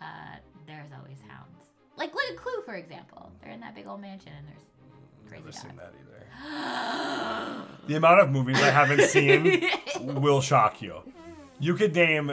uh, 0.00 0.36
there's 0.66 0.90
always 0.98 1.18
hounds. 1.28 1.68
Like 1.96 2.14
look 2.14 2.24
at 2.30 2.36
Clue 2.36 2.62
for 2.64 2.74
example. 2.74 3.30
They're 3.42 3.52
in 3.52 3.60
that 3.60 3.74
big 3.74 3.86
old 3.86 4.00
mansion 4.00 4.32
and 4.36 4.48
there's 4.48 4.64
crazy 5.28 5.44
Never 5.44 5.52
seen 5.52 5.76
dogs. 5.76 5.82
that 5.82 5.94
either. 6.00 7.66
The 7.86 7.96
amount 7.96 8.20
of 8.20 8.30
movies 8.30 8.56
I 8.62 8.70
haven't 8.70 9.02
seen 9.02 9.68
will 10.00 10.40
shock 10.40 10.80
you. 10.82 11.02
You 11.62 11.76
could 11.76 11.94
name. 11.94 12.32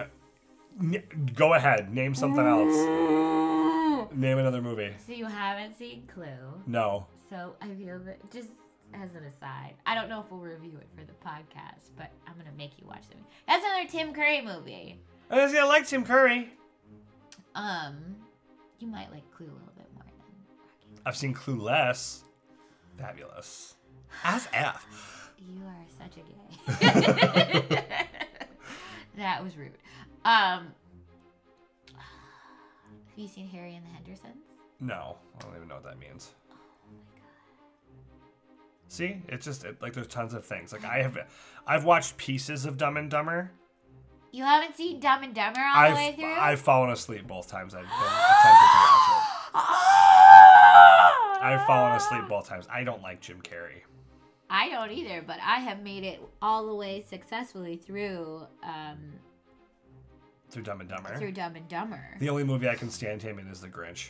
n- 0.81 1.03
Go 1.35 1.53
ahead, 1.53 1.93
name 1.93 2.15
something 2.15 2.43
else. 2.45 4.09
Name 4.15 4.39
another 4.39 4.59
movie. 4.59 4.91
So 5.05 5.13
you 5.13 5.27
haven't 5.27 5.77
seen 5.77 6.07
Clue. 6.11 6.25
No. 6.65 7.05
So 7.29 7.55
I 7.61 7.67
feel 7.75 7.99
that 7.99 8.17
just 8.33 8.49
as 8.95 9.13
an 9.13 9.23
aside, 9.25 9.75
I 9.85 9.93
don't 9.93 10.09
know 10.09 10.19
if 10.21 10.31
we'll 10.31 10.39
review 10.39 10.79
it 10.81 10.87
for 10.97 11.05
the 11.05 11.13
podcast, 11.23 11.91
but 11.95 12.09
I'm 12.25 12.33
gonna 12.35 12.55
make 12.57 12.71
you 12.79 12.87
watch 12.87 13.03
it. 13.11 13.17
That's 13.47 13.63
another 13.63 13.87
Tim 13.87 14.11
Curry 14.15 14.41
movie. 14.41 14.99
I 15.29 15.43
was 15.43 15.53
gonna 15.53 15.67
like 15.67 15.85
Tim 15.87 16.03
Curry. 16.03 16.49
Um, 17.53 18.15
you 18.79 18.87
might 18.87 19.11
like 19.11 19.29
Clue 19.31 19.45
a 19.45 19.53
little 19.53 19.73
bit 19.77 19.85
more 19.93 20.05
than 20.05 20.15
Rocky. 20.57 21.01
I've 21.05 21.15
seen 21.15 21.35
Clueless. 21.35 22.23
Fabulous. 22.97 23.75
As 24.23 24.47
F. 24.53 25.31
You 25.37 25.61
are 25.67 25.85
such 25.99 26.17
a 26.17 27.61
gay. 27.69 27.85
that 29.19 29.43
was 29.43 29.55
rude. 29.57 29.71
Um, 30.25 30.73
have 31.95 33.17
you 33.17 33.27
seen 33.27 33.47
Harry 33.47 33.75
and 33.75 33.85
the 33.85 33.89
Hendersons? 33.89 34.43
No, 34.79 35.17
I 35.37 35.43
don't 35.43 35.55
even 35.55 35.67
know 35.67 35.75
what 35.75 35.83
that 35.83 35.99
means. 35.99 36.31
See, 38.87 39.21
it's 39.27 39.45
just 39.45 39.65
it, 39.65 39.81
like 39.81 39.93
there's 39.93 40.07
tons 40.07 40.33
of 40.33 40.43
things. 40.43 40.73
Like 40.73 40.83
I 40.83 41.03
have, 41.03 41.17
I've 41.67 41.83
watched 41.83 42.17
pieces 42.17 42.65
of 42.65 42.77
Dumb 42.77 42.97
and 42.97 43.09
Dumber, 43.09 43.51
You 44.31 44.43
haven't 44.43 44.75
seen 44.75 44.99
Dumb 44.99 45.23
and 45.23 45.35
Dumber 45.35 45.59
all 45.61 45.89
the 45.89 45.95
way 45.95 46.07
I've 46.09 46.15
through? 46.15 46.33
I've 46.33 46.59
fallen 46.59 46.89
asleep 46.89 47.27
both 47.27 47.47
times 47.47 47.75
I've 47.75 47.83
been 47.83 47.91
attempted 47.91 48.69
to 48.71 48.79
watch 48.79 49.09
it. 49.09 49.61
I've 51.41 51.65
fallen 51.65 51.93
asleep 51.93 52.23
both 52.27 52.47
times. 52.47 52.67
I 52.71 52.83
don't 52.83 53.01
like 53.01 53.21
Jim 53.21 53.41
Carrey. 53.41 53.83
I 54.49 54.69
don't 54.69 54.91
either, 54.91 55.23
but 55.25 55.37
I 55.45 55.59
have 55.59 55.81
made 55.83 56.03
it 56.03 56.19
all 56.41 56.65
the 56.67 56.73
way 56.75 57.03
successfully 57.07 57.75
through 57.77 58.47
um, 58.63 58.97
Through 60.49 60.63
Dumb 60.63 60.79
and 60.81 60.89
Dumber. 60.89 61.15
through 61.17 61.33
Dumb 61.33 61.55
and 61.55 61.67
Dumber. 61.67 62.03
The 62.19 62.29
only 62.29 62.43
movie 62.43 62.67
I 62.67 62.75
can 62.75 62.89
stand 62.89 63.21
him 63.21 63.37
in 63.39 63.47
is 63.47 63.61
The 63.61 63.67
Grinch. 63.67 64.09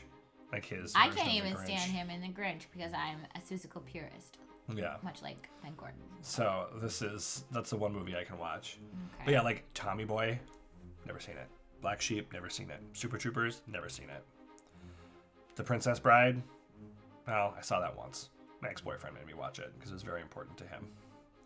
Like 0.51 0.65
his. 0.65 0.93
I 0.95 1.09
can't 1.09 1.33
even 1.33 1.55
stand 1.57 1.91
him 1.91 2.09
in 2.09 2.21
The 2.21 2.29
Grinch 2.29 2.63
because 2.73 2.91
I'm 2.93 3.19
a 3.35 3.39
physical 3.41 3.81
purist, 3.81 4.37
Yeah. 4.73 4.95
much 5.03 5.21
like 5.21 5.49
Ben 5.61 5.73
Gordon. 5.77 5.99
So 6.21 6.67
this 6.81 7.01
is 7.01 7.43
that's 7.51 7.69
the 7.69 7.77
one 7.77 7.93
movie 7.93 8.15
I 8.15 8.23
can 8.23 8.37
watch. 8.39 8.79
Okay. 9.15 9.25
But 9.25 9.31
yeah, 9.33 9.41
like 9.41 9.63
Tommy 9.73 10.05
Boy, 10.05 10.39
never 11.05 11.19
seen 11.19 11.35
it. 11.35 11.47
Black 11.81 12.01
Sheep, 12.01 12.33
never 12.33 12.49
seen 12.49 12.69
it. 12.71 12.79
Super 12.93 13.17
Troopers, 13.17 13.61
never 13.67 13.89
seen 13.89 14.09
it. 14.09 14.23
The 15.55 15.63
Princess 15.63 15.99
Bride, 15.99 16.41
well, 17.27 17.53
I 17.57 17.61
saw 17.61 17.79
that 17.81 17.95
once. 17.95 18.29
My 18.61 18.69
ex-boyfriend 18.69 19.15
made 19.15 19.25
me 19.25 19.33
watch 19.33 19.59
it 19.59 19.71
because 19.75 19.91
it 19.91 19.93
was 19.93 20.03
very 20.03 20.21
important 20.21 20.57
to 20.57 20.63
him. 20.65 20.87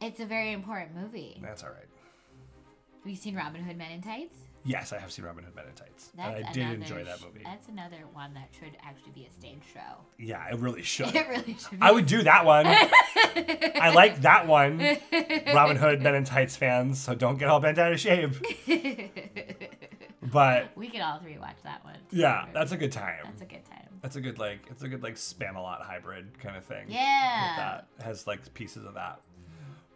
It's 0.01 0.20
a 0.20 0.26
very 0.26 0.51
important 0.51 0.95
movie. 0.95 1.39
That's 1.41 1.64
all 1.64 1.70
right. 1.70 1.88
Have 3.03 3.09
you 3.09 3.16
seen 3.16 3.36
Robin 3.36 3.61
Hood 3.64 3.78
Men 3.78 3.91
in 3.91 4.01
Tights? 4.01 4.38
Yes, 4.66 4.93
I 4.93 4.97
have 4.99 5.11
seen 5.11 5.26
Robin 5.26 5.43
Hood 5.43 5.55
Men 5.55 5.66
in 5.68 5.74
Tights, 5.74 6.11
That's 6.16 6.38
and 6.38 6.45
I 6.47 6.51
did 6.53 6.82
enjoy 6.82 7.03
that 7.03 7.22
movie. 7.22 7.41
That's 7.43 7.68
another 7.68 7.97
one 8.14 8.34
that 8.34 8.47
should 8.57 8.78
actually 8.82 9.11
be 9.11 9.26
a 9.26 9.32
stage 9.32 9.61
show. 9.74 9.80
Yeah, 10.18 10.47
it 10.49 10.57
really 10.59 10.82
should. 10.84 11.07
It 11.16 11.28
really 11.28 11.57
should. 11.59 11.72
Be 11.72 11.78
I 11.82 11.91
would 11.91 12.05
do 12.05 12.24
that 12.24 12.45
one. 12.45 12.66
I 12.68 13.91
like 13.93 14.22
that 14.22 14.47
one. 14.47 14.80
Robin 15.53 15.76
Hood 15.76 16.01
Men 16.01 16.16
in 16.16 16.24
Tights 16.24 16.55
fans, 16.55 16.97
so 17.01 17.14
don't 17.14 17.38
get 17.38 17.49
all 17.49 17.59
bent 17.59 17.78
out 17.78 17.91
of 17.91 17.99
shape. 17.99 18.32
But 20.32 20.72
we 20.78 20.88
could 20.89 21.01
all 21.01 21.20
three 21.20 21.38
watch 21.38 21.57
that 21.64 21.84
one. 21.84 21.97
yeah, 22.09 22.45
that's 22.53 22.72
a 22.72 22.78
good 22.78 22.91
time. 22.93 23.20
that's 23.26 23.41
a 23.41 23.45
good 23.45 23.66
time. 23.66 23.92
That's 24.03 24.15
a 24.17 24.21
good 24.21 24.37
like 24.37 24.67
it's 24.69 24.83
a 24.83 24.87
good 24.89 25.01
like 25.01 25.15
Spamalot 25.15 25.81
hybrid 25.81 26.37
kind 26.37 26.55
of 26.55 26.63
thing. 26.65 26.85
Yeah. 26.89 27.53
That 27.97 28.03
has 28.05 28.27
like 28.27 28.53
pieces 28.53 28.85
of 28.85 28.93
that. 28.93 29.21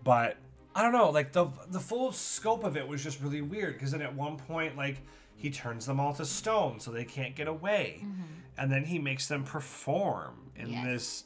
But 0.03 0.37
I 0.73 0.81
don't 0.81 0.93
know, 0.93 1.09
like 1.11 1.33
the 1.33 1.47
the 1.69 1.79
full 1.79 2.11
scope 2.13 2.63
of 2.63 2.77
it 2.77 2.87
was 2.87 3.03
just 3.03 3.21
really 3.21 3.41
weird 3.41 3.73
because 3.73 3.91
then 3.91 4.01
at 4.01 4.15
one 4.15 4.37
point 4.37 4.75
like 4.77 5.01
he 5.35 5.49
turns 5.51 5.85
them 5.85 5.99
all 5.99 6.13
to 6.15 6.25
stone 6.25 6.79
so 6.79 6.89
they 6.89 7.03
can't 7.05 7.35
get 7.35 7.47
away. 7.47 7.99
Mm-hmm. 8.01 8.21
And 8.57 8.71
then 8.71 8.85
he 8.85 8.97
makes 8.97 9.27
them 9.27 9.43
perform 9.43 10.51
in 10.55 10.69
Yes. 10.71 10.85
this 10.85 11.23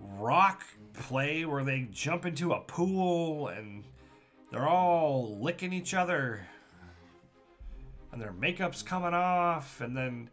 rock 0.00 0.64
play 0.92 1.44
where 1.44 1.64
they 1.64 1.88
jump 1.90 2.26
into 2.26 2.52
a 2.52 2.60
pool 2.60 3.48
and 3.48 3.84
they're 4.52 4.68
all 4.68 5.38
licking 5.40 5.72
each 5.72 5.94
other 5.94 6.46
and 8.12 8.20
their 8.20 8.32
makeup's 8.32 8.82
coming 8.82 9.14
off 9.14 9.80
and 9.80 9.96
then 9.96 10.30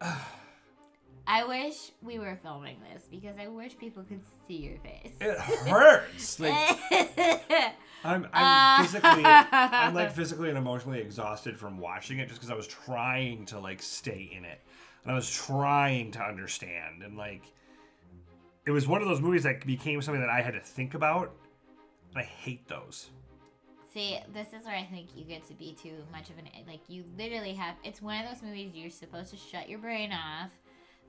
I 1.30 1.44
wish 1.44 1.92
we 2.02 2.18
were 2.18 2.38
filming 2.42 2.78
this 2.92 3.04
because 3.10 3.36
I 3.38 3.48
wish 3.48 3.76
people 3.76 4.02
could 4.02 4.22
see 4.46 4.56
your 4.56 4.78
face. 4.78 5.12
it 5.20 5.38
hurts 5.38 6.40
like 6.40 6.54
I'm, 8.04 8.26
I'm 8.32 8.80
uh. 8.80 8.82
physically 8.82 9.24
I'm 9.24 9.94
like 9.94 10.12
physically 10.14 10.48
and 10.48 10.56
emotionally 10.56 11.00
exhausted 11.00 11.58
from 11.58 11.78
watching 11.78 12.18
it 12.18 12.28
just 12.28 12.40
because 12.40 12.50
I 12.50 12.54
was 12.54 12.66
trying 12.66 13.44
to 13.46 13.58
like 13.58 13.82
stay 13.82 14.30
in 14.34 14.44
it. 14.44 14.60
And 15.04 15.12
I 15.12 15.14
was 15.14 15.30
trying 15.30 16.12
to 16.12 16.22
understand 16.22 17.02
and 17.02 17.16
like 17.16 17.42
it 18.66 18.70
was 18.70 18.86
one 18.86 19.02
of 19.02 19.08
those 19.08 19.20
movies 19.20 19.42
that 19.42 19.66
became 19.66 20.00
something 20.00 20.20
that 20.20 20.30
I 20.30 20.40
had 20.40 20.54
to 20.54 20.60
think 20.60 20.94
about. 20.94 21.32
And 22.10 22.18
I 22.18 22.24
hate 22.24 22.68
those 22.68 23.10
See, 23.92 24.18
this 24.34 24.48
is 24.52 24.64
where 24.66 24.76
I 24.76 24.84
think 24.84 25.08
you 25.16 25.24
get 25.24 25.46
to 25.48 25.54
be 25.54 25.74
too 25.80 25.94
much 26.12 26.28
of 26.30 26.38
an 26.38 26.44
like 26.66 26.80
you 26.88 27.04
literally 27.16 27.54
have 27.54 27.74
it's 27.84 28.02
one 28.02 28.22
of 28.22 28.30
those 28.30 28.42
movies 28.42 28.72
you're 28.74 28.90
supposed 28.90 29.30
to 29.30 29.36
shut 29.36 29.68
your 29.68 29.78
brain 29.78 30.12
off, 30.12 30.50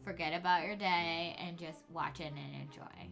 forget 0.05 0.33
about 0.33 0.65
your 0.65 0.75
day 0.77 1.35
and 1.39 1.57
just 1.57 1.79
watch 1.93 2.19
it 2.21 2.31
and 2.31 2.55
enjoy. 2.69 3.09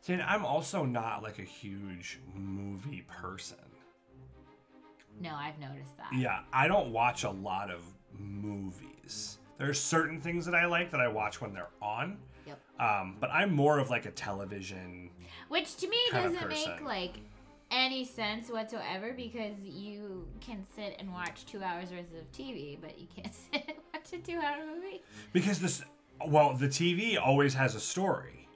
See, 0.00 0.12
and 0.12 0.22
I'm 0.22 0.44
also 0.44 0.84
not 0.84 1.22
like 1.22 1.38
a 1.38 1.44
huge 1.44 2.20
movie 2.34 3.04
person 3.08 3.56
No, 5.20 5.34
I've 5.34 5.58
noticed 5.58 5.96
that. 5.96 6.12
yeah 6.14 6.40
I 6.52 6.68
don't 6.68 6.92
watch 6.92 7.24
a 7.24 7.30
lot 7.30 7.70
of 7.70 7.82
movies 8.18 9.38
there 9.58 9.68
are 9.70 9.74
certain 9.74 10.20
things 10.20 10.44
that 10.46 10.54
I 10.54 10.66
like 10.66 10.90
that 10.90 11.00
I 11.00 11.08
watch 11.08 11.40
when 11.40 11.52
they're 11.54 11.70
on 11.80 12.18
Yep. 12.46 12.60
um, 12.78 13.16
but 13.18 13.30
I'm 13.30 13.54
more 13.54 13.78
of 13.78 13.88
like 13.88 14.04
a 14.04 14.10
television 14.10 15.08
Which 15.48 15.76
to 15.76 15.88
me 15.88 15.96
doesn't 16.12 16.48
make 16.48 16.82
like 16.84 17.14
any 17.74 18.04
sense 18.04 18.48
whatsoever 18.48 19.12
because 19.12 19.54
you 19.62 20.26
can 20.40 20.64
sit 20.76 20.96
and 20.98 21.12
watch 21.12 21.44
two 21.44 21.62
hours 21.62 21.90
worth 21.90 22.14
of 22.18 22.30
TV, 22.32 22.78
but 22.80 22.98
you 22.98 23.06
can't 23.14 23.34
sit 23.52 23.64
and 23.66 23.76
watch 23.92 24.12
a 24.12 24.18
two 24.18 24.38
hour 24.38 24.64
movie. 24.64 25.02
Because 25.32 25.58
this, 25.58 25.82
well, 26.26 26.54
the 26.54 26.68
TV 26.68 27.20
always 27.20 27.52
has 27.54 27.74
a 27.74 27.80
story. 27.80 28.48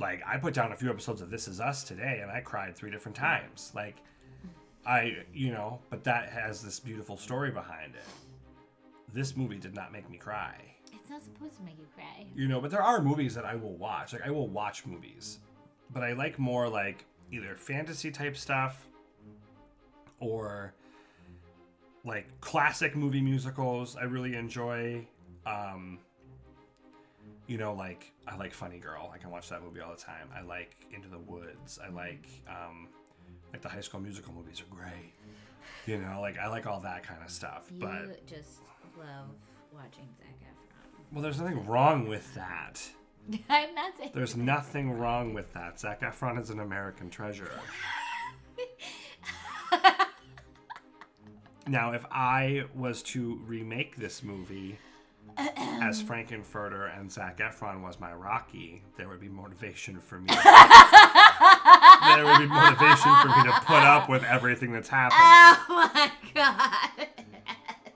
Like 0.00 0.22
I 0.26 0.38
put 0.38 0.54
down 0.54 0.72
a 0.72 0.76
few 0.76 0.90
episodes 0.90 1.20
of 1.20 1.30
This 1.30 1.46
Is 1.46 1.60
Us 1.60 1.84
today, 1.84 2.20
and 2.22 2.30
I 2.30 2.40
cried 2.40 2.74
three 2.74 2.90
different 2.90 3.16
times. 3.16 3.70
Like, 3.76 3.96
I, 4.84 5.18
you 5.32 5.52
know, 5.52 5.78
but 5.90 6.02
that 6.04 6.30
has 6.30 6.62
this 6.62 6.80
beautiful 6.80 7.16
story 7.16 7.50
behind 7.50 7.94
it. 7.94 8.04
This 9.12 9.36
movie 9.36 9.58
did 9.58 9.74
not 9.74 9.92
make 9.92 10.10
me 10.10 10.16
cry. 10.16 10.56
It's 10.92 11.10
not 11.10 11.22
supposed 11.22 11.56
to 11.58 11.62
make 11.62 11.78
you 11.78 11.86
cry. 11.94 12.26
You 12.34 12.48
know, 12.48 12.60
but 12.60 12.70
there 12.70 12.82
are 12.82 13.00
movies 13.00 13.34
that 13.34 13.44
I 13.44 13.54
will 13.54 13.76
watch. 13.76 14.12
Like 14.12 14.26
I 14.26 14.30
will 14.30 14.48
watch 14.48 14.84
movies, 14.84 15.38
but 15.92 16.02
I 16.02 16.12
like 16.14 16.38
more 16.38 16.68
like 16.68 17.04
either 17.30 17.54
fantasy 17.56 18.10
type 18.10 18.36
stuff 18.36 18.86
or 20.20 20.74
like 22.04 22.26
classic 22.40 22.94
movie 22.96 23.20
musicals. 23.22 23.96
I 23.96 24.04
really 24.04 24.34
enjoy. 24.36 25.06
Um, 25.46 25.98
you 27.46 27.58
know, 27.58 27.74
like 27.74 28.12
I 28.26 28.36
like 28.36 28.54
Funny 28.54 28.78
Girl. 28.78 29.10
I 29.14 29.18
can 29.18 29.30
watch 29.30 29.48
that 29.50 29.62
movie 29.62 29.80
all 29.80 29.90
the 29.94 30.00
time. 30.00 30.28
I 30.34 30.40
like 30.42 30.76
Into 30.94 31.08
the 31.08 31.18
Woods. 31.18 31.78
I 31.84 31.90
like 31.90 32.26
um, 32.48 32.88
like 33.52 33.60
the 33.62 33.68
High 33.68 33.80
School 33.82 34.00
Musical 34.00 34.32
movies 34.32 34.62
are 34.62 34.74
great. 34.74 35.12
You 35.86 35.98
know, 35.98 36.20
like 36.20 36.38
I 36.38 36.48
like 36.48 36.66
all 36.66 36.80
that 36.80 37.02
kind 37.02 37.20
of 37.22 37.30
stuff. 37.30 37.68
You 37.70 37.80
But 37.80 38.26
just 38.26 38.60
love 38.98 39.28
watching 39.72 40.08
Zac 40.18 40.28
Efron. 40.40 41.12
well, 41.12 41.22
there's 41.22 41.38
nothing 41.40 41.66
wrong 41.66 42.06
with 42.08 42.32
that. 42.34 42.80
I'm 43.48 43.74
not 43.74 43.96
saying 43.96 44.10
There's 44.14 44.36
nothing 44.36 44.92
wrong 44.92 45.34
with 45.34 45.52
that. 45.54 45.80
Zac 45.80 46.00
Efron 46.02 46.40
is 46.40 46.50
an 46.50 46.60
American 46.60 47.10
treasure. 47.10 47.50
now, 51.66 51.92
if 51.92 52.04
I 52.10 52.64
was 52.74 53.02
to 53.04 53.40
remake 53.46 53.96
this 53.96 54.22
movie 54.22 54.78
as 55.56 56.02
Frank-N-Furter 56.02 56.96
and 56.98 57.10
Zac 57.10 57.38
Efron 57.38 57.82
was 57.82 57.98
my 57.98 58.12
Rocky, 58.12 58.82
there 58.96 59.08
would 59.08 59.20
be 59.20 59.28
motivation 59.28 59.98
for 60.00 60.20
me. 60.20 60.28
there 60.34 62.24
would 62.24 62.38
be 62.38 62.46
motivation 62.46 63.14
for 63.22 63.28
me 63.28 63.42
to 63.44 63.60
put 63.64 63.82
up 63.82 64.08
with 64.08 64.22
everything 64.24 64.72
that's 64.72 64.88
happening. 64.88 65.20
Oh 65.22 65.90
my 65.94 66.10
god. 66.34 67.08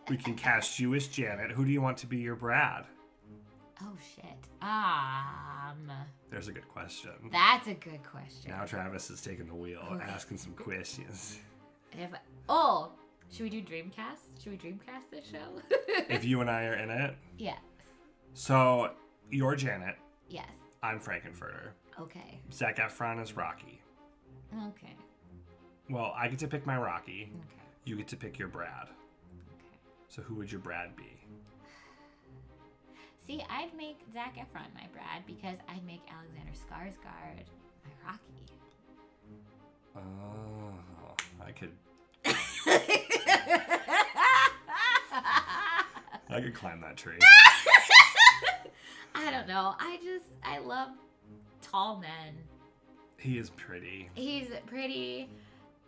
We 0.08 0.16
can 0.16 0.34
cast 0.34 0.80
you 0.80 0.94
as 0.94 1.06
Janet. 1.06 1.50
Who 1.50 1.66
do 1.66 1.70
you 1.70 1.82
want 1.82 1.98
to 1.98 2.06
be 2.06 2.16
your 2.16 2.34
Brad? 2.34 2.86
Oh 3.82 3.96
shit. 4.14 4.24
Um 4.62 5.90
There's 6.30 6.48
a 6.48 6.52
good 6.52 6.68
question. 6.68 7.10
that's 7.30 7.66
a 7.68 7.74
good 7.74 8.02
question. 8.02 8.50
Now 8.50 8.64
Travis 8.64 9.10
is 9.10 9.20
taking 9.20 9.46
the 9.46 9.54
wheel, 9.54 10.00
asking 10.02 10.38
some 10.38 10.52
questions. 10.54 11.38
If 11.92 12.10
oh, 12.48 12.90
should 13.30 13.44
we 13.44 13.50
do 13.50 13.62
Dreamcast? 13.62 14.42
Should 14.42 14.52
we 14.52 14.58
Dreamcast 14.58 15.10
this 15.10 15.26
show? 15.30 15.62
If 16.10 16.24
you 16.24 16.40
and 16.40 16.50
I 16.50 16.64
are 16.66 16.74
in 16.74 16.90
it, 16.90 17.14
yes. 17.38 17.58
so 18.32 18.92
you're 19.30 19.54
Janet, 19.56 19.96
Yes. 20.28 20.46
I'm 20.82 21.00
Frank-N-Furter. 21.00 21.70
Okay. 22.00 22.40
Zac 22.52 22.76
Efron 22.78 23.20
is 23.22 23.36
Rocky. 23.36 23.82
Okay. 24.68 24.94
Well, 25.90 26.14
I 26.16 26.28
get 26.28 26.38
to 26.40 26.48
pick 26.48 26.64
my 26.66 26.78
Rocky. 26.78 27.30
Okay. 27.34 27.62
You 27.84 27.96
get 27.96 28.08
to 28.08 28.16
pick 28.16 28.38
your 28.38 28.48
Brad. 28.48 28.84
Okay. 28.84 29.78
So 30.08 30.22
who 30.22 30.34
would 30.36 30.50
your 30.52 30.60
Brad 30.60 30.94
be? 30.96 31.17
See, 33.28 33.44
I'd 33.50 33.74
make 33.76 33.98
Zac 34.14 34.36
Efron 34.36 34.72
my 34.74 34.86
Brad 34.90 35.26
because 35.26 35.58
I'd 35.68 35.84
make 35.84 36.00
Alexander 36.10 36.52
Skarsgård 36.52 37.44
my 37.84 37.90
Rocky. 38.06 38.46
Oh, 39.94 40.72
I 41.44 41.52
could. 41.52 41.72
I 46.30 46.40
could 46.40 46.54
climb 46.54 46.80
that 46.80 46.96
tree. 46.96 47.18
I 49.14 49.30
don't 49.30 49.46
know. 49.46 49.74
I 49.78 49.98
just 50.02 50.30
I 50.42 50.56
love 50.58 50.88
tall 51.60 51.98
men. 52.00 52.34
He 53.18 53.36
is 53.38 53.50
pretty. 53.50 54.08
He's 54.14 54.48
pretty 54.66 55.28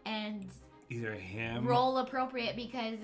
and 0.05 0.45
Either 0.91 1.15
him 1.15 1.65
role 1.67 1.97
appropriate 1.99 2.55
because 2.57 2.99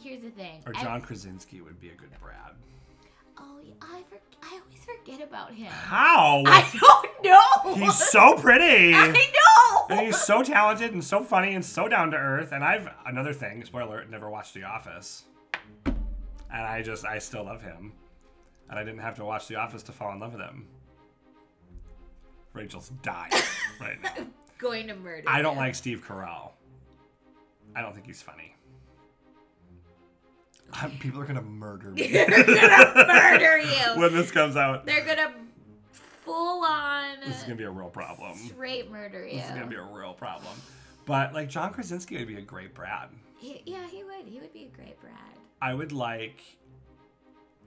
here's 0.00 0.22
the 0.22 0.30
thing. 0.30 0.62
or 0.66 0.72
I- 0.76 0.82
John 0.84 1.00
Krasinski 1.00 1.62
would 1.62 1.80
be 1.80 1.88
a 1.88 1.94
good 1.94 2.10
Brad. 2.20 2.52
I 3.80 4.02
for, 4.08 4.18
I 4.42 4.60
always 4.62 4.84
forget 4.84 5.26
about 5.26 5.52
him. 5.52 5.66
How? 5.66 6.42
I 6.46 6.68
don't 6.80 7.24
know. 7.24 7.74
He's 7.74 7.96
so 8.08 8.34
pretty. 8.34 8.94
I 8.94 9.08
know. 9.08 9.86
and 9.96 10.06
he's 10.06 10.20
so 10.20 10.42
talented 10.42 10.92
and 10.92 11.02
so 11.04 11.22
funny 11.22 11.54
and 11.54 11.64
so 11.64 11.88
down 11.88 12.10
to 12.12 12.16
earth. 12.16 12.52
And 12.52 12.64
I've 12.64 12.88
another 13.04 13.32
thing. 13.32 13.64
Spoiler: 13.64 13.98
alert, 13.98 14.10
never 14.10 14.30
watched 14.30 14.54
The 14.54 14.64
Office, 14.64 15.24
and 15.84 15.96
I 16.50 16.82
just 16.82 17.04
I 17.04 17.18
still 17.18 17.44
love 17.44 17.62
him, 17.62 17.92
and 18.70 18.78
I 18.78 18.84
didn't 18.84 19.00
have 19.00 19.16
to 19.16 19.24
watch 19.24 19.48
The 19.48 19.56
Office 19.56 19.82
to 19.84 19.92
fall 19.92 20.12
in 20.12 20.20
love 20.20 20.32
with 20.32 20.42
him. 20.42 20.66
Rachel's 22.52 22.90
dying 23.02 23.32
right 23.80 24.02
now. 24.02 24.26
Going 24.58 24.86
to 24.86 24.94
murder. 24.94 25.24
I 25.26 25.42
don't 25.42 25.54
you. 25.54 25.60
like 25.60 25.74
Steve 25.74 26.02
Carell. 26.06 26.52
I 27.74 27.82
don't 27.82 27.92
think 27.92 28.06
he's 28.06 28.22
funny. 28.22 28.55
People 31.00 31.20
are 31.20 31.24
gonna 31.26 31.40
murder 31.42 31.90
me 31.90 32.12
murder 32.12 33.58
you. 33.58 33.78
when 34.00 34.12
this 34.14 34.30
comes 34.30 34.56
out. 34.56 34.84
They're 34.84 35.04
gonna 35.04 35.32
full 36.24 36.64
on 36.64 37.20
This 37.24 37.36
is 37.38 37.42
gonna 37.44 37.54
be 37.56 37.64
a 37.64 37.70
real 37.70 37.88
problem. 37.88 38.36
straight 38.36 38.90
murder 38.90 39.24
you. 39.26 39.36
This 39.36 39.44
is 39.46 39.50
gonna 39.52 39.66
be 39.66 39.76
a 39.76 39.82
real 39.82 40.12
problem. 40.12 40.52
But 41.06 41.32
like 41.32 41.48
John 41.48 41.72
Krasinski 41.72 42.18
would 42.18 42.26
be 42.28 42.36
a 42.36 42.42
great 42.42 42.74
Brad. 42.74 43.08
He- 43.38 43.62
yeah, 43.64 43.86
he 43.86 44.02
would. 44.04 44.26
He 44.26 44.40
would 44.40 44.52
be 44.52 44.64
a 44.64 44.76
great 44.76 45.00
Brad. 45.00 45.14
I 45.62 45.72
would 45.72 45.92
like 45.92 46.42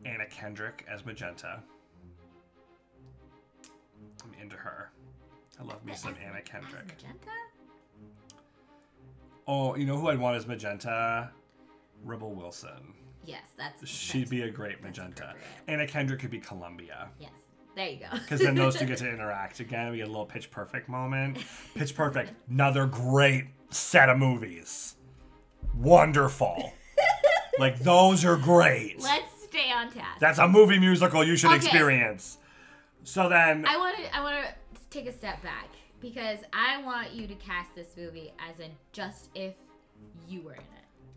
Anna 0.06 0.26
Kendrick 0.28 0.86
as 0.91 1.06
Magenta. 1.06 1.62
I'm 4.24 4.34
into 4.41 4.56
her. 4.58 4.91
I 5.60 5.64
love 5.64 5.84
me 5.86 5.95
some 5.95 6.16
Anna 6.24 6.41
Kendrick. 6.41 6.86
Magenta? 6.88 7.32
Oh, 9.47 9.76
you 9.76 9.86
know 9.86 9.97
who 9.97 10.10
I'd 10.10 10.20
want 10.20 10.38
as 10.38 10.45
Magenta? 10.45 11.32
Rebel 12.04 12.34
Wilson. 12.34 12.93
Yes, 13.26 13.43
that's. 13.58 13.88
She'd 13.88 14.20
that's- 14.26 14.30
be 14.30 14.41
a 14.43 14.50
great 14.52 14.82
Magenta. 14.82 15.36
Anna 15.68 15.86
Kendrick 15.88 16.20
could 16.20 16.32
be 16.32 16.39
Columbia. 16.39 17.10
Yes, 17.20 17.32
there 17.76 17.89
you 17.89 18.00
go. 18.00 18.06
Because 18.14 18.39
then 18.41 18.56
those 18.56 18.76
two 18.78 18.86
get 18.86 18.97
to 19.00 19.10
interact 19.14 19.60
again. 19.60 19.91
We 19.91 19.97
get 19.97 20.08
a 20.08 20.12
little 20.12 20.26
Pitch 20.26 20.50
Perfect 20.52 20.89
moment. 20.89 21.38
Pitch 21.76 21.95
Perfect, 21.95 22.32
another 22.50 22.86
great 22.86 23.45
set 23.70 24.10
of 24.10 24.18
movies. 24.18 24.95
Wonderful. 25.76 26.74
like 27.60 27.80
those 27.80 28.26
are 28.26 28.38
great. 28.38 29.00
Let's 29.02 29.43
stay 29.43 29.72
on 29.72 29.91
task. 29.91 30.20
That's 30.20 30.39
a 30.39 30.47
movie 30.47 30.80
musical 30.80 31.24
you 31.24 31.36
should 31.36 31.47
Okay. 31.52 31.58
experience. 31.58 32.38
So 33.04 33.30
then, 33.30 33.66
I 33.66 33.78
want 33.78 33.95
to. 33.97 34.16
I 34.16 34.22
want 34.22 34.36
to 34.45 34.82
take 34.89 35.08
a 35.08 35.14
step 35.14 35.41
back 35.43 35.68
because 36.02 36.39
I 36.54 36.82
want 36.84 37.12
you 37.14 37.28
to 37.28 37.36
cast 37.36 37.74
this 37.76 37.89
movie 37.97 38.34
as 38.50 38.60
in 38.60 38.72
just 38.91 39.30
if 39.36 39.54
you 40.28 40.41
were 40.41 40.54
in 40.54 40.60
it. 40.60 40.66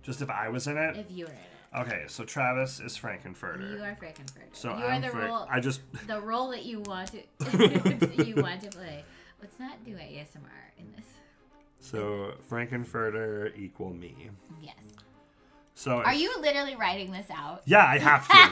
Just 0.02 0.20
if 0.22 0.30
I 0.30 0.48
was 0.48 0.66
in 0.66 0.76
it. 0.76 0.96
If 0.96 1.10
you 1.10 1.24
were 1.26 1.30
in 1.30 1.36
it, 1.36 1.48
Okay, 1.74 2.02
so 2.06 2.22
Travis 2.24 2.80
is 2.80 2.96
Frank-N-Furter. 2.98 3.76
you 3.78 3.82
are 3.82 3.96
Frank-N-Furter. 3.96 4.48
so 4.52 4.76
you 4.76 4.84
I'm 4.84 4.98
are 4.98 5.00
the 5.00 5.08
Frank- 5.08 5.28
role. 5.28 5.46
I 5.50 5.58
just 5.60 5.80
the 6.06 6.20
role 6.20 6.50
that 6.50 6.64
you 6.66 6.80
want 6.80 7.10
to 7.12 7.22
you 8.26 8.42
want 8.42 8.60
to 8.62 8.68
play. 8.70 9.04
Let's 9.40 9.58
not 9.58 9.82
do 9.84 9.92
ASMR 9.94 10.76
in 10.78 10.92
this. 10.96 11.06
so 11.80 12.34
Frank-N-Furter 12.48 13.56
equal 13.56 13.90
me. 13.94 14.28
Yes. 14.60 14.74
So 15.74 16.00
Are 16.02 16.12
if- 16.12 16.20
you 16.20 16.34
literally 16.40 16.76
writing 16.76 17.10
this 17.10 17.30
out? 17.30 17.62
Yeah, 17.64 17.86
I 17.86 17.98
have 17.98 18.28
to 18.28 18.50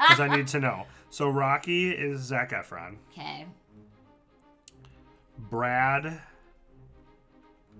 because 0.00 0.20
I 0.20 0.34
need 0.34 0.46
to 0.48 0.60
know. 0.60 0.86
So 1.10 1.28
Rocky 1.28 1.90
is 1.90 2.20
Zac 2.22 2.52
Efron. 2.52 2.96
Okay. 3.12 3.44
Brad 5.50 6.20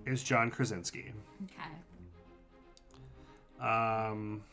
is 0.05 0.21
John 0.23 0.51
Krasinski. 0.51 1.11
Okay. 1.45 1.69
Um, 3.61 4.43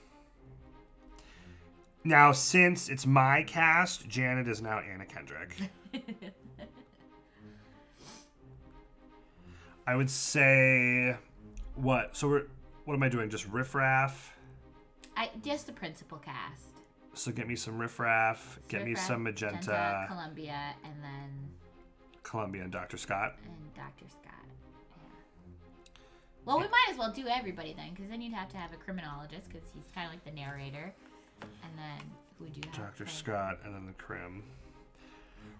now, 2.05 2.33
since 2.33 2.89
it's 2.89 3.07
my 3.07 3.43
cast, 3.45 4.09
Janet 4.09 4.49
is 4.49 4.61
now 4.61 4.81
Anna 4.81 5.07
Kendrick. 5.07 5.57
I 9.87 9.97
would 9.97 10.11
say, 10.11 11.17
what? 11.75 12.17
So 12.17 12.29
we're 12.29 12.43
what 12.85 12.95
am 12.95 13.03
I 13.03 13.09
doing? 13.09 13.31
Just 13.31 13.47
riffraff. 13.49 14.37
I 15.17 15.31
just 15.45 15.67
the 15.67 15.73
principal 15.73 16.19
cast. 16.19 16.65
So 17.15 17.31
get 17.31 17.47
me 17.47 17.57
some 17.57 17.79
riffraff. 17.79 18.59
Get 18.69 18.85
me 18.85 18.95
Raff, 18.95 19.07
some 19.07 19.23
magenta, 19.23 20.07
Columbia, 20.09 20.75
and 20.85 20.95
then 21.03 21.51
Columbia, 22.23 22.63
and 22.63 22.73
Dr. 22.73 22.97
Scott. 22.97 23.37
and 23.45 23.75
Dr. 23.75 24.07
Scott. 24.09 24.42
Well, 26.45 26.59
we 26.59 26.65
might 26.65 26.87
as 26.91 26.99
well 26.99 27.13
do 27.13 27.29
everybody 27.29 27.73
then, 27.77 27.91
because 27.95 28.11
then 28.11 28.21
you'd 28.21 28.35
have 28.35 28.49
to 28.51 28.57
have 28.57 28.73
a 28.73 28.77
criminologist, 28.77 29.49
because 29.49 29.69
he's 29.75 29.87
kind 29.95 30.07
of 30.07 30.13
like 30.13 30.25
the 30.25 30.33
narrator. 30.33 30.93
And 31.41 31.79
then 31.79 32.11
who 32.39 32.45
would 32.45 32.57
you 32.57 32.63
have? 32.73 32.97
Dr. 32.97 33.07
Scott, 33.07 33.59
and 33.65 33.75
then 33.75 33.87
the 33.87 33.93
crim. 33.93 34.43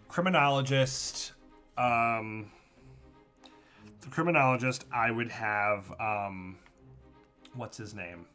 Criminologist. 0.09 1.33
Um, 1.79 2.51
the 4.01 4.09
criminologist, 4.09 4.85
I 4.93 5.11
would 5.11 5.31
have. 5.31 5.93
Um, 6.01 6.59
what's 7.55 7.77
his 7.77 7.95
name? 7.95 8.27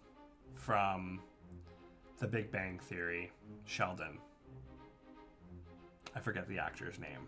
From 0.55 1.19
The 2.19 2.27
Big 2.27 2.49
Bang 2.51 2.79
Theory, 2.79 3.31
Sheldon. 3.65 4.19
I 6.15 6.19
forget 6.19 6.47
the 6.47 6.59
actor's 6.59 6.97
name. 6.97 7.27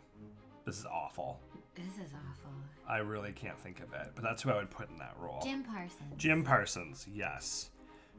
This 0.65 0.79
is 0.79 0.85
awful. 0.85 1.39
This 1.75 1.95
is 2.05 2.13
awful. 2.13 2.51
I 2.89 2.97
really 2.97 3.31
can't 3.31 3.57
think 3.59 3.81
of 3.81 3.93
it, 3.93 4.11
but 4.15 4.23
that's 4.23 4.41
who 4.41 4.49
I 4.49 4.55
would 4.55 4.71
put 4.71 4.89
in 4.89 4.97
that 4.97 5.15
role. 5.19 5.39
Jim 5.43 5.63
Parsons. 5.63 6.13
Jim 6.17 6.43
Parsons, 6.43 7.07
yes. 7.13 7.69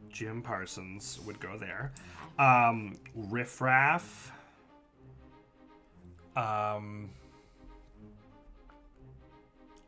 Jim 0.08 0.42
Parsons 0.42 1.18
would 1.26 1.40
go 1.40 1.58
there. 1.58 1.92
Um, 2.38 2.96
Riff 3.14 3.60
Raff. 3.60 4.32
Um, 6.36 7.10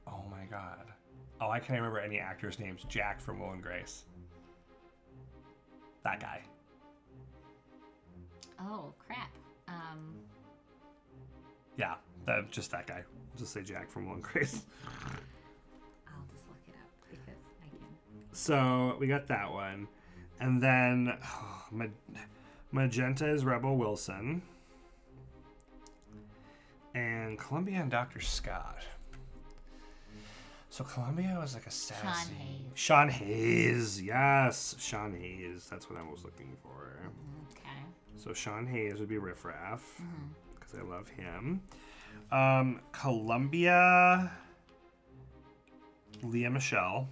oh 0.08 0.24
my 0.30 0.44
god. 0.50 0.86
Oh, 1.40 1.48
I 1.48 1.60
can't 1.60 1.78
remember 1.78 2.00
any 2.00 2.18
actors' 2.18 2.58
names. 2.58 2.84
Jack 2.88 3.20
from 3.20 3.40
Will 3.40 3.50
and 3.52 3.62
Grace. 3.62 4.04
That 6.02 6.20
guy. 6.20 6.42
Oh 8.60 8.92
crap. 8.98 9.30
Um. 9.68 10.14
Yeah, 11.76 11.94
that, 12.26 12.50
just 12.50 12.70
that 12.72 12.86
guy. 12.86 13.02
Just 13.42 13.54
say 13.54 13.62
Jack 13.62 13.90
from 13.90 14.06
Will 14.06 14.14
and 14.14 14.22
Grace. 14.22 14.62
I'll 16.06 16.24
just 16.32 16.46
look 16.46 16.58
it 16.68 16.74
up 16.74 16.92
because 17.02 17.24
I 17.26 17.68
can. 17.68 17.86
So 18.30 18.96
we 19.00 19.08
got 19.08 19.26
that 19.26 19.50
one. 19.50 19.88
And 20.38 20.62
then 20.62 21.18
Ma- 21.72 21.86
Magenta 22.70 23.28
is 23.28 23.44
Rebel 23.44 23.76
Wilson. 23.76 24.42
And 26.94 27.36
Columbia 27.36 27.80
and 27.80 27.90
Dr. 27.90 28.20
Scott. 28.20 28.78
So 30.70 30.84
Columbia 30.84 31.36
was 31.40 31.54
like 31.54 31.66
a 31.66 31.70
sassy. 31.72 32.00
Sean 32.04 32.28
Hayes. 32.38 32.70
Sean 32.74 33.08
Hayes. 33.08 34.02
Yes. 34.02 34.76
Sean 34.78 35.12
Hayes. 35.20 35.66
That's 35.68 35.90
what 35.90 35.98
I 35.98 36.08
was 36.08 36.22
looking 36.24 36.56
for. 36.62 37.00
Mm-hmm, 37.00 37.50
okay. 37.50 37.86
So 38.14 38.32
Sean 38.32 38.68
Hayes 38.68 39.00
would 39.00 39.08
be 39.08 39.18
Riff 39.18 39.44
Raff. 39.44 39.82
Mm-hmm. 40.00 40.28
Because 40.54 40.74
I 40.78 40.82
love 40.82 41.08
him. 41.08 41.60
Um, 42.30 42.80
Columbia. 42.92 44.30
Lea 46.22 46.48
Michele. 46.48 47.08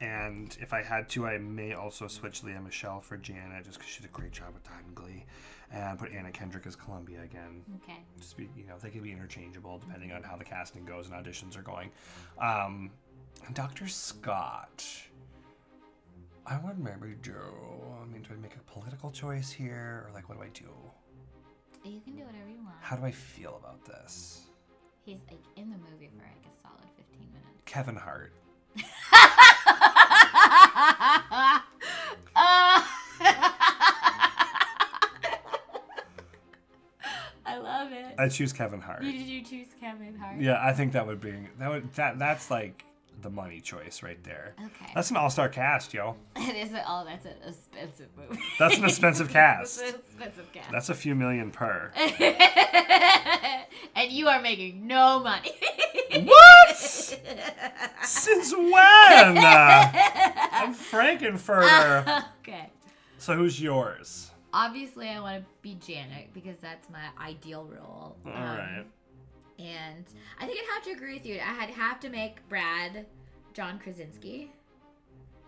And 0.00 0.56
if 0.60 0.72
I 0.72 0.82
had 0.82 1.08
to, 1.10 1.26
I 1.26 1.38
may 1.38 1.74
also 1.74 2.08
switch 2.08 2.42
Lea 2.42 2.58
Michele 2.58 3.00
for 3.00 3.16
Janet, 3.16 3.64
just 3.64 3.78
because 3.78 3.90
she 3.92 4.00
did 4.02 4.10
a 4.10 4.12
great 4.12 4.32
job 4.32 4.52
with 4.52 4.64
that 4.64 4.82
in 4.86 4.94
Glee, 4.94 5.24
and 5.70 5.96
put 5.96 6.10
Anna 6.12 6.32
Kendrick 6.32 6.66
as 6.66 6.74
Columbia 6.74 7.22
again. 7.22 7.62
Okay. 7.84 8.00
Just 8.18 8.36
be, 8.36 8.48
you 8.56 8.66
know, 8.66 8.74
they 8.82 8.90
could 8.90 9.04
be 9.04 9.12
interchangeable 9.12 9.78
depending 9.78 10.10
on 10.10 10.24
how 10.24 10.36
the 10.36 10.44
casting 10.44 10.84
goes 10.84 11.08
and 11.08 11.14
auditions 11.14 11.56
are 11.56 11.62
going. 11.62 11.92
Um, 12.40 12.90
Dr. 13.52 13.86
Scott, 13.86 14.84
I 16.46 16.58
would 16.58 16.78
marry 16.78 17.16
Joe. 17.22 17.96
I 18.02 18.04
mean, 18.12 18.22
do 18.22 18.30
I 18.34 18.36
make 18.36 18.56
a 18.56 18.72
political 18.72 19.10
choice 19.10 19.50
here, 19.50 20.04
or 20.06 20.10
like, 20.12 20.28
what 20.28 20.38
do 20.38 20.44
I 20.44 20.48
do? 20.48 20.70
You 21.84 22.00
can 22.00 22.14
do 22.16 22.22
whatever 22.24 22.48
you 22.48 22.62
want. 22.62 22.76
How 22.80 22.96
do 22.96 23.04
I 23.04 23.10
feel 23.10 23.60
about 23.62 23.84
this? 23.84 24.42
He's 25.04 25.18
like 25.30 25.40
in 25.56 25.70
the 25.70 25.76
movie 25.78 26.10
for 26.16 26.22
like 26.22 26.46
a 26.46 26.62
solid 26.62 26.88
15 26.96 27.18
minutes. 27.32 27.62
Kevin 27.64 27.96
Hart. 27.96 28.32
Uh, 32.34 32.80
I 37.44 37.58
love 37.58 37.92
it. 37.92 38.14
I 38.18 38.28
choose 38.28 38.52
Kevin 38.52 38.80
Hart. 38.80 39.02
Did 39.02 39.14
you 39.14 39.42
choose 39.42 39.68
Kevin 39.80 40.16
Hart? 40.18 40.40
Yeah, 40.40 40.64
I 40.64 40.72
think 40.72 40.92
that 40.92 41.06
would 41.06 41.20
be 41.20 41.34
that 41.58 41.68
would 41.70 41.92
that 41.94 42.18
that's 42.18 42.50
like 42.50 42.84
the 43.20 43.30
money 43.30 43.60
choice 43.60 44.02
right 44.02 44.22
there. 44.24 44.54
Okay. 44.58 44.92
That's 44.94 45.10
an 45.10 45.16
all-star 45.16 45.48
cast, 45.48 45.92
yo. 45.94 46.16
It 46.36 46.56
is 46.56 46.72
a, 46.74 46.82
oh, 46.86 47.04
that's 47.06 47.24
an 47.26 47.34
expensive 47.46 48.08
movie. 48.16 48.42
That's 48.58 48.78
an 48.78 48.84
expensive 48.84 49.28
cast. 49.30 49.78
That's 49.80 49.92
an 49.94 50.00
expensive 50.00 50.52
cast. 50.52 50.70
That's 50.72 50.88
a 50.88 50.94
few 50.94 51.14
million 51.14 51.50
per. 51.50 51.92
and 53.94 54.10
you 54.10 54.28
are 54.28 54.40
making 54.40 54.86
no 54.86 55.20
money. 55.20 55.50
What? 56.24 56.76
Since 56.76 58.54
when? 58.54 58.72
Uh, 59.38 59.90
I'm 60.52 60.74
Frank-N-Furter. 60.74 62.24
okay. 62.40 62.70
So 63.18 63.36
who's 63.36 63.60
yours? 63.60 64.30
obviously 64.54 65.08
I 65.08 65.18
want 65.18 65.40
to 65.42 65.46
be 65.62 65.76
Janet 65.76 66.34
because 66.34 66.58
that's 66.58 66.86
my 66.90 67.00
ideal 67.18 67.64
role. 67.64 68.16
All 68.26 68.32
Um, 68.32 68.42
right. 68.58 68.84
And 69.58 70.04
I 70.40 70.46
think 70.46 70.58
I'd 70.60 70.74
have 70.74 70.82
to 70.84 70.90
agree 70.92 71.14
with 71.14 71.26
you. 71.26 71.36
I'd 71.36 71.70
have 71.70 72.00
to 72.00 72.08
make 72.08 72.46
Brad 72.48 73.06
John 73.52 73.78
Krasinski 73.78 74.50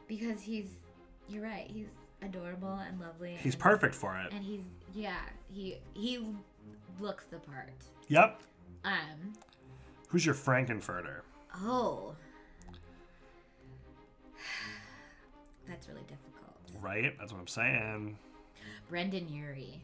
because 0.07 0.41
he's. 0.41 0.69
You're 1.29 1.43
right. 1.43 1.67
He's 1.69 1.89
adorable 2.23 2.81
and 2.87 3.01
lovely. 3.01 3.39
He's 3.41 3.55
and, 3.55 3.63
perfect 3.63 3.95
for 3.95 4.17
it. 4.19 4.33
And 4.33 4.45
he's 4.45 4.63
yeah. 4.95 5.21
He 5.51 5.79
he 5.95 6.35
looks 7.01 7.25
the 7.25 7.39
part. 7.39 7.71
Yep. 8.09 8.41
Um. 8.85 9.33
Who's 10.09 10.25
your 10.25 10.35
Frank-N-Furter? 10.35 11.23
Oh. 11.57 12.15
That's 15.69 15.89
really 15.89 16.03
difficult. 16.03 16.55
Right? 16.81 17.19
That's 17.19 17.33
what 17.33 17.41
I'm 17.41 17.49
saying. 17.49 18.19
Brendon 18.89 19.29
Urie 19.29 19.83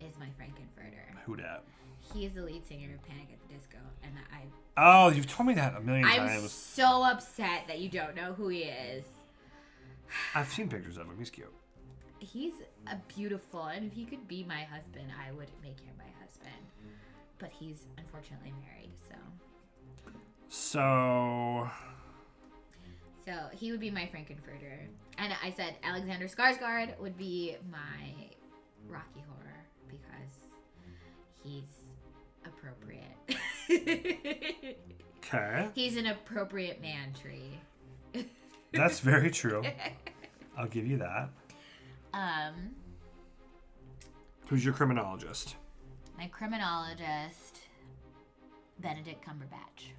is 0.00 0.18
my 0.18 0.28
Frank-N-Furter. 0.36 1.18
Who 1.26 1.36
dat? 1.36 1.64
He's 2.14 2.34
the 2.34 2.42
lead 2.42 2.66
singer 2.66 2.94
of 2.94 3.02
Panic 3.08 3.28
at 3.32 3.48
the 3.48 3.54
Disco, 3.54 3.78
and 4.02 4.12
I 4.32 4.42
Oh, 4.76 5.10
you've 5.10 5.26
told 5.28 5.46
me 5.48 5.54
that 5.54 5.74
a 5.76 5.80
1000000 5.80 6.04
I'm 6.04 6.28
times. 6.28 6.50
so 6.52 7.02
upset 7.04 7.64
that 7.68 7.78
you 7.80 7.88
don't 7.90 8.14
know 8.16 8.32
who 8.32 8.48
he 8.48 8.60
is. 8.60 9.04
I've 10.34 10.48
seen 10.48 10.68
pictures 10.68 10.96
of 10.96 11.06
him. 11.06 11.16
He's 11.18 11.30
cute. 11.30 11.52
He's 12.20 12.54
a 12.86 12.96
beautiful, 13.14 13.64
and 13.64 13.86
if 13.86 13.92
he 13.92 14.04
could 14.04 14.26
be 14.28 14.44
my 14.44 14.62
husband, 14.64 15.08
I 15.26 15.32
would 15.32 15.50
make 15.62 15.80
him 15.80 15.92
my 15.98 16.04
husband. 16.24 16.52
But 17.38 17.50
he's 17.50 17.84
unfortunately 17.98 18.52
married, 18.66 18.92
so 19.08 19.16
So, 20.48 21.68
so 23.24 23.32
he 23.52 23.70
would 23.72 23.80
be 23.80 23.90
my 23.90 24.06
Frank-N-Furter. 24.06 24.86
And 25.18 25.32
I 25.42 25.50
said 25.50 25.74
Alexander 25.82 26.26
Skarsgård 26.28 26.98
would 27.00 27.16
be 27.18 27.56
my 27.70 28.30
Rocky 28.88 29.24
Horror 29.28 29.64
because 29.88 30.48
he's 31.42 31.64
appropriate. 32.46 33.02
okay. 35.18 35.68
he's 35.74 35.96
an 35.96 36.06
appropriate 36.06 36.80
man 36.80 37.12
tree. 37.12 37.58
That's 38.72 39.00
very 39.00 39.30
true. 39.30 39.62
I'll 40.56 40.68
give 40.68 40.86
you 40.86 40.98
that. 40.98 41.30
Um, 42.12 42.74
Who's 44.48 44.64
your 44.64 44.74
criminologist? 44.74 45.56
my 46.22 46.28
criminologist, 46.28 47.58
Benedict 48.78 49.24
Cumberbatch. 49.26 49.90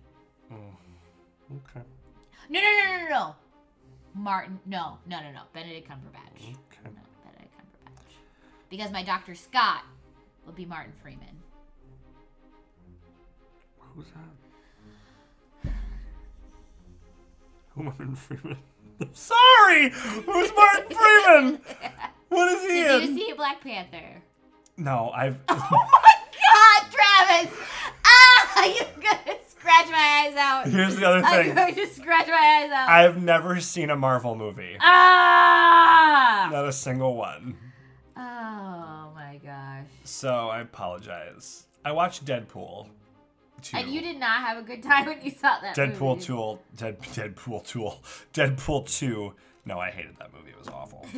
Okay. 0.52 1.86
No, 2.50 2.62
no, 2.62 2.72
no, 2.72 2.98
no, 2.98 3.10
no. 3.10 3.36
Martin. 4.16 4.60
No, 4.66 5.00
no, 5.06 5.20
no, 5.22 5.32
no. 5.32 5.42
Benedict 5.54 5.90
Cumberbatch. 5.90 6.42
Okay. 6.42 6.86
No, 6.86 7.02
Benedict 7.26 7.54
Cumberbatch. 7.58 8.14
Because 8.70 8.92
my 8.92 9.04
Dr. 9.04 9.36
Scott 9.36 9.84
will 10.46 10.54
be 10.54 10.66
Martin 10.66 10.94
Freeman. 11.02 11.43
Who's 13.96 14.06
that? 15.64 15.74
Who 17.76 17.84
Martin 17.84 18.16
Freeman? 18.16 18.58
Sorry! 19.14 19.90
Who's 19.90 20.52
Martin 20.56 20.98
Freeman? 20.98 21.62
What 22.30 22.52
is 22.54 22.62
he 22.64 22.68
Did 22.84 23.04
in? 23.04 23.18
you 23.18 23.26
see 23.28 23.34
Black 23.34 23.62
Panther? 23.62 24.22
No, 24.78 25.12
I've. 25.16 25.38
Oh 25.50 25.56
my 26.04 26.16
God, 26.82 26.92
Travis! 26.92 27.58
Ah, 28.06 28.66
you're 28.66 29.02
gonna 29.04 29.38
scratch 29.48 29.88
my 29.90 30.26
eyes 30.28 30.36
out. 30.36 30.68
Here's 30.68 30.96
the 30.96 31.06
other 31.08 31.22
thing. 31.22 31.50
I'm 31.52 31.56
going 31.56 31.76
to 31.76 31.88
scratch 31.88 32.28
my 32.28 32.34
eyes 32.64 32.72
out. 32.72 32.90
I've 32.90 33.22
never 33.22 33.60
seen 33.60 33.90
a 33.90 33.96
Marvel 33.96 34.36
movie. 34.36 34.76
ah! 34.82 36.50
Not 36.52 36.66
a 36.68 36.72
single 36.74 37.16
one. 37.16 37.56
Oh 38.18 39.12
my 39.16 39.40
gosh. 39.44 39.86
So 40.04 40.50
I 40.50 40.60
apologize. 40.62 41.66
I 41.86 41.92
watched 41.92 42.26
Deadpool. 42.26 42.88
2. 43.64 43.78
And 43.78 43.90
you 43.90 44.02
did 44.02 44.20
not 44.20 44.42
have 44.42 44.58
a 44.58 44.62
good 44.62 44.84
time 44.84 45.06
when 45.06 45.22
you 45.22 45.32
saw 45.32 45.60
that 45.62 45.76
Deadpool 45.76 46.16
movie. 46.16 46.26
2. 46.26 46.60
Dead, 46.78 47.02
Deadpool 47.02 47.66
2. 47.66 47.92
Deadpool 48.34 48.88
2. 49.00 49.34
No, 49.66 49.80
I 49.80 49.90
hated 49.92 50.18
that 50.20 50.34
movie. 50.34 50.52
It 50.52 50.60
was 50.60 50.68
awful. 50.68 51.06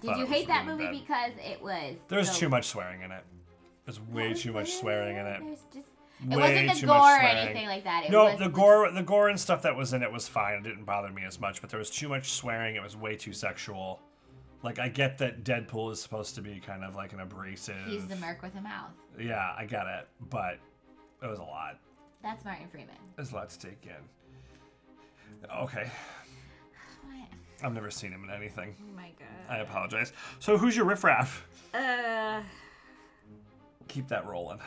Did 0.00 0.16
you 0.16 0.26
hate 0.26 0.46
that 0.46 0.64
really 0.66 0.84
movie 0.84 0.98
bad. 1.08 1.32
because 1.36 1.50
it 1.52 1.62
was 1.62 1.96
There 2.08 2.18
was 2.18 2.30
so- 2.30 2.38
too 2.38 2.48
much 2.48 2.66
swearing 2.68 3.02
in 3.02 3.10
it. 3.10 3.24
There's 3.84 4.00
way 4.00 4.34
too 4.34 4.52
much 4.52 4.74
swearing 4.74 5.16
in 5.16 5.26
it. 5.26 5.40
Just 5.72 5.88
it 6.30 6.36
wasn't 6.36 6.80
the 6.80 6.86
gore 6.86 7.16
or 7.16 7.20
anything 7.20 7.66
like 7.66 7.84
that. 7.84 8.04
It 8.04 8.10
No, 8.10 8.36
the 8.36 8.48
gore, 8.48 8.90
the 8.90 9.02
gore 9.02 9.28
and 9.28 9.38
stuff 9.40 9.62
that 9.62 9.76
was 9.76 9.92
in 9.92 10.02
it 10.02 10.12
was 10.12 10.28
fine. 10.28 10.54
It 10.58 10.62
didn't 10.64 10.84
bother 10.84 11.10
me 11.10 11.22
as 11.24 11.40
much. 11.40 11.60
But 11.60 11.70
there 11.70 11.78
was 11.78 11.90
too 11.90 12.08
much 12.08 12.30
swearing. 12.32 12.76
It 12.76 12.82
was 12.82 12.96
way 12.96 13.16
too 13.16 13.32
sexual. 13.32 14.00
Like 14.62 14.78
I 14.78 14.88
get 14.88 15.18
that 15.18 15.44
Deadpool 15.44 15.92
is 15.92 16.02
supposed 16.02 16.34
to 16.34 16.40
be 16.42 16.58
kind 16.60 16.82
of 16.84 16.96
like 16.96 17.12
an 17.12 17.20
abrasive. 17.20 17.76
He's 17.86 18.06
the 18.06 18.16
merc 18.16 18.42
with 18.42 18.56
a 18.56 18.60
mouth. 18.60 18.90
Yeah, 19.20 19.52
I 19.56 19.64
get 19.66 19.86
it, 19.86 20.08
but 20.30 20.58
it 21.22 21.26
was 21.26 21.38
a 21.38 21.44
lot. 21.44 21.78
That's 22.22 22.44
Martin 22.44 22.66
Freeman. 22.68 22.96
There's 23.16 23.30
a 23.32 23.36
lot 23.36 23.50
to 23.50 23.58
take 23.58 23.84
in. 23.86 25.48
Okay, 25.56 25.88
What? 27.04 27.28
I've 27.64 27.72
never 27.74 27.90
seen 27.90 28.10
him 28.12 28.24
in 28.24 28.30
anything. 28.30 28.74
Oh 28.80 28.96
my 28.96 29.10
god. 29.18 29.28
I 29.48 29.58
apologize. 29.58 30.12
So 30.40 30.56
who's 30.58 30.76
your 30.76 30.84
riffraff? 30.86 31.46
Uh, 31.74 32.40
Keep 33.86 34.08
that 34.08 34.26
rolling. 34.26 34.58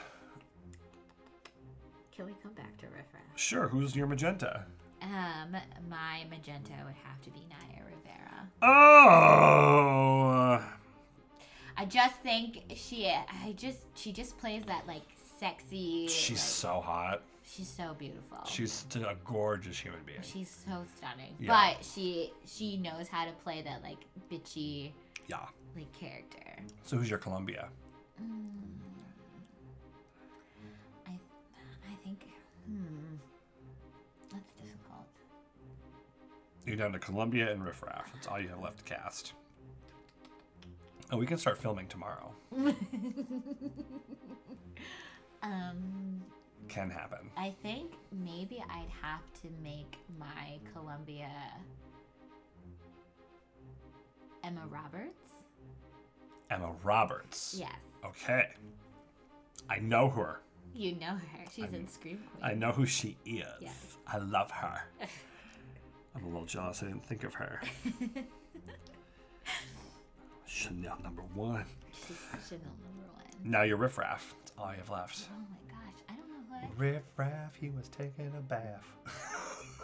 can 2.15 2.25
we 2.25 2.33
come 2.41 2.53
back 2.53 2.77
to 2.77 2.85
Riff 2.87 3.05
Raff? 3.13 3.23
Sure. 3.35 3.67
Who's 3.67 3.95
your 3.95 4.07
magenta? 4.07 4.65
Um, 5.01 5.55
my 5.89 6.25
magenta 6.29 6.73
would 6.85 6.95
have 7.03 7.21
to 7.23 7.29
be 7.31 7.39
Naya 7.49 7.83
Rivera. 7.85 8.47
Oh. 8.61 10.63
I 11.77 11.85
just 11.85 12.15
think 12.17 12.63
she, 12.75 13.07
I 13.09 13.53
just, 13.57 13.79
she 13.95 14.11
just 14.11 14.37
plays 14.37 14.63
that 14.67 14.85
like 14.87 15.01
sexy. 15.39 16.07
She's 16.07 16.37
like, 16.37 16.39
so 16.39 16.81
hot. 16.81 17.21
she's 17.43 17.67
so 17.67 17.95
beautiful. 17.97 18.37
She's 18.45 18.85
a 18.95 19.15
gorgeous 19.25 19.79
human 19.79 20.01
being. 20.05 20.19
She's 20.21 20.55
so 20.67 20.83
stunning. 20.97 21.35
Yeah. 21.39 21.47
But 21.75 21.83
she 21.83 22.31
she 22.45 22.77
knows 22.77 23.07
how 23.07 23.25
to 23.25 23.31
play 23.43 23.63
that 23.63 23.81
like 23.81 23.97
bitchy 24.31 24.91
Yeah. 25.27 25.39
like 25.75 25.91
character. 25.93 26.61
So 26.83 26.97
who's 26.97 27.09
your 27.09 27.17
Columbia? 27.17 27.69
I 31.07 31.11
I 31.11 31.95
think 32.03 32.25
hmm 32.67 33.00
You're 36.65 36.75
down 36.75 36.91
to 36.93 36.99
Columbia 36.99 37.51
and 37.51 37.65
Riff 37.65 37.81
Raff. 37.81 38.11
That's 38.13 38.27
all 38.27 38.39
you 38.39 38.49
have 38.49 38.61
left 38.61 38.77
to 38.79 38.83
cast. 38.83 39.33
And 41.09 41.19
we 41.19 41.25
can 41.25 41.37
start 41.37 41.57
filming 41.57 41.87
tomorrow. 41.87 42.33
Um 45.43 46.21
Can 46.67 46.89
happen. 46.91 47.31
I 47.35 47.55
think 47.63 47.93
maybe 48.11 48.63
I'd 48.69 48.91
have 49.01 49.21
to 49.41 49.47
make 49.63 49.97
my 50.19 50.59
Columbia 50.71 51.31
Emma 54.43 54.61
Roberts. 54.69 55.31
Emma 56.51 56.71
Roberts. 56.83 57.55
Yes. 57.57 57.71
Okay. 58.05 58.49
I 59.67 59.79
know 59.79 60.09
her. 60.09 60.41
You 60.75 60.93
know 60.95 61.07
her. 61.15 61.45
She's 61.51 61.73
in 61.73 61.87
Scream 61.87 62.17
Queen. 62.17 62.43
I 62.43 62.53
know 62.53 62.71
who 62.71 62.85
she 62.85 63.17
is. 63.25 63.45
Yes. 63.59 63.97
I 64.05 64.19
love 64.19 64.51
her. 64.51 64.79
I'm 66.15 66.23
a 66.23 66.27
little 66.27 66.45
jealous 66.45 66.83
I 66.83 66.87
didn't 66.87 67.05
think 67.05 67.23
of 67.23 67.33
her. 67.35 67.61
Chanel 70.45 70.97
number 71.03 71.23
one. 71.33 71.65
Chanel 72.47 72.65
number 72.83 73.07
one. 73.13 73.25
Now 73.43 73.63
you're 73.63 73.77
Riff 73.77 73.97
Raff. 73.97 74.35
That's 74.39 74.51
all 74.57 74.71
you 74.71 74.77
have 74.77 74.89
left. 74.89 75.29
Oh 75.31 75.39
my 75.49 75.73
gosh. 75.73 76.03
I 76.09 76.15
don't 76.15 76.29
know 76.29 76.35
who 76.49 76.55
I 76.55 76.69
Riff 76.77 77.03
Raff, 77.17 77.55
he 77.55 77.69
was 77.69 77.87
taking 77.89 78.31
a 78.37 78.41
bath. 78.41 78.85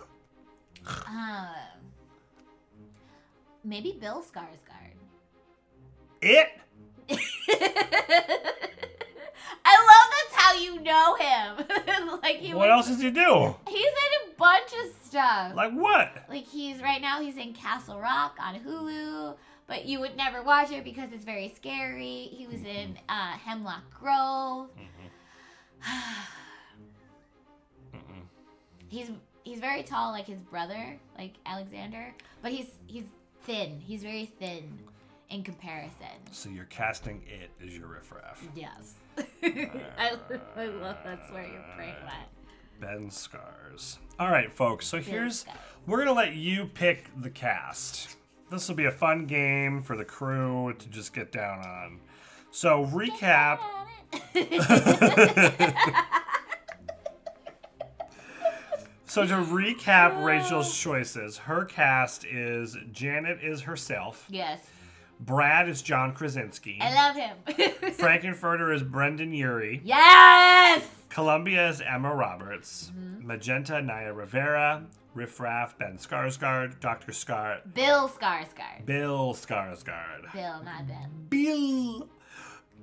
Um, 1.05 1.49
maybe 3.65 3.97
Bill 3.99 4.23
Skarsgård. 4.23 4.95
it? 6.21 6.47
I 10.47 10.53
love 10.53 10.57
that's 10.57 10.57
how 10.57 10.63
you 10.63 10.79
know 10.81 11.15
him. 11.15 12.19
like 12.23 12.37
he 12.37 12.53
What 12.53 12.69
was, 12.69 12.87
else 12.87 12.87
does 12.87 13.01
he 13.01 13.11
do? 13.11 13.55
He's 13.67 13.85
in 13.85 14.31
a 14.31 14.33
bunch 14.37 14.71
of 14.83 14.93
stuff. 15.03 15.55
Like 15.55 15.73
what? 15.73 16.25
Like 16.29 16.45
he's 16.45 16.81
right 16.81 17.01
now 17.01 17.21
he's 17.21 17.37
in 17.37 17.53
Castle 17.53 17.99
Rock 17.99 18.37
on 18.41 18.59
Hulu, 18.59 19.35
but 19.67 19.85
you 19.85 19.99
would 19.99 20.15
never 20.15 20.43
watch 20.43 20.71
it 20.71 20.83
because 20.83 21.11
it's 21.11 21.25
very 21.25 21.49
scary. 21.55 22.29
He 22.31 22.47
was 22.47 22.63
in 22.63 22.97
uh, 23.09 23.31
Hemlock 23.33 23.83
Grove. 23.99 24.69
he's 28.89 29.11
he's 29.43 29.59
very 29.59 29.83
tall 29.83 30.11
like 30.11 30.25
his 30.25 30.39
brother, 30.39 30.97
like 31.17 31.35
Alexander, 31.45 32.13
but 32.41 32.51
he's 32.51 32.67
he's 32.87 33.05
thin. 33.43 33.79
He's 33.85 34.03
very 34.03 34.25
thin 34.25 34.79
in 35.29 35.43
comparison. 35.43 36.07
So 36.31 36.49
you're 36.49 36.65
casting 36.65 37.21
it 37.27 37.49
as 37.65 37.77
your 37.77 37.87
Riff 37.87 38.11
Raff. 38.11 38.43
Yes. 38.55 38.93
I, 39.43 40.15
I 40.55 40.65
love 40.65 40.97
that's 41.03 41.31
where 41.31 41.45
your 41.45 41.63
brain 41.75 41.95
went. 42.03 42.29
Ben 42.79 43.09
Scars. 43.09 43.97
All 44.19 44.29
right, 44.29 44.51
folks. 44.53 44.85
So 44.87 44.99
here's 44.99 45.39
Scars. 45.39 45.57
we're 45.85 45.97
gonna 45.99 46.13
let 46.13 46.33
you 46.35 46.65
pick 46.65 47.09
the 47.21 47.29
cast. 47.29 48.15
this 48.51 48.67
will 48.67 48.75
be 48.75 48.85
a 48.85 48.91
fun 48.91 49.25
game 49.25 49.81
for 49.81 49.97
the 49.97 50.05
crew 50.05 50.73
to 50.77 50.87
just 50.89 51.13
get 51.13 51.31
down 51.31 51.59
on. 51.59 51.99
So 52.51 52.85
recap. 52.85 53.59
So 59.09 59.25
to 59.25 59.35
recap 59.35 60.23
Rachel's 60.23 60.77
choices, 60.77 61.37
her 61.39 61.63
cast 61.65 62.25
is 62.25 62.75
Janet 62.91 63.39
is 63.41 63.61
herself, 63.61 64.27
yes. 64.29 64.59
Brad 65.19 65.67
is 65.67 65.81
John 65.81 66.13
Krasinski, 66.13 66.79
I 66.81 66.93
love 66.93 67.15
him. 67.15 67.91
Frank-N-Furter 67.93 68.73
is 68.73 68.83
Brendon 68.83 69.33
Urie, 69.33 69.81
yes! 69.83 70.87
Columbia 71.09 71.69
is 71.69 71.81
Emma 71.81 72.13
Roberts, 72.13 72.91
mm-hmm. 72.95 73.25
Magenta 73.25 73.81
Naya 73.81 74.13
Rivera, 74.13 74.85
Riff 75.17 75.39
Raff 75.39 75.77
Ben 75.79 75.97
Skarsgård, 75.97 76.79
Dr. 76.79 77.11
Scar 77.11 77.61
Bill 77.73 78.07
Skarsgård. 78.07 78.85
Bill 78.85 79.33
Skarsgård. 79.33 80.31
Bill, 80.31 80.61
not 80.63 80.87
Ben. 80.87 81.09
Bill. 81.29 82.07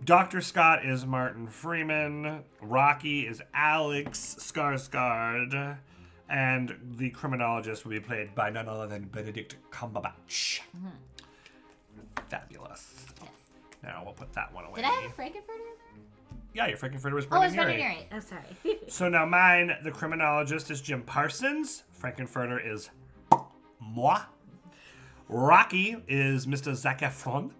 Dr. 0.05 0.41
Scott 0.41 0.85
is 0.85 1.07
Martin 1.07 1.47
Freeman. 1.47 2.43
Rocky 2.61 3.26
is 3.26 3.41
Alex 3.55 4.37
Skarsgård. 4.41 5.78
And 6.28 6.76
the 6.97 7.11
criminologist 7.11 7.85
will 7.85 7.93
be 7.93 8.01
played 8.01 8.35
by 8.35 8.51
none 8.51 8.68
other 8.68 8.87
than 8.87 9.05
Benedict 9.05 9.57
Cumberbatch. 9.70 10.61
Mm-hmm. 10.76 10.89
Fabulous. 12.29 13.07
Yes. 13.20 13.29
Now 13.83 14.03
we'll 14.05 14.14
put 14.14 14.33
that 14.33 14.53
one 14.53 14.64
away. 14.64 14.77
Did 14.77 14.85
I 14.87 14.89
have 14.93 15.11
a 15.11 15.14
Frank-N-Furter? 15.14 16.37
Yeah, 16.55 16.68
your 16.68 16.77
freaking 16.79 17.01
fritter 17.01 17.16
was 17.16 17.27
Oh, 17.33 17.43
it's 17.43 17.55
Brendon 17.55 17.79
Urie. 17.81 17.83
Urie. 17.95 18.09
I'm 18.12 18.20
sorry. 18.20 18.79
So 18.89 19.09
now 19.09 19.27
mine, 19.27 19.72
the 19.83 19.91
criminologist 19.91 20.70
is 20.70 20.81
Jim 20.81 21.03
Parsons. 21.03 21.83
Frank-N-Furter 21.93 22.61
is 22.64 22.91
moi. 23.81 24.20
Rocky 25.29 25.97
is 26.07 26.47
Mr. 26.47 26.75
Zac 26.75 27.01
Efron. 27.01 27.51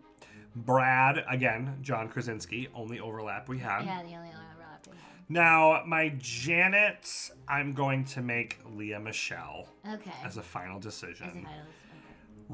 Brad, 0.57 1.25
again, 1.29 1.79
John 1.83 2.09
Krasinski. 2.09 2.69
Only 2.75 3.01
overlap 3.01 3.49
we 3.49 3.59
have. 3.59 3.85
yeah, 3.85 4.03
the 4.03 4.15
only 4.15 4.29
left 4.29 4.87
we 4.87 4.93
had. 4.93 5.01
Now, 5.29 5.83
my 5.87 6.11
Janet, 6.19 7.31
I'm 7.49 7.73
going 7.73 8.05
to 8.07 8.23
make 8.23 8.59
Lea 8.65 8.99
Michele 8.99 9.67
Okay. 9.93 10.13
as 10.25 10.37
a 10.37 10.43
final 10.43 10.77
As 10.79 10.85
decision. 10.85 11.27
a 11.27 11.31
final- 11.33 11.49
okay. 11.51 11.59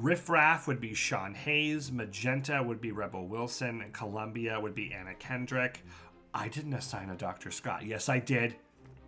Riff 0.03 0.31
Raff 0.31 0.67
would 0.67 0.81
be 0.81 0.95
Sean 0.95 1.35
Hayes. 1.35 1.93
Magenta 1.93 2.63
would 2.63 2.81
be 2.81 2.91
Rebel 2.91 3.27
Wilson. 3.27 3.83
And 3.83 3.93
Columbia 3.93 4.59
would 4.59 4.75
be 4.75 4.93
Anna 4.93 5.15
Kendrick. 5.15 5.85
I 6.33 6.49
didn't 6.49 6.73
assign 6.73 7.11
a 7.11 7.17
Dr. 7.17 7.51
Scott. 7.51 7.85
Yes, 7.85 8.09
I 8.09 8.19
did. 8.19 8.57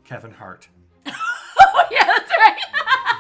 Kevin 0.04 0.32
Hart. 0.32 0.68
Oh, 1.06 1.84
yeah, 1.90 2.04
that's 2.04 2.30
right. 2.30 2.56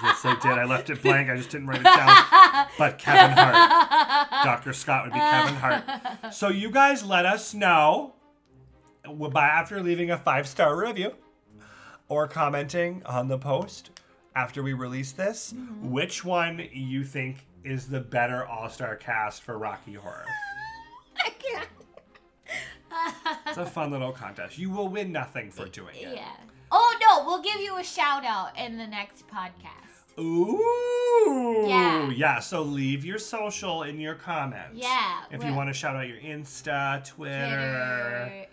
Yes, 0.02 0.24
I 0.24 0.38
did. 0.42 0.58
I 0.58 0.64
left 0.64 0.90
it 0.90 1.00
blank. 1.00 1.30
I 1.30 1.36
just 1.36 1.50
didn't 1.50 1.68
write 1.68 1.80
it 1.80 1.84
down. 1.84 2.66
But 2.76 2.98
Kevin 2.98 3.36
Hart. 3.36 4.44
Dr. 4.44 4.72
Scott 4.72 5.04
would 5.04 5.12
be 5.14 5.20
Kevin 5.20 5.54
Hart. 5.54 6.34
So 6.34 6.48
you 6.48 6.70
guys 6.70 7.04
let 7.04 7.24
us 7.24 7.54
know 7.54 8.14
by 9.04 9.46
after 9.46 9.80
leaving 9.80 10.10
a 10.10 10.18
five 10.18 10.46
star 10.46 10.76
review 10.76 11.14
or 12.08 12.28
commenting 12.28 13.02
on 13.06 13.28
the 13.28 13.38
post 13.38 13.90
after 14.34 14.62
we 14.62 14.72
release 14.72 15.12
this, 15.12 15.54
mm-hmm. 15.56 15.90
which 15.90 16.24
one 16.24 16.68
you 16.72 17.04
think 17.04 17.46
is 17.64 17.86
the 17.88 18.00
better 18.00 18.44
all 18.46 18.68
star 18.68 18.96
cast 18.96 19.42
for 19.42 19.58
Rocky 19.58 19.94
Horror. 19.94 20.24
I 21.24 21.30
can't. 21.30 21.68
It's 23.46 23.58
a 23.58 23.66
fun 23.66 23.90
little 23.90 24.12
contest. 24.12 24.58
You 24.58 24.70
will 24.70 24.88
win 24.88 25.12
nothing 25.12 25.50
for 25.50 25.66
doing 25.66 25.96
it. 25.96 26.14
Yeah. 26.14 26.30
Oh 26.70 26.98
no, 27.00 27.24
we'll 27.26 27.42
give 27.42 27.60
you 27.60 27.78
a 27.78 27.84
shout 27.84 28.24
out 28.24 28.58
in 28.58 28.76
the 28.76 28.86
next 28.86 29.26
podcast. 29.28 30.18
Ooh. 30.18 31.64
Yeah. 31.68 32.10
Yeah. 32.10 32.38
So 32.40 32.62
leave 32.62 33.04
your 33.04 33.18
social 33.18 33.82
in 33.84 33.98
your 34.00 34.14
comments. 34.14 34.74
Yeah, 34.74 35.22
If 35.30 35.42
you 35.44 35.54
want 35.54 35.68
to 35.70 35.74
shout 35.74 35.96
out 35.96 36.06
your 36.08 36.18
Insta, 36.18 37.04
Twitter, 37.06 37.38
Twitter, 37.46 38.46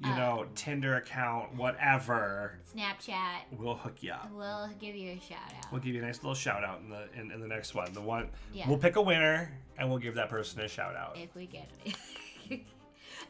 you 0.00 0.10
oh. 0.12 0.16
know, 0.16 0.46
Tinder 0.54 0.94
account, 0.96 1.54
whatever, 1.56 2.60
Snapchat. 2.72 3.58
we'll 3.58 3.74
hook 3.74 3.96
you 4.00 4.12
up. 4.12 4.30
We'll 4.32 4.70
give 4.78 4.94
you 4.94 5.12
a 5.12 5.20
shout 5.20 5.38
out. 5.56 5.72
We'll 5.72 5.80
give 5.80 5.94
you 5.94 6.02
a 6.02 6.06
nice 6.06 6.18
little 6.18 6.34
shout 6.34 6.62
out 6.62 6.80
in 6.80 6.90
the 6.90 7.08
in, 7.18 7.32
in 7.32 7.40
the 7.40 7.48
next 7.48 7.74
one. 7.74 7.92
The 7.92 8.00
one 8.00 8.30
Yeah. 8.52 8.68
we'll 8.68 8.78
pick 8.78 8.96
a 8.96 9.02
winner 9.02 9.50
and 9.76 9.88
we'll 9.88 9.98
give 9.98 10.14
that 10.14 10.28
person 10.28 10.60
a 10.60 10.68
shout 10.68 10.94
out. 10.94 11.16
If 11.16 11.34
we 11.34 11.46
get 11.46 11.68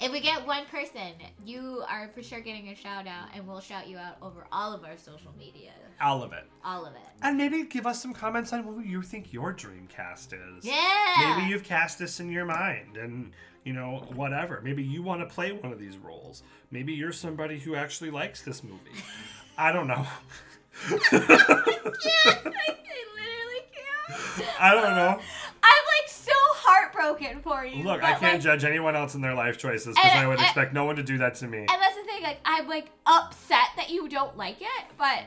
If 0.01 0.13
we 0.13 0.21
get 0.21 0.47
one 0.47 0.65
person, 0.67 1.15
you 1.45 1.83
are 1.89 2.09
for 2.15 2.23
sure 2.23 2.41
getting 2.41 2.69
a 2.69 2.75
shout 2.75 3.07
out 3.07 3.31
and 3.35 3.47
we'll 3.49 3.61
shout 3.61 3.89
you 3.89 3.99
out 3.99 4.17
over 4.23 4.47
all 4.53 4.73
of 4.73 4.85
our 4.85 4.97
social 4.97 5.33
media. 5.37 5.73
All 6.01 6.23
of 6.23 6.33
it. 6.33 6.45
All 6.65 6.87
of 6.87 6.95
it. 6.95 7.01
And 7.23 7.37
maybe 7.37 7.65
give 7.65 7.87
us 7.87 8.01
some 8.01 8.13
comments 8.13 8.53
on 8.53 8.63
who 8.63 8.81
you 8.81 9.03
think 9.03 9.33
your 9.33 9.53
dream 9.53 9.89
cast 9.89 10.33
is. 10.33 10.65
Yeah. 10.65 11.35
Maybe 11.37 11.51
you've 11.51 11.65
cast 11.65 11.99
this 11.99 12.21
in 12.21 12.31
your 12.31 12.45
mind 12.45 12.97
and 12.97 13.33
you 13.69 13.75
know, 13.75 14.03
whatever. 14.15 14.63
Maybe 14.65 14.83
you 14.83 15.03
want 15.03 15.21
to 15.21 15.27
play 15.27 15.53
one 15.53 15.71
of 15.73 15.79
these 15.79 15.99
roles. 15.99 16.43
Maybe 16.71 16.95
you're 16.95 17.13
somebody 17.13 17.59
who 17.59 17.75
actually 17.75 18.11
likes 18.11 18.41
this 18.41 18.65
movie. 18.65 18.79
I 19.59 19.73
don't 19.73 19.87
know. 19.87 20.07
I 20.87 20.99
can't. 22.01 22.47
I 22.47 22.77
literally 23.15 23.63
can't. 23.75 24.49
I 24.59 24.73
don't 24.73 24.97
know. 24.97 25.21
I'm 25.63 25.85
like 26.01 26.09
so 26.09 26.33
heartbroken 26.33 27.43
for 27.43 27.67
you. 27.67 27.85
Look, 27.85 28.03
I 28.03 28.13
can't 28.13 28.35
like, 28.35 28.41
judge 28.41 28.65
anyone 28.65 28.97
else 28.97 29.15
in 29.15 29.21
their 29.21 29.35
life 29.35 29.59
choices 29.59 29.95
because 29.97 30.13
I 30.13 30.27
would 30.27 30.39
and- 30.39 30.47
expect 30.47 30.73
no 30.73 30.87
one 30.87 30.97
to 30.97 31.03
do 31.03 31.19
that 31.19 31.35
to 31.37 31.47
me. 31.47 31.59
And 31.59 31.69
that's 31.69 31.97
the 31.97 32.05
thing, 32.05 32.23
like 32.23 32.39
I'm 32.47 32.67
like 32.69 32.87
upset 33.05 33.69
that 33.77 33.91
you 33.91 34.09
don't 34.09 34.35
like 34.39 34.63
it, 34.63 34.85
but 34.97 35.25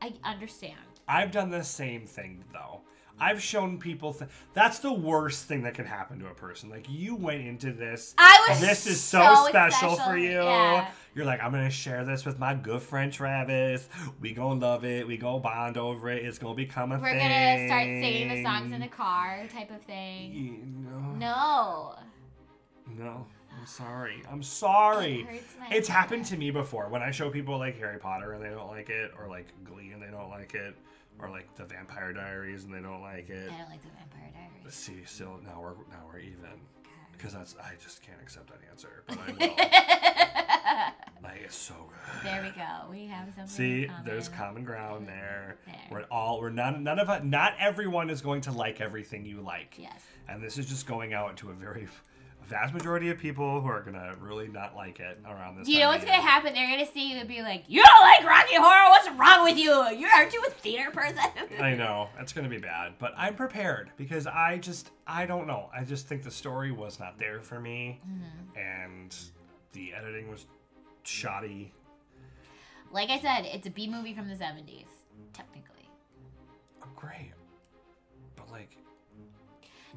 I 0.00 0.12
understand. 0.22 0.76
I've 1.08 1.32
done 1.32 1.50
the 1.50 1.64
same 1.64 2.06
thing 2.06 2.44
though. 2.52 2.82
I've 3.18 3.42
shown 3.42 3.78
people 3.78 4.12
th- 4.12 4.30
that's 4.52 4.78
the 4.80 4.92
worst 4.92 5.46
thing 5.46 5.62
that 5.62 5.74
can 5.74 5.86
happen 5.86 6.18
to 6.20 6.26
a 6.28 6.34
person. 6.34 6.68
Like 6.68 6.86
you 6.88 7.14
went 7.14 7.40
into 7.46 7.72
this. 7.72 8.14
I 8.18 8.46
was 8.48 8.60
This 8.60 8.86
is 8.86 9.00
so, 9.00 9.20
so 9.22 9.46
special, 9.48 9.94
special, 9.96 10.04
for 10.04 10.18
you. 10.18 10.42
yeah. 10.42 10.90
You're 11.14 11.24
like, 11.24 11.42
I'm 11.42 11.50
gonna 11.50 11.70
share 11.70 12.04
this 12.04 12.26
with 12.26 12.38
my 12.38 12.54
good 12.54 12.82
friend 12.82 13.10
Travis. 13.12 13.88
We 14.20 14.32
gonna 14.32 14.60
love 14.60 14.84
it. 14.84 15.06
We 15.06 15.16
gonna 15.16 15.40
bond 15.40 15.78
over 15.78 16.10
it. 16.10 16.24
It's 16.26 16.38
gonna 16.38 16.54
become 16.54 16.92
a 16.92 16.98
We're 16.98 17.12
thing. 17.12 17.18
gonna 17.20 17.66
start 17.68 17.84
singing 17.84 18.28
the 18.28 18.42
songs 18.42 18.72
in 18.72 18.80
the 18.80 18.88
car, 18.88 19.44
type 19.52 19.70
of 19.70 19.80
thing. 19.82 20.32
You 20.34 20.90
know, 20.90 21.14
No. 21.16 21.94
no. 22.98 23.26
I'm 23.58 23.64
sorry. 23.66 24.22
I'm 24.30 24.42
sorry. 24.42 25.26
It 25.30 25.42
It's 25.70 25.88
heart. 25.88 26.00
happened 26.02 26.26
to 26.26 26.36
me 26.36 26.50
before 26.50 26.88
when 26.90 27.02
I 27.02 27.10
show 27.10 27.30
people 27.30 27.56
like 27.58 27.78
Harry 27.78 27.98
Potter 27.98 28.34
and 28.34 28.44
they 28.44 28.50
don't 28.50 28.68
like 28.68 28.90
it, 28.90 29.12
or 29.18 29.28
like 29.28 29.46
Glee 29.64 29.92
and 29.92 30.02
they 30.02 30.08
don't 30.10 30.28
like 30.28 30.52
it, 30.54 30.76
or 31.18 31.30
like 31.30 31.54
the 31.56 31.64
Vampire 31.64 32.12
Diaries 32.12 32.64
and 32.64 32.74
they 32.74 32.80
don't 32.80 33.02
like 33.02 33.28
it. 33.30 33.50
I 33.52 33.58
don't 33.58 33.70
like 33.70 33.82
the 33.82 33.88
Vampire 33.88 34.30
Diaries. 34.34 34.74
See, 34.74 35.02
still 35.04 35.38
now 35.44 35.60
we're 35.60 35.74
now 35.90 36.04
we're 36.12 36.18
even 36.20 36.60
because 37.12 37.32
that's 37.32 37.56
I 37.56 37.72
just 37.82 38.02
can't 38.02 38.20
accept 38.20 38.48
that 38.48 38.58
answer, 38.70 39.04
but 39.06 39.18
I 39.18 39.32
will. 41.22 41.28
like 41.28 41.40
it's 41.44 41.56
so 41.56 41.74
good. 41.74 42.24
there 42.24 42.42
we 42.42 42.50
go. 42.50 42.90
We 42.90 43.06
have 43.06 43.26
something. 43.34 43.46
See, 43.46 43.86
common. 43.86 44.04
there's 44.04 44.28
common 44.28 44.64
ground 44.64 45.08
there. 45.08 45.56
There. 45.66 45.74
We're 45.90 46.04
all 46.10 46.40
we're 46.40 46.50
none 46.50 46.82
none 46.84 46.98
of 46.98 47.08
us 47.08 47.22
not 47.24 47.54
everyone 47.58 48.10
is 48.10 48.20
going 48.20 48.42
to 48.42 48.52
like 48.52 48.80
everything 48.80 49.24
you 49.24 49.40
like. 49.40 49.74
Yes. 49.78 50.02
And 50.28 50.42
this 50.42 50.58
is 50.58 50.66
just 50.66 50.86
going 50.86 51.14
out 51.14 51.36
to 51.38 51.50
a 51.50 51.54
very 51.54 51.86
vast 52.48 52.72
majority 52.74 53.10
of 53.10 53.18
people 53.18 53.60
who 53.60 53.68
are 53.68 53.80
gonna 53.82 54.14
really 54.20 54.48
not 54.48 54.74
like 54.76 55.00
it 55.00 55.18
around 55.26 55.56
this. 55.56 55.66
Do 55.66 55.72
you 55.72 55.78
time 55.80 55.86
know 55.86 55.92
what's 55.92 56.04
gonna 56.04 56.22
happen? 56.22 56.54
They're 56.54 56.68
gonna 56.70 56.90
see 56.90 57.10
you 57.12 57.18
and 57.18 57.28
be 57.28 57.42
like, 57.42 57.64
"You 57.68 57.82
don't 57.82 58.02
like 58.02 58.24
Rocky 58.24 58.54
Horror? 58.56 58.90
What's 58.90 59.08
wrong 59.10 59.44
with 59.44 59.56
you? 59.58 59.70
You 59.90 60.06
aren't 60.14 60.32
you 60.32 60.42
a 60.46 60.50
theater 60.50 60.90
person?" 60.90 61.18
I 61.60 61.74
know 61.74 62.08
it's 62.20 62.32
gonna 62.32 62.48
be 62.48 62.58
bad, 62.58 62.94
but 62.98 63.12
I'm 63.16 63.34
prepared 63.34 63.90
because 63.96 64.26
I 64.26 64.58
just 64.58 64.90
I 65.06 65.26
don't 65.26 65.46
know. 65.46 65.70
I 65.74 65.84
just 65.84 66.06
think 66.08 66.22
the 66.22 66.30
story 66.30 66.70
was 66.72 66.98
not 67.00 67.18
there 67.18 67.40
for 67.40 67.60
me, 67.60 68.00
Mm-hmm. 68.08 68.58
and 68.58 69.16
the 69.72 69.92
editing 69.94 70.30
was 70.30 70.46
shoddy. 71.02 71.72
like 72.92 73.10
I 73.10 73.18
said, 73.20 73.42
it's 73.46 73.66
a 73.66 73.70
B 73.70 73.88
movie 73.88 74.14
from 74.14 74.28
the 74.28 74.34
'70s, 74.34 74.86
technically. 75.32 75.88
I'm 76.82 76.90
great, 76.94 77.32
but 78.36 78.50
like 78.50 78.76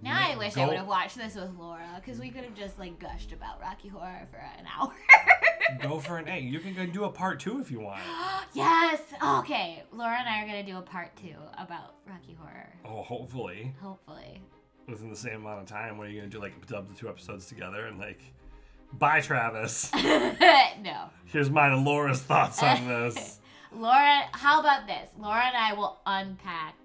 Now 0.02 0.18
I 0.32 0.38
wish 0.38 0.56
go- 0.56 0.64
I 0.64 0.68
would 0.68 0.78
have 0.78 0.88
watched 0.88 1.18
this 1.18 1.36
with 1.36 1.52
Laura 1.58 2.02
because 2.04 2.20
we 2.20 2.30
could 2.30 2.43
have 2.43 2.56
just 2.56 2.80
like 2.80 3.00
gushed 3.00 3.32
about 3.32 3.60
Rocky 3.62 3.88
Horror 3.89 4.28
for 4.32 4.38
an 4.38 4.66
hour. 4.80 4.93
go 5.82 6.00
for 6.00 6.18
an 6.18 6.28
A. 6.28 6.39
You 6.39 6.60
can 6.60 6.74
go 6.74 6.86
do 6.86 7.04
a 7.04 7.10
part 7.10 7.39
two 7.39 7.60
if 7.60 7.70
you 7.72 7.80
want. 7.80 8.02
yes. 8.54 9.02
Okay. 9.39 9.84
Laura 9.91 10.18
and 10.20 10.28
I 10.30 10.41
are 10.43 10.47
gonna 10.47 10.64
do 10.64 10.78
a 10.78 10.82
part 10.82 11.16
two 11.16 11.36
about 11.58 11.95
Rocky 12.08 12.36
Horror. 12.39 12.70
Oh, 12.86 13.04
hopefully 13.04 13.74
Hopefully. 13.82 14.41
within 14.88 15.10
the 15.10 15.16
same 15.16 15.41
amount 15.45 15.62
of 15.62 15.68
time. 15.68 15.97
What 15.97 16.08
are 16.08 16.10
you 16.12 16.20
gonna 16.22 16.32
do? 16.32 16.39
Like 16.39 16.66
dub 16.68 16.88
the 16.89 16.95
two 16.95 17.10
episodes 17.10 17.45
together 17.47 17.86
and 17.86 18.00
like, 18.00 18.22
bye, 18.93 19.22
Travis. 19.22 19.91
no. 20.04 21.10
Here's 21.26 21.50
mine 21.50 21.74
and 21.74 21.86
Laura's 21.86 22.22
thoughts 22.22 22.62
on 22.64 22.88
this. 22.88 23.39
Laura, 23.72 24.22
how 24.32 24.62
about 24.62 24.88
this? 24.88 25.10
Laura 25.20 25.43
and 25.45 25.56
I 25.56 25.74
will 25.74 26.00
unpack 26.06 26.76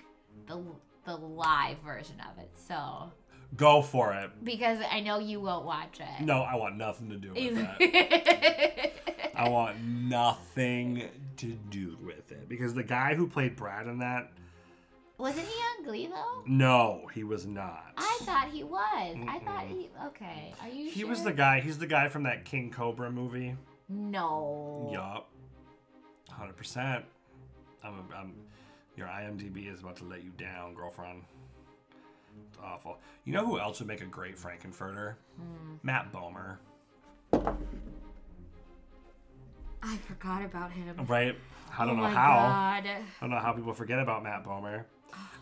the 0.46 0.62
the 1.04 1.16
live 1.16 1.78
version 1.84 2.16
of 2.20 2.38
it. 2.42 2.50
So 2.68 3.10
Go 3.56 3.82
for 3.82 4.12
it. 4.14 4.30
because 4.42 4.78
I 4.90 5.00
know 5.00 5.18
you 5.18 5.40
won't 5.40 5.64
watch 5.64 6.00
it. 6.00 6.24
No, 6.24 6.42
I 6.42 6.56
want 6.56 6.76
nothing 6.76 7.10
to 7.10 7.16
do 7.16 7.32
with 7.32 7.54
that. 7.56 8.92
I 9.36 9.48
want 9.48 9.80
nothing 9.82 11.08
to 11.36 11.46
do 11.70 11.96
with 12.04 12.30
it 12.32 12.48
because 12.48 12.74
the 12.74 12.82
guy 12.82 13.14
who 13.14 13.26
played 13.26 13.56
Brad 13.56 13.86
in 13.86 13.98
that, 13.98 14.32
Wasn't 15.18 15.46
he 15.46 15.52
on 15.54 15.84
Glee 15.84 16.06
though? 16.08 16.42
No, 16.46 17.08
he 17.14 17.22
was 17.24 17.46
not. 17.46 17.92
I 17.96 18.18
thought 18.22 18.48
he 18.50 18.64
was. 18.64 19.16
I 19.28 19.38
thought 19.44 19.66
he. 19.68 19.88
Okay, 20.06 20.52
are 20.60 20.68
you? 20.68 20.90
he 20.90 21.00
sure? 21.00 21.08
was 21.10 21.22
the 21.22 21.32
guy. 21.32 21.60
He's 21.60 21.78
the 21.78 21.86
guy 21.86 22.08
from 22.08 22.24
that 22.24 22.44
King 22.44 22.70
Cobra 22.70 23.10
movie. 23.10 23.56
No. 23.88 24.88
Yup. 24.92 25.28
100%. 26.30 27.02
I'm, 27.84 27.92
I'm, 28.16 28.34
your 28.96 29.06
IMDb 29.06 29.72
is 29.72 29.80
about 29.80 29.96
to 29.96 30.04
let 30.04 30.22
you 30.22 30.30
down, 30.36 30.74
girlfriend. 30.74 31.22
It's 32.48 32.58
awful. 32.62 32.98
You 33.24 33.32
know 33.32 33.46
who 33.46 33.58
else 33.60 33.78
would 33.80 33.88
make 33.88 34.00
a 34.00 34.06
great 34.06 34.38
Frank-N-Furter? 34.38 35.14
Hmm. 35.36 35.74
Matt 35.82 36.12
Bomer. 36.12 36.58
I 39.82 39.96
forgot 39.98 40.44
about 40.44 40.72
him. 40.72 40.96
Right? 41.06 41.36
I 41.76 41.84
don't 41.84 41.94
oh 41.94 41.96
know 41.96 42.02
my 42.04 42.10
how. 42.10 42.80
God. 42.82 42.86
I 42.86 43.02
don't 43.20 43.30
know 43.30 43.38
how 43.38 43.52
people 43.52 43.74
forget 43.74 43.98
about 43.98 44.22
Matt 44.22 44.44
Bomer. 44.44 44.84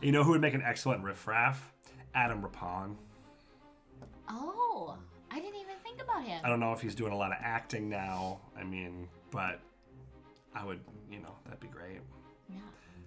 You 0.00 0.12
know 0.12 0.24
who 0.24 0.32
would 0.32 0.40
make 0.40 0.54
an 0.54 0.62
excellent 0.62 1.04
Riff 1.04 1.26
Raff? 1.26 1.72
Adam 2.14 2.42
Rapon. 2.42 2.96
Oh, 4.28 4.96
I 5.30 5.40
didn't 5.40 5.60
even 5.60 5.76
think 5.82 6.02
about 6.02 6.24
him. 6.24 6.40
I 6.44 6.48
don't 6.48 6.60
know 6.60 6.72
if 6.72 6.80
he's 6.80 6.94
doing 6.94 7.12
a 7.12 7.16
lot 7.16 7.30
of 7.30 7.38
acting 7.40 7.88
now. 7.88 8.40
I 8.56 8.64
mean, 8.64 9.08
but 9.30 9.60
I 10.54 10.64
would, 10.64 10.80
you 11.10 11.20
know, 11.20 11.34
that'd 11.44 11.60
be 11.60 11.68
great. 11.68 12.00
Yeah, 12.48 12.56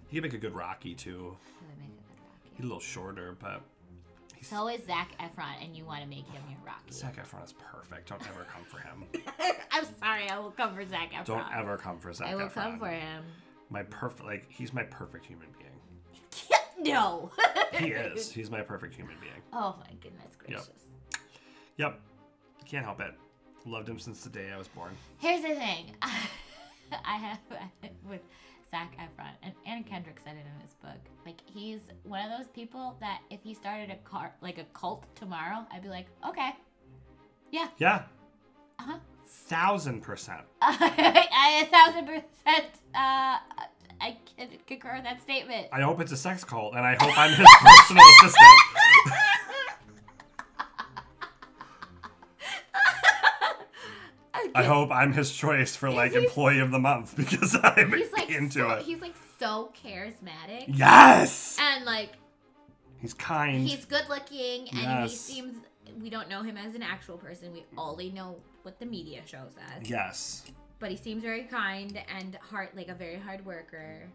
He'd 0.08 0.22
make 0.22 0.34
a 0.34 0.38
good 0.38 0.54
Rocky 0.54 0.94
too. 0.94 1.36
he 1.60 1.66
would 1.66 1.78
make 1.78 1.88
a 1.88 1.92
good 1.92 2.20
Rocky. 2.22 2.50
He's 2.54 2.60
a 2.60 2.68
little 2.68 2.80
shorter, 2.80 3.36
but 3.40 3.60
he's 4.36 4.48
So 4.48 4.68
is 4.68 4.84
Zac 4.86 5.10
Efron, 5.20 5.62
and 5.64 5.76
you 5.76 5.84
want 5.84 6.02
to 6.02 6.08
make 6.08 6.26
him 6.30 6.42
your 6.48 6.58
Rocky. 6.64 6.92
Zac 6.92 7.16
Efron 7.16 7.44
is 7.44 7.52
perfect. 7.54 8.08
Don't 8.08 8.22
ever 8.28 8.46
come 8.52 8.64
for 8.64 8.78
him. 8.78 9.04
I'm 9.72 9.84
sorry, 10.00 10.28
I 10.30 10.38
will 10.38 10.50
come 10.52 10.74
for 10.74 10.86
Zac 10.86 11.12
Efron. 11.12 11.24
Don't 11.24 11.56
ever 11.56 11.76
come 11.76 11.98
for 11.98 12.12
Zac 12.12 12.28
I 12.28 12.34
will 12.36 12.46
Efron. 12.46 12.52
come 12.54 12.78
for 12.78 12.88
him. 12.88 13.24
My 13.70 13.82
perfect, 13.84 14.24
like 14.24 14.46
he's 14.48 14.72
my 14.72 14.84
perfect 14.84 15.26
human 15.26 15.48
being. 15.58 15.62
no. 16.94 17.30
He 17.72 17.86
is. 17.88 18.30
He's 18.30 18.50
my 18.50 18.62
perfect 18.62 18.94
human 18.94 19.16
being. 19.20 19.32
Oh 19.52 19.74
my 19.80 19.92
goodness 20.02 20.36
gracious. 20.38 20.68
Yep. 21.78 21.98
Can't 22.66 22.84
help 22.84 23.00
it. 23.00 23.14
Loved 23.64 23.88
him 23.88 23.98
since 23.98 24.22
the 24.22 24.28
day 24.30 24.50
I 24.54 24.58
was 24.58 24.68
born. 24.68 24.90
Here's 25.18 25.40
the 25.42 25.54
thing. 25.54 25.96
I 26.02 27.16
have 27.16 27.38
with 28.08 28.20
Zac 28.70 28.96
Efron, 28.96 29.30
and 29.42 29.52
Anna 29.66 29.82
Kendrick 29.84 30.18
said 30.22 30.36
it 30.36 30.44
in 30.46 30.60
his 30.62 30.74
book. 30.74 30.98
Like 31.24 31.40
he's 31.44 31.80
one 32.02 32.20
of 32.30 32.36
those 32.36 32.48
people 32.48 32.96
that 33.00 33.20
if 33.30 33.40
he 33.42 33.54
started 33.54 33.90
a 33.90 33.96
car 34.08 34.32
like 34.42 34.58
a 34.58 34.64
cult 34.74 35.04
tomorrow, 35.14 35.64
I'd 35.72 35.82
be 35.82 35.88
like, 35.88 36.06
okay, 36.28 36.50
yeah, 37.52 37.68
Yeah. 37.78 38.02
uh 38.78 38.82
huh. 38.82 38.98
Thousand 39.28 40.02
percent. 40.02 40.42
I 40.62 41.64
a 41.64 41.66
thousand 41.70 42.06
percent. 42.06 42.66
Uh, 42.94 43.38
I 44.00 44.16
can 44.36 44.48
concur 44.66 44.94
with 44.96 45.04
that 45.04 45.20
statement. 45.22 45.68
I 45.72 45.80
hope 45.80 46.00
it's 46.00 46.12
a 46.12 46.16
sex 46.16 46.44
cult, 46.44 46.74
and 46.74 46.84
I 46.86 46.94
hope 47.00 47.16
I'm 47.18 47.30
his 47.30 47.46
personal 47.60 48.04
assistant. 48.20 48.60
I 54.56 54.64
hope 54.64 54.90
I'm 54.90 55.12
his 55.12 55.32
choice 55.32 55.76
for 55.76 55.90
like 55.90 56.12
employee 56.14 56.60
of 56.60 56.70
the 56.70 56.78
month 56.78 57.16
because 57.22 57.56
I'm 57.62 57.92
He's 57.92 58.12
like 58.12 58.30
into 58.30 58.60
so, 58.60 58.70
it. 58.70 58.84
he's 58.84 59.00
like 59.00 59.14
so 59.38 59.72
charismatic 59.84 60.64
Yes. 60.68 61.56
and 61.60 61.84
like 61.84 62.12
He's 63.00 63.14
kind. 63.14 63.66
he's 63.66 63.84
good 63.84 64.08
looking 64.08 64.68
and 64.70 64.78
Yes. 64.78 65.10
he 65.10 65.16
seems 65.34 65.56
we 66.00 66.10
don't 66.10 66.28
know 66.28 66.42
him 66.42 66.56
as 66.56 66.74
an 66.74 66.82
actual 66.82 67.16
person 67.18 67.52
we 67.52 67.64
only 67.78 68.10
know 68.10 68.36
what 68.62 68.78
the 68.80 68.86
media 68.86 69.20
shows 69.24 69.52
us 69.56 69.82
yes. 69.88 70.44
but 70.80 70.90
he 70.90 70.96
seems 70.96 71.22
very 71.22 71.42
kind 71.44 72.02
and 72.18 72.36
hard 72.50 72.70
like 72.74 72.88
a 72.88 72.94
very 72.94 73.16
hard 73.18 73.44
worker 73.46 74.08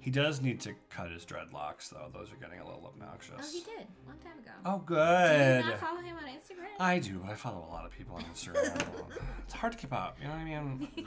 He 0.00 0.10
does 0.10 0.40
need 0.40 0.60
to 0.60 0.74
cut 0.90 1.10
his 1.10 1.24
dreadlocks 1.24 1.90
though. 1.90 2.08
Those 2.12 2.32
are 2.32 2.36
getting 2.36 2.60
a 2.60 2.64
little 2.64 2.86
obnoxious. 2.86 3.34
oh 3.38 3.52
he 3.52 3.60
did 3.60 3.86
long 4.06 4.16
time 4.22 4.38
ago 4.38 4.50
Oh, 4.64 4.78
good. 4.78 5.60
do 5.62 5.66
you 5.66 5.70
not 5.72 5.78
follow 5.80 6.00
him 6.00 6.16
on 6.16 6.24
instagram 6.24 6.80
I 6.80 6.98
do, 6.98 7.18
but 7.24 7.32
I 7.32 7.34
follow 7.34 7.66
a 7.68 7.72
lot 7.72 7.84
of 7.84 7.92
people 7.92 8.16
on 8.16 8.22
Instagram. 8.24 8.80
it's 9.44 9.54
hard 9.54 9.72
to 9.72 9.78
keep 9.78 9.92
up. 9.92 10.16
You 10.20 10.28
know 10.28 10.34
what 10.34 10.40
I 10.40 10.44
mean? 10.44 10.88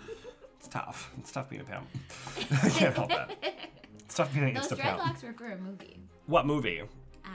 It's 0.59 0.67
tough. 0.67 1.11
It's 1.17 1.31
tough 1.31 1.49
being 1.49 1.63
a 1.63 1.65
pimp. 1.65 1.87
I 2.63 2.69
can't 2.69 2.95
help 2.95 3.09
it. 3.11 3.55
It's 3.97 4.13
tough 4.13 4.31
being 4.31 4.45
those 4.53 4.67
against 4.67 4.71
a 4.73 4.75
pimp. 4.75 4.99
dreadlocks 4.99 5.23
were 5.23 5.33
for 5.33 5.51
a 5.51 5.57
movie 5.57 5.97
What 6.27 6.45
movie? 6.45 6.81
uh 6.81 7.27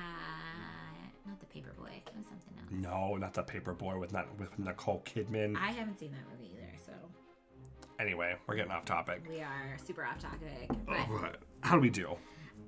not 1.26 1.40
the 1.40 1.46
paperboy 1.46 1.88
it 1.96 2.12
was 2.16 2.26
something 2.26 2.52
else 2.56 2.70
No, 2.70 3.16
not 3.16 3.34
the 3.34 3.42
Paperboy 3.42 3.98
with 3.98 4.12
not 4.12 4.28
with 4.38 4.56
Nicole 4.60 5.02
Kidman. 5.04 5.56
i 5.56 5.72
haven't 5.72 5.98
seen 5.98 6.12
that 6.12 6.20
movie 6.30 6.52
Anyway, 7.98 8.34
we're 8.46 8.56
getting 8.56 8.72
off 8.72 8.84
topic. 8.84 9.22
we 9.28 9.40
are 9.40 9.76
super 9.84 10.04
off 10.04 10.18
topic 10.18 10.68
but 10.86 11.36
How 11.60 11.74
do 11.76 11.80
we 11.80 11.90
do? 11.90 12.16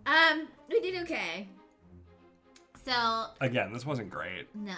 Um, 0.07 0.49
we 0.71 0.81
did 0.81 1.03
okay. 1.03 1.49
So 2.85 3.27
Again, 3.41 3.73
this 3.73 3.85
wasn't 3.85 4.09
great, 4.11 4.47
no, 4.55 4.75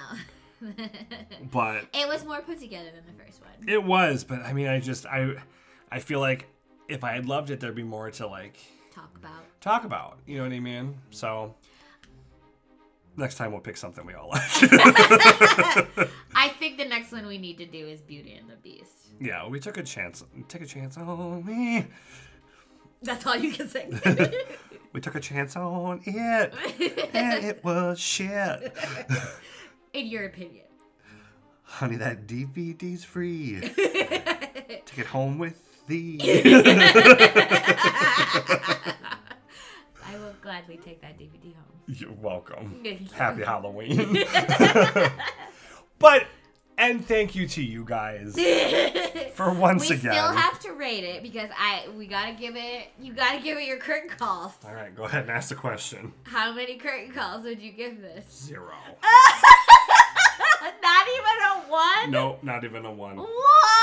but 1.52 1.84
it 1.94 2.08
was 2.08 2.24
more 2.24 2.40
put 2.40 2.58
together 2.58 2.88
than 2.94 3.04
the 3.16 3.24
first 3.24 3.40
one. 3.40 3.68
it 3.68 3.82
was. 3.84 4.24
But 4.24 4.40
I 4.40 4.52
mean, 4.52 4.66
I 4.66 4.80
just 4.80 5.06
I 5.06 5.34
I 5.92 6.00
feel 6.00 6.18
like 6.20 6.46
if 6.88 7.04
I 7.04 7.12
had 7.12 7.26
loved 7.26 7.50
it, 7.50 7.60
there'd 7.60 7.74
be 7.76 7.82
more 7.84 8.10
to 8.10 8.26
like 8.26 8.56
Talk 8.92 9.10
about. 9.16 9.44
talk 9.60 9.84
about. 9.84 10.18
You 10.26 10.38
know 10.38 10.44
what 10.44 10.52
I 10.52 10.58
mean? 10.60 10.96
So 11.10 11.54
next 13.16 13.34
time 13.36 13.52
we'll 13.52 13.60
pick 13.60 13.76
something 13.76 14.04
we 14.06 14.14
all 14.14 14.28
like. 14.32 14.42
I 16.34 16.48
think 16.58 16.78
the 16.78 16.84
next 16.86 17.12
one 17.12 17.26
we 17.26 17.38
need 17.38 17.58
to 17.58 17.66
do 17.66 17.86
is 17.86 18.00
Beauty 18.00 18.34
and 18.34 18.48
the 18.48 18.56
Beast. 18.56 18.92
yeah, 19.20 19.46
we 19.48 19.60
took 19.60 19.76
a 19.78 19.82
chance. 19.82 20.24
Take 20.48 20.62
a 20.62 20.66
chance 20.66 20.96
on 20.96 21.44
me. 21.44 21.86
That's 23.02 23.26
all 23.26 23.36
you 23.36 23.52
can 23.52 23.68
say. 23.68 23.90
We 24.92 25.00
took 25.00 25.14
a 25.14 25.20
chance 25.20 25.54
on 25.54 26.00
it, 26.04 26.52
and 27.14 27.44
it 27.44 27.62
was 27.62 28.00
shit. 28.00 28.76
In 29.92 30.06
your 30.08 30.24
opinion. 30.26 30.64
Honey, 31.62 31.94
that 31.94 32.26
DVD's 32.26 33.04
free. 33.04 33.60
Take 33.60 34.98
it 34.98 35.06
home 35.06 35.38
with 35.38 35.86
thee. 35.86 36.18
Gladly 40.50 40.78
take 40.78 41.00
that 41.02 41.16
DVD 41.16 41.54
home. 41.54 41.80
You're 41.86 42.10
welcome. 42.10 42.84
Happy 43.14 43.44
Halloween. 43.44 44.18
but 46.00 46.26
and 46.76 47.06
thank 47.06 47.36
you 47.36 47.46
to 47.46 47.62
you 47.62 47.84
guys 47.84 48.34
for 49.34 49.52
once 49.52 49.88
we 49.88 49.94
again. 49.94 50.10
We 50.10 50.16
still 50.16 50.32
have 50.32 50.58
to 50.62 50.72
rate 50.72 51.04
it 51.04 51.22
because 51.22 51.50
I 51.56 51.86
we 51.96 52.08
gotta 52.08 52.32
give 52.32 52.56
it 52.56 52.88
you 53.00 53.12
gotta 53.12 53.40
give 53.40 53.58
it 53.58 53.68
your 53.68 53.78
curtain 53.78 54.10
calls. 54.10 54.54
All 54.66 54.74
right, 54.74 54.92
go 54.92 55.04
ahead 55.04 55.22
and 55.22 55.30
ask 55.30 55.50
the 55.50 55.54
question. 55.54 56.14
How 56.24 56.52
many 56.52 56.78
curtain 56.78 57.12
calls 57.12 57.44
would 57.44 57.60
you 57.60 57.70
give 57.70 58.02
this? 58.02 58.24
Zero. 58.28 58.74
Not 60.82 61.06
even 61.08 61.36
a 61.42 61.70
one? 61.70 62.10
Nope, 62.10 62.42
not 62.42 62.64
even 62.64 62.84
a 62.84 62.92
one. 62.92 63.16
Whoa! 63.16 63.24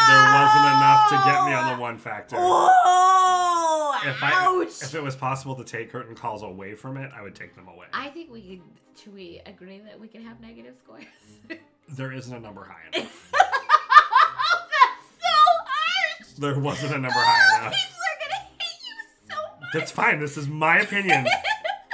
There 0.07 0.23
wasn't 0.33 0.65
enough 0.75 1.09
to 1.09 1.15
get 1.25 1.45
me 1.45 1.53
on 1.53 1.75
the 1.75 1.81
one 1.81 1.97
factor. 1.97 2.35
Whoa! 2.37 3.93
If 4.09 4.21
I 4.21 4.31
Ouch! 4.33 4.83
if 4.83 4.93
it 4.93 5.01
was 5.01 5.15
possible 5.15 5.55
to 5.55 5.63
take 5.63 5.91
curtain 5.91 6.13
calls 6.15 6.43
away 6.43 6.75
from 6.75 6.97
it, 6.97 7.11
I 7.15 7.21
would 7.21 7.33
take 7.35 7.55
them 7.55 7.67
away. 7.67 7.87
I 7.93 8.09
think 8.09 8.31
we 8.31 8.41
could. 8.57 8.61
Should 9.01 9.13
we 9.13 9.41
agree 9.45 9.79
that 9.79 9.99
we 9.99 10.07
can 10.07 10.23
have 10.23 10.39
negative 10.41 10.75
scores? 10.77 11.03
There 11.89 12.11
isn't 12.11 12.35
a 12.35 12.39
number 12.41 12.65
high 12.65 12.81
enough. 12.93 13.31
That's 13.31 15.07
so 15.21 15.37
harsh. 15.65 16.27
There 16.37 16.59
wasn't 16.59 16.91
a 16.95 16.97
number 16.99 17.13
high 17.15 17.61
enough. 17.61 17.73
People 17.73 18.01
are 18.03 18.19
gonna 18.19 18.43
hate 18.59 18.81
you 18.85 18.95
so 19.29 19.35
much. 19.61 19.69
That's 19.73 19.91
fine. 19.91 20.19
This 20.19 20.35
is 20.35 20.49
my 20.49 20.79
opinion. 20.79 21.25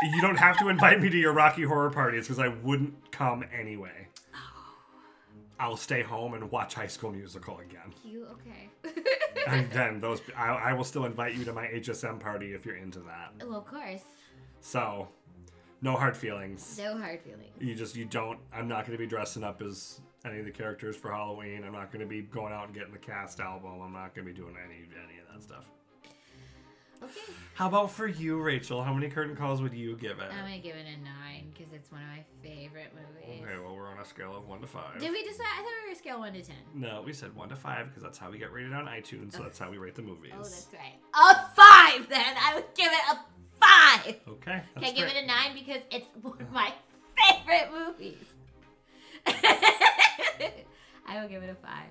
you 0.01 0.19
don't 0.22 0.38
have 0.39 0.57
to 0.60 0.69
invite 0.69 0.99
me 0.99 1.10
to 1.11 1.18
your 1.18 1.31
Rocky 1.31 1.61
Horror 1.61 1.91
parties 1.91 2.23
because 2.27 2.39
I 2.39 2.47
wouldn't 2.47 3.11
come 3.11 3.43
anyway. 3.55 4.02
I'll 5.59 5.77
stay 5.77 6.01
home 6.01 6.34
and 6.34 6.49
watch 6.51 6.73
High 6.73 6.88
School 6.88 7.11
Musical 7.11 7.59
again. 7.59 7.93
You 8.03 8.27
okay? 8.31 8.69
And 9.45 9.69
then 9.71 9.99
those, 9.99 10.21
I, 10.38 10.47
I 10.47 10.73
will 10.73 10.84
still 10.85 11.05
invite 11.05 11.35
you 11.35 11.43
to 11.45 11.53
my 11.53 11.65
HSM 11.67 12.19
party 12.19 12.53
if 12.53 12.65
you're 12.65 12.77
into 12.77 12.99
that. 12.99 13.34
well, 13.45 13.57
of 13.57 13.65
course. 13.65 14.03
So, 14.61 15.09
no 15.81 15.97
hard 15.97 16.15
feelings. 16.15 16.77
No 16.81 16.97
hard 16.97 17.21
feelings. 17.21 17.51
You 17.59 17.75
just, 17.75 17.95
you 17.95 18.05
don't, 18.05 18.39
I'm 18.53 18.67
not 18.67 18.85
going 18.85 18.97
to 18.97 19.03
be 19.03 19.07
dressing 19.07 19.43
up 19.43 19.61
as 19.61 19.99
any 20.25 20.39
of 20.39 20.45
the 20.45 20.51
characters 20.51 20.95
for 20.95 21.11
Halloween. 21.11 21.63
I'm 21.65 21.73
not 21.73 21.91
going 21.91 21.99
to 21.99 22.07
be 22.07 22.21
going 22.21 22.53
out 22.53 22.67
and 22.67 22.73
getting 22.73 22.93
the 22.93 22.99
cast 22.99 23.41
album. 23.41 23.81
I'm 23.81 23.91
not 23.91 24.15
going 24.15 24.25
to 24.25 24.34
be 24.34 24.39
doing 24.39 24.55
any, 24.63 24.77
any 24.77 25.19
of 25.19 25.34
that 25.34 25.43
stuff. 25.43 25.65
Okay. 27.03 27.34
How 27.55 27.67
about 27.67 27.91
for 27.91 28.07
you, 28.07 28.39
Rachel? 28.39 28.81
How 28.84 28.93
many 28.93 29.09
curtain 29.09 29.35
calls 29.35 29.61
would 29.61 29.73
you 29.73 29.95
give 29.97 30.19
it? 30.19 30.30
I'm 30.31 30.45
gonna 30.45 30.59
give 30.59 30.75
it 30.75 30.85
a 30.88 31.03
nine 31.03 31.51
because 31.53 31.73
it's 31.73 31.91
one 31.91 32.01
of 32.01 32.07
my 32.07 32.23
favorite 32.41 32.93
movies. 32.95 33.41
Okay, 33.43 33.57
well, 33.61 33.75
we're 33.75 33.89
on 33.89 33.99
a 33.99 34.05
scale 34.05 34.35
of 34.35 34.47
one 34.47 34.61
to 34.61 34.67
five. 34.67 34.99
Did 34.99 35.11
we 35.11 35.23
decide? 35.23 35.45
I 35.45 35.57
thought 35.57 35.71
we 35.84 35.89
were 35.91 35.95
scale 35.95 36.19
one 36.19 36.34
to 36.34 36.41
ten. 36.41 36.55
No, 36.73 37.03
we 37.05 37.13
said 37.13 37.35
one 37.35 37.49
to 37.49 37.55
five 37.55 37.88
because 37.88 38.03
that's 38.03 38.17
how 38.17 38.31
we 38.31 38.38
get 38.38 38.53
rated 38.53 38.73
on 38.73 38.85
iTunes. 38.85 39.34
So 39.34 39.43
that's 39.43 39.59
how 39.59 39.69
we 39.69 39.77
rate 39.77 39.95
the 39.95 40.01
movies. 40.01 40.31
Oh, 40.34 40.43
that's 40.43 40.67
right. 40.73 40.99
A 41.13 41.35
five 41.55 42.09
then. 42.09 42.35
I 42.41 42.55
would 42.55 42.73
give 42.75 42.91
it 42.91 43.01
a 43.11 43.17
five. 43.59 44.15
okay. 44.27 44.61
Can 44.75 44.84
I 44.84 44.91
give 44.91 45.07
it 45.07 45.15
a 45.21 45.25
nine 45.25 45.53
because 45.53 45.81
it's 45.91 46.07
one 46.21 46.41
of 46.41 46.51
my 46.51 46.71
favorite 47.17 47.69
movies. 47.71 48.17
I 51.05 51.21
will 51.21 51.27
give 51.30 51.43
it 51.43 51.49
a 51.49 51.55
five. 51.55 51.89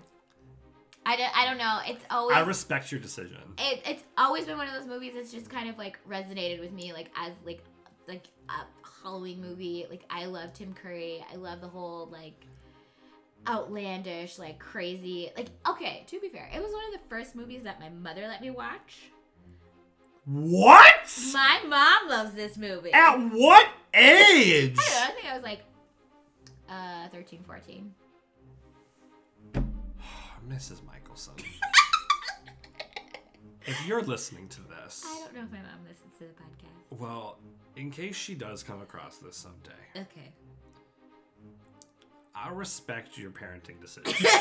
I 1.05 1.17
don't, 1.17 1.37
I 1.37 1.45
don't 1.47 1.59
know. 1.59 1.81
It's 1.87 2.05
always 2.11 2.37
I 2.37 2.41
respect 2.41 2.93
your 2.93 3.01
decision. 3.01 3.39
it, 3.59 3.83
it's 3.85 4.05
always 4.17 4.45
been 4.45 4.57
one 4.57 4.69
of 4.69 4.75
those 4.75 4.87
movies 4.87 5.15
that's 5.15 5.33
just 5.33 5.51
kind 5.51 5.69
of 5.69 5.77
like 5.77 5.99
resonated 6.09 6.61
with 6.61 6.73
me 6.73 6.93
like 6.93 7.11
as 7.17 7.33
like 7.45 7.63
like 8.09 8.27
a 8.49 8.65
Halloween 9.03 9.41
movie. 9.41 9.87
Like 9.91 10.05
I 10.11 10.27
love 10.27 10.53
Tim 10.53 10.75
Curry. 10.75 11.25
I 11.33 11.37
love 11.37 11.61
the 11.61 11.69
whole 11.69 12.09
like 12.11 12.47
outlandish, 13.49 14.39
like 14.39 14.59
crazy. 14.59 15.31
Like 15.37 15.49
okay, 15.69 16.05
to 16.07 16.21
be 16.21 16.29
fair, 16.29 16.49
it 16.55 16.63
was 16.63 16.73
one 16.73 16.85
of 16.87 16.93
the 16.93 17.09
first 17.09 17.35
movies 17.35 17.63
that 17.65 17.81
my 17.81 17.89
mother 17.89 18.27
let 18.29 18.41
me 18.41 18.51
watch. 18.51 19.11
What? 20.25 21.11
My 21.33 21.61
mom 21.67 22.09
loves 22.09 22.33
this 22.35 22.57
movie. 22.57 22.93
At 22.93 23.17
what 23.17 23.69
age? 23.93 24.77
I 24.79 24.83
don't 24.83 24.95
know. 24.95 25.03
I 25.03 25.11
think 25.11 25.27
I 25.27 25.35
was 25.35 25.43
like 25.43 25.63
uh 26.69 27.09
13, 27.09 27.43
14. 27.45 27.93
Mrs. 30.49 30.81
Michelson. 30.85 31.35
if 33.67 33.87
you're 33.87 34.03
listening 34.03 34.49
to 34.49 34.61
this, 34.63 35.05
I 35.07 35.21
don't 35.25 35.35
know 35.35 35.43
if 35.43 35.51
my 35.53 35.59
mom 35.59 35.85
listens 35.89 36.15
to 36.19 36.25
the 36.25 36.31
podcast. 36.31 36.99
well, 37.01 37.39
in 37.77 37.91
case 37.91 38.17
she 38.17 38.35
does 38.35 38.63
come 38.63 38.83
across 38.83 39.19
this 39.19 39.37
someday, 39.37 39.71
Okay. 39.97 40.33
I 42.35 42.51
respect 42.51 43.19
your 43.19 43.31
parenting 43.31 43.81
decision. 43.81 44.13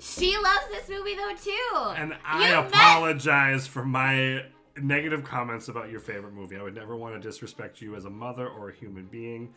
She 0.00 0.36
loves 0.36 0.66
this 0.72 0.88
movie 0.88 1.14
though 1.14 1.34
too. 1.40 1.94
and 1.96 2.14
I 2.26 2.48
You 2.48 2.54
met- 2.56 2.66
apologize 2.66 3.68
for 3.68 3.84
my 3.84 4.42
negative 4.76 5.22
comments 5.22 5.68
about 5.68 5.88
your 5.88 6.00
favorite 6.00 6.34
movie. 6.34 6.56
I 6.56 6.62
would 6.64 6.74
never 6.74 6.96
want 6.96 7.14
to 7.14 7.20
disrespect 7.20 7.80
you 7.80 7.94
as 7.94 8.04
a 8.04 8.10
mother 8.10 8.48
or 8.48 8.70
a 8.70 8.74
human 8.74 9.04
being. 9.06 9.54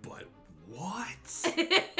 But 0.00 0.24
what? 0.66 1.54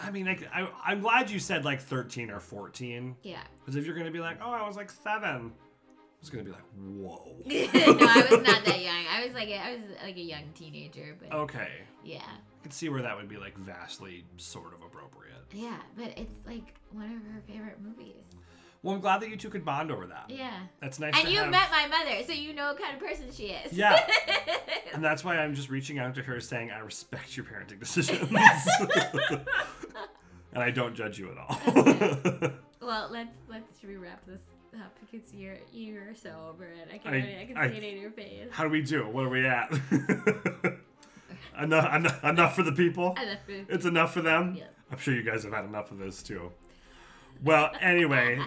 I 0.00 0.10
mean, 0.10 0.26
like, 0.26 0.46
I, 0.54 0.68
I'm 0.84 1.00
glad 1.00 1.30
you 1.30 1.38
said 1.38 1.64
like 1.64 1.80
13 1.80 2.30
or 2.30 2.40
14. 2.40 3.16
yeah. 3.22 3.38
Because 3.60 3.76
if 3.76 3.84
you're 3.84 3.94
going 3.94 4.06
to 4.06 4.12
be 4.12 4.20
like, 4.20 4.38
oh, 4.42 4.50
I 4.50 4.66
was 4.66 4.76
like 4.76 4.90
seven, 4.90 5.52
I 5.52 6.20
was 6.20 6.30
going 6.30 6.44
to 6.44 6.50
be 6.50 6.56
like, 6.56 6.64
whoa. 6.76 7.36
no, 7.46 8.06
I 8.06 8.26
was 8.30 8.42
not 8.46 8.64
that 8.64 8.80
young. 8.82 9.04
I 9.10 9.24
was 9.24 9.34
like 9.34 9.48
a, 9.48 9.56
I 9.58 9.72
was 9.76 9.82
like 10.02 10.16
a 10.16 10.20
young 10.20 10.44
teenager, 10.54 11.16
but 11.20 11.32
Okay. 11.36 11.68
yeah, 12.04 12.18
I 12.24 12.62
can 12.62 12.70
see 12.72 12.88
where 12.88 13.02
that 13.02 13.16
would 13.16 13.28
be 13.28 13.36
like 13.36 13.56
vastly 13.58 14.24
sort 14.36 14.72
of 14.74 14.82
appropriate. 14.82 15.34
yeah. 15.52 15.78
But 15.96 16.16
it's 16.18 16.46
like 16.46 16.74
one 16.92 17.06
of 17.06 17.32
her 17.34 17.42
favorite 17.46 17.78
movies. 17.82 18.14
Well, 18.88 18.94
I'm 18.94 19.02
glad 19.02 19.20
that 19.20 19.28
you 19.28 19.36
two 19.36 19.50
could 19.50 19.66
bond 19.66 19.90
over 19.92 20.06
that. 20.06 20.30
Yeah. 20.30 20.50
That's 20.80 20.98
nice 20.98 21.12
And 21.14 21.28
you 21.28 21.40
have. 21.40 21.50
met 21.50 21.70
my 21.70 21.86
mother, 21.88 22.22
so 22.26 22.32
you 22.32 22.54
know 22.54 22.68
what 22.68 22.80
kind 22.80 22.94
of 22.94 23.00
person 23.06 23.26
she 23.30 23.48
is. 23.48 23.74
Yeah. 23.74 24.00
And 24.94 25.04
that's 25.04 25.22
why 25.22 25.36
I'm 25.36 25.54
just 25.54 25.68
reaching 25.68 25.98
out 25.98 26.14
to 26.14 26.22
her 26.22 26.40
saying, 26.40 26.70
I 26.70 26.78
respect 26.78 27.36
your 27.36 27.44
parenting 27.44 27.78
decisions. 27.80 28.30
and 30.54 30.62
I 30.62 30.70
don't 30.70 30.94
judge 30.94 31.18
you 31.18 31.30
at 31.30 31.36
all. 31.36 32.50
well, 32.80 33.08
let's 33.12 33.28
let's 33.50 33.78
should 33.78 33.90
we 33.90 33.96
wrap 33.96 34.24
this 34.26 34.40
up 34.82 34.96
because 34.98 35.34
you're 35.34 35.58
you're 35.70 36.14
so 36.14 36.30
over 36.48 36.64
it. 36.64 36.88
I 36.92 36.96
can 36.96 37.12
I- 37.12 37.42
I 37.42 37.44
can 37.44 37.56
I- 37.58 37.68
see 37.68 37.76
it 37.76 37.84
in 37.84 38.00
your 38.00 38.10
face. 38.12 38.48
How 38.50 38.64
do 38.64 38.70
we 38.70 38.80
do? 38.80 39.06
What 39.06 39.26
are 39.26 39.28
we 39.28 39.46
at? 39.46 39.70
enough, 41.60 41.94
enough, 41.94 42.24
enough 42.24 42.56
for 42.56 42.62
the 42.62 42.72
people? 42.72 43.12
I 43.18 43.26
love 43.26 43.36
it. 43.48 43.66
It's 43.68 43.84
enough 43.84 44.14
for 44.14 44.22
them? 44.22 44.54
Yeah. 44.56 44.64
I'm 44.90 44.96
sure 44.98 45.12
you 45.14 45.22
guys 45.22 45.44
have 45.44 45.52
had 45.52 45.66
enough 45.66 45.90
of 45.90 45.98
this 45.98 46.22
too. 46.22 46.50
Well, 47.42 47.70
anyway, 47.80 48.40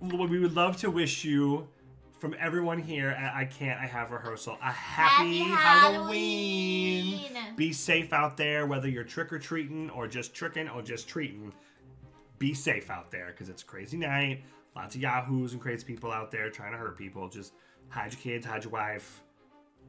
we 0.00 0.38
would 0.38 0.54
love 0.54 0.78
to 0.78 0.90
wish 0.90 1.24
you, 1.24 1.68
from 2.18 2.34
everyone 2.38 2.78
here 2.78 3.08
at 3.10 3.34
I 3.34 3.44
Can't, 3.44 3.78
I 3.80 3.86
Have 3.86 4.12
Rehearsal, 4.12 4.56
a 4.62 4.70
happy, 4.70 5.40
Happy 5.40 5.50
Halloween. 5.50 7.18
Halloween. 7.18 7.56
Be 7.56 7.72
safe 7.72 8.12
out 8.12 8.36
there, 8.36 8.66
whether 8.66 8.88
you're 8.88 9.04
trick 9.04 9.32
or 9.32 9.38
treating 9.38 9.90
or 9.90 10.06
just 10.08 10.32
tricking 10.32 10.68
or 10.68 10.80
just 10.82 11.06
treating. 11.06 11.52
Be 12.38 12.54
safe 12.54 12.90
out 12.90 13.10
there 13.10 13.26
because 13.26 13.48
it's 13.48 13.62
a 13.62 13.66
crazy 13.66 13.98
night. 13.98 14.42
Lots 14.74 14.94
of 14.94 15.02
yahoos 15.02 15.52
and 15.52 15.60
crazy 15.60 15.84
people 15.84 16.10
out 16.10 16.30
there 16.30 16.48
trying 16.48 16.72
to 16.72 16.78
hurt 16.78 16.96
people. 16.96 17.28
Just 17.28 17.52
hide 17.88 18.12
your 18.12 18.20
kids, 18.20 18.46
hide 18.46 18.64
your 18.64 18.72
wife. 18.72 19.22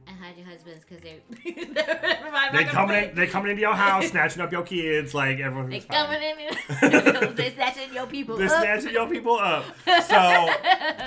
And 0.06 0.18
hide 0.18 0.36
your 0.36 0.46
husbands 0.46 0.84
because 0.86 1.02
they 1.02 1.20
They 2.52 2.64
coming 2.64 3.04
in, 3.04 3.14
they 3.14 3.26
coming 3.26 3.50
into 3.50 3.62
your 3.62 3.74
house, 3.74 4.08
snatching 4.10 4.42
up 4.42 4.52
your 4.52 4.62
kids, 4.62 5.14
like 5.14 5.38
They 5.38 5.42
everyone's 5.44 5.84
fine. 5.84 6.06
coming 6.06 6.22
in. 6.22 7.34
they 7.34 7.50
snatching 7.54 7.92
your 7.92 8.06
people 8.06 8.36
They're 8.36 8.48
snatching 8.48 8.92
your 8.92 9.08
people 9.08 9.36
up. 9.36 9.64
So 9.86 10.48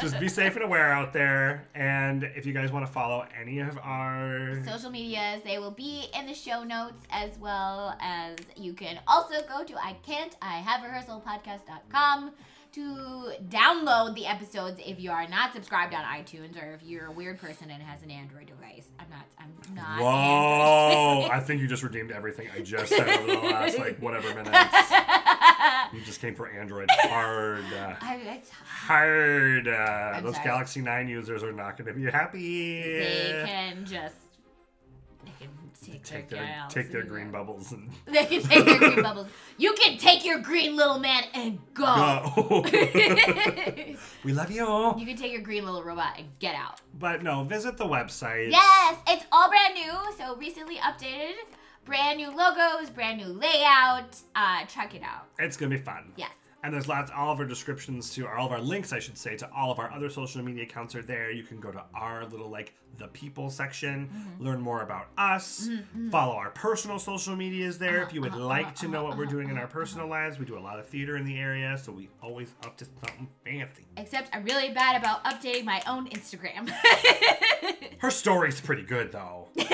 just 0.02 0.19
be 0.19 0.28
safe 0.28 0.56
and 0.56 0.65
aware 0.65 0.91
out 0.91 1.14
there. 1.14 1.68
And 1.76 2.24
if 2.36 2.45
you 2.45 2.53
guys 2.53 2.72
want 2.72 2.86
to 2.86 2.91
follow 2.91 3.26
any 3.40 3.60
of 3.60 3.78
our 3.80 4.61
social 4.65 4.90
medias. 4.90 5.41
They 5.44 5.60
will 5.60 5.72
be 5.72 6.06
in 6.18 6.26
the 6.26 6.34
show 6.34 6.64
notes 6.64 7.03
as 7.11 7.38
well 7.40 7.95
as 8.02 8.36
you 8.56 8.74
can 8.74 8.99
also 9.07 9.36
go 9.48 9.64
to 9.64 9.76
I 9.78 9.94
can't 10.03 10.36
I 10.41 10.56
have 10.57 10.82
rehearsal 10.84 11.24
podcast.com 11.26 12.32
to 12.77 13.31
download 13.49 14.13
the 14.13 14.27
episodes 14.27 14.79
if 14.85 14.99
you 14.99 15.09
are 15.09 15.27
not 15.27 15.51
subscribed 15.51 15.95
on 15.95 16.03
iTunes 16.03 16.61
or 16.61 16.75
if 16.75 16.83
you're 16.83 17.07
a 17.07 17.11
weird 17.11 17.39
person 17.39 17.71
and 17.71 17.81
has 17.81 18.03
an 18.03 18.11
Android 18.11 18.45
device. 18.45 18.87
I'm 18.99 19.09
not 19.09 19.25
I'm 19.39 19.75
not 19.75 19.99
Whoa! 19.99 21.27
I 21.31 21.39
think 21.39 21.59
you 21.61 21.67
just 21.67 21.81
redeemed 21.81 22.11
everything 22.11 22.49
I 22.55 22.61
just 22.61 22.89
said 22.89 23.07
over 23.07 23.27
the 23.27 23.39
last 23.47 23.79
like 23.79 23.97
whatever 24.01 24.29
minutes. 24.33 24.55
You 25.93 26.01
just 26.01 26.19
came 26.19 26.35
for 26.35 26.49
Android 26.49 26.89
hard. 26.91 27.63
Uh, 27.73 27.95
I, 28.01 28.41
hard. 28.65 29.67
Uh, 29.69 30.19
those 30.21 30.35
sorry. 30.35 30.45
Galaxy 30.45 30.81
9 30.81 31.07
users 31.07 31.43
are 31.43 31.53
not 31.53 31.77
going 31.77 31.87
to 31.87 31.93
be 31.93 32.11
happy. 32.11 32.81
they 32.81 33.43
can 33.45 33.85
just 33.85 34.15
take, 35.93 36.03
take 36.03 36.30
their, 36.30 36.39
their 36.39 36.65
take 36.69 36.91
their 36.91 37.03
green 37.03 37.31
bubbles 37.31 37.72
and 37.72 37.89
They 38.05 38.26
can 38.26 38.41
take 38.41 38.65
their 38.65 38.80
green 38.80 39.01
bubbles. 39.01 39.27
You 39.57 39.73
can 39.73 39.97
take 39.97 40.26
your 40.26 40.39
green 40.39 40.76
little 40.76 40.99
man 40.99 41.23
and 41.34 41.59
go. 41.73 42.31
go. 42.35 42.61
we 44.23 44.34
love 44.34 44.51
you. 44.51 44.95
you 44.97 45.05
can 45.05 45.18
take 45.18 45.31
your 45.31 45.41
green 45.41 45.65
little 45.65 45.84
robot 45.84 46.15
and 46.18 46.27
get 46.39 46.55
out. 46.55 46.81
But 46.99 47.23
no, 47.23 47.43
visit 47.43 47.77
the 47.77 47.85
website. 47.85 48.51
Yes, 48.51 48.97
it's 49.07 49.26
all 49.31 49.49
brand 49.49 49.73
new, 49.76 49.93
so 50.18 50.35
recently 50.35 50.76
updated. 50.77 51.34
Brand 51.85 52.18
new 52.18 52.30
logos, 52.35 52.89
brand 52.89 53.18
new 53.18 53.27
layout. 53.27 54.18
Uh, 54.35 54.65
check 54.65 54.93
it 54.93 55.03
out. 55.03 55.27
It's 55.39 55.55
gonna 55.55 55.69
be 55.69 55.81
fun. 55.81 56.11
Yes. 56.18 56.31
And 56.68 56.73
there's 56.73 56.89
lots, 56.89 57.10
all 57.15 57.31
of 57.31 57.39
our 57.39 57.45
descriptions 57.45 58.10
to, 58.15 58.27
all 58.27 58.45
of 58.45 58.52
our 58.52 58.60
links, 58.60 58.91
I 58.91 58.99
should 58.99 59.18
say, 59.18 59.38
to 59.38 59.49
all 59.56 59.72
of 59.72 59.80
our 59.80 59.89
other 59.89 60.10
social 60.10 60.44
media 60.44 60.64
accounts 60.64 60.95
are 60.95 61.02
there. 61.02 61.31
You 61.31 61.44
can 61.44 61.61
go 61.61 61.72
to 61.72 61.81
our 61.95 62.26
little, 62.26 62.49
like, 62.49 62.73
the 62.98 63.07
people 63.10 63.49
section, 63.49 64.10
Mm-hmm. 64.14 64.44
learn 64.44 64.60
more 64.60 64.81
about 64.81 65.07
us, 65.18 65.69
follow 66.11 66.34
our 66.35 66.49
personal 66.49 66.99
social 66.99 67.35
medias 67.35 67.77
there 67.77 68.02
if 68.02 68.11
you 68.11 68.19
would 68.22 68.34
like 68.56 68.76
to 68.76 68.88
know 68.89 69.03
what 69.03 69.18
we're 69.18 69.26
doing 69.27 69.49
in 69.49 69.57
our 69.57 69.68
personal 69.68 70.07
lives. 70.07 70.39
We 70.39 70.45
do 70.45 70.57
a 70.57 70.60
lot 70.60 70.77
of 70.80 70.88
theater 70.88 71.15
in 71.15 71.23
the 71.23 71.38
area, 71.38 71.77
so 71.77 71.91
we 71.94 72.10
always 72.22 72.53
up 72.65 72.76
to 72.77 72.85
something 72.85 73.30
fancy. 73.45 73.85
Except 73.95 74.35
I'm 74.35 74.44
really 74.44 74.73
bad 74.73 74.99
about 74.99 75.23
updating 75.23 75.64
my 75.64 75.81
own 75.88 76.10
Instagram. 76.10 76.69
Her 77.99 78.11
story's 78.11 78.61
pretty 78.61 78.84
good, 78.84 79.11
though. 79.11 79.48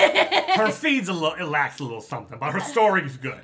her 0.56 0.70
feed's 0.70 1.08
a 1.08 1.12
little, 1.12 1.34
it 1.34 1.44
lacks 1.44 1.80
a 1.80 1.82
little 1.82 2.00
something, 2.00 2.38
but 2.38 2.52
her 2.52 2.60
story's 2.60 3.18
good. 3.18 3.38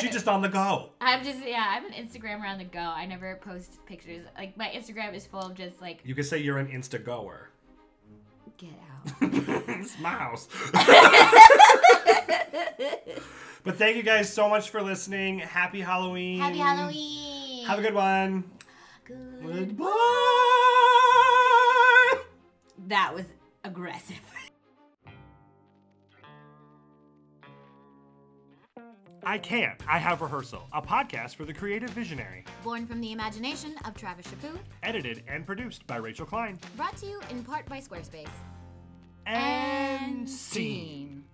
She's 0.00 0.10
just 0.10 0.26
on 0.26 0.42
the 0.42 0.48
go. 0.48 0.90
I'm 1.00 1.22
just 1.22 1.38
yeah, 1.46 1.64
I'm 1.68 1.86
an 1.86 1.92
Instagrammer 1.92 2.44
on 2.44 2.58
the 2.58 2.64
go. 2.64 2.77
I 2.80 3.06
never 3.06 3.36
post 3.36 3.84
pictures. 3.86 4.26
Like 4.36 4.56
my 4.56 4.68
Instagram 4.68 5.14
is 5.14 5.26
full 5.26 5.40
of 5.40 5.54
just 5.54 5.80
like 5.80 6.00
You 6.04 6.14
could 6.14 6.26
say 6.26 6.38
you're 6.38 6.58
an 6.58 6.68
Insta 6.68 7.02
goer. 7.04 7.50
get 8.56 8.70
out. 8.70 9.12
it's 9.22 9.98
my 10.00 10.10
house. 10.10 10.48
but 13.64 13.76
thank 13.76 13.96
you 13.96 14.02
guys 14.02 14.32
so 14.32 14.48
much 14.48 14.70
for 14.70 14.82
listening. 14.82 15.38
Happy 15.40 15.80
Halloween. 15.80 16.40
Happy 16.40 16.58
Halloween. 16.58 17.66
Have 17.66 17.78
a 17.78 17.82
good 17.82 17.94
one. 17.94 18.44
good. 19.04 19.42
Goodbye. 19.42 19.86
That 22.88 23.14
was 23.14 23.24
aggressive. 23.64 24.20
I 29.24 29.38
can't. 29.38 29.80
I 29.88 29.98
have 29.98 30.20
rehearsal. 30.20 30.68
A 30.72 30.80
podcast 30.82 31.34
for 31.36 31.44
the 31.44 31.52
creative 31.52 31.90
visionary. 31.90 32.44
Born 32.62 32.86
from 32.86 33.00
the 33.00 33.12
imagination 33.12 33.74
of 33.84 33.94
Travis 33.94 34.26
Shapu, 34.26 34.58
Edited 34.82 35.22
and 35.28 35.44
produced 35.46 35.86
by 35.86 35.96
Rachel 35.96 36.26
Klein. 36.26 36.58
brought 36.76 36.96
to 36.98 37.06
you 37.06 37.20
in 37.30 37.42
part 37.42 37.66
by 37.66 37.78
Squarespace. 37.80 38.28
And 39.26 40.28
scene. 40.28 40.36
scene. 40.36 41.24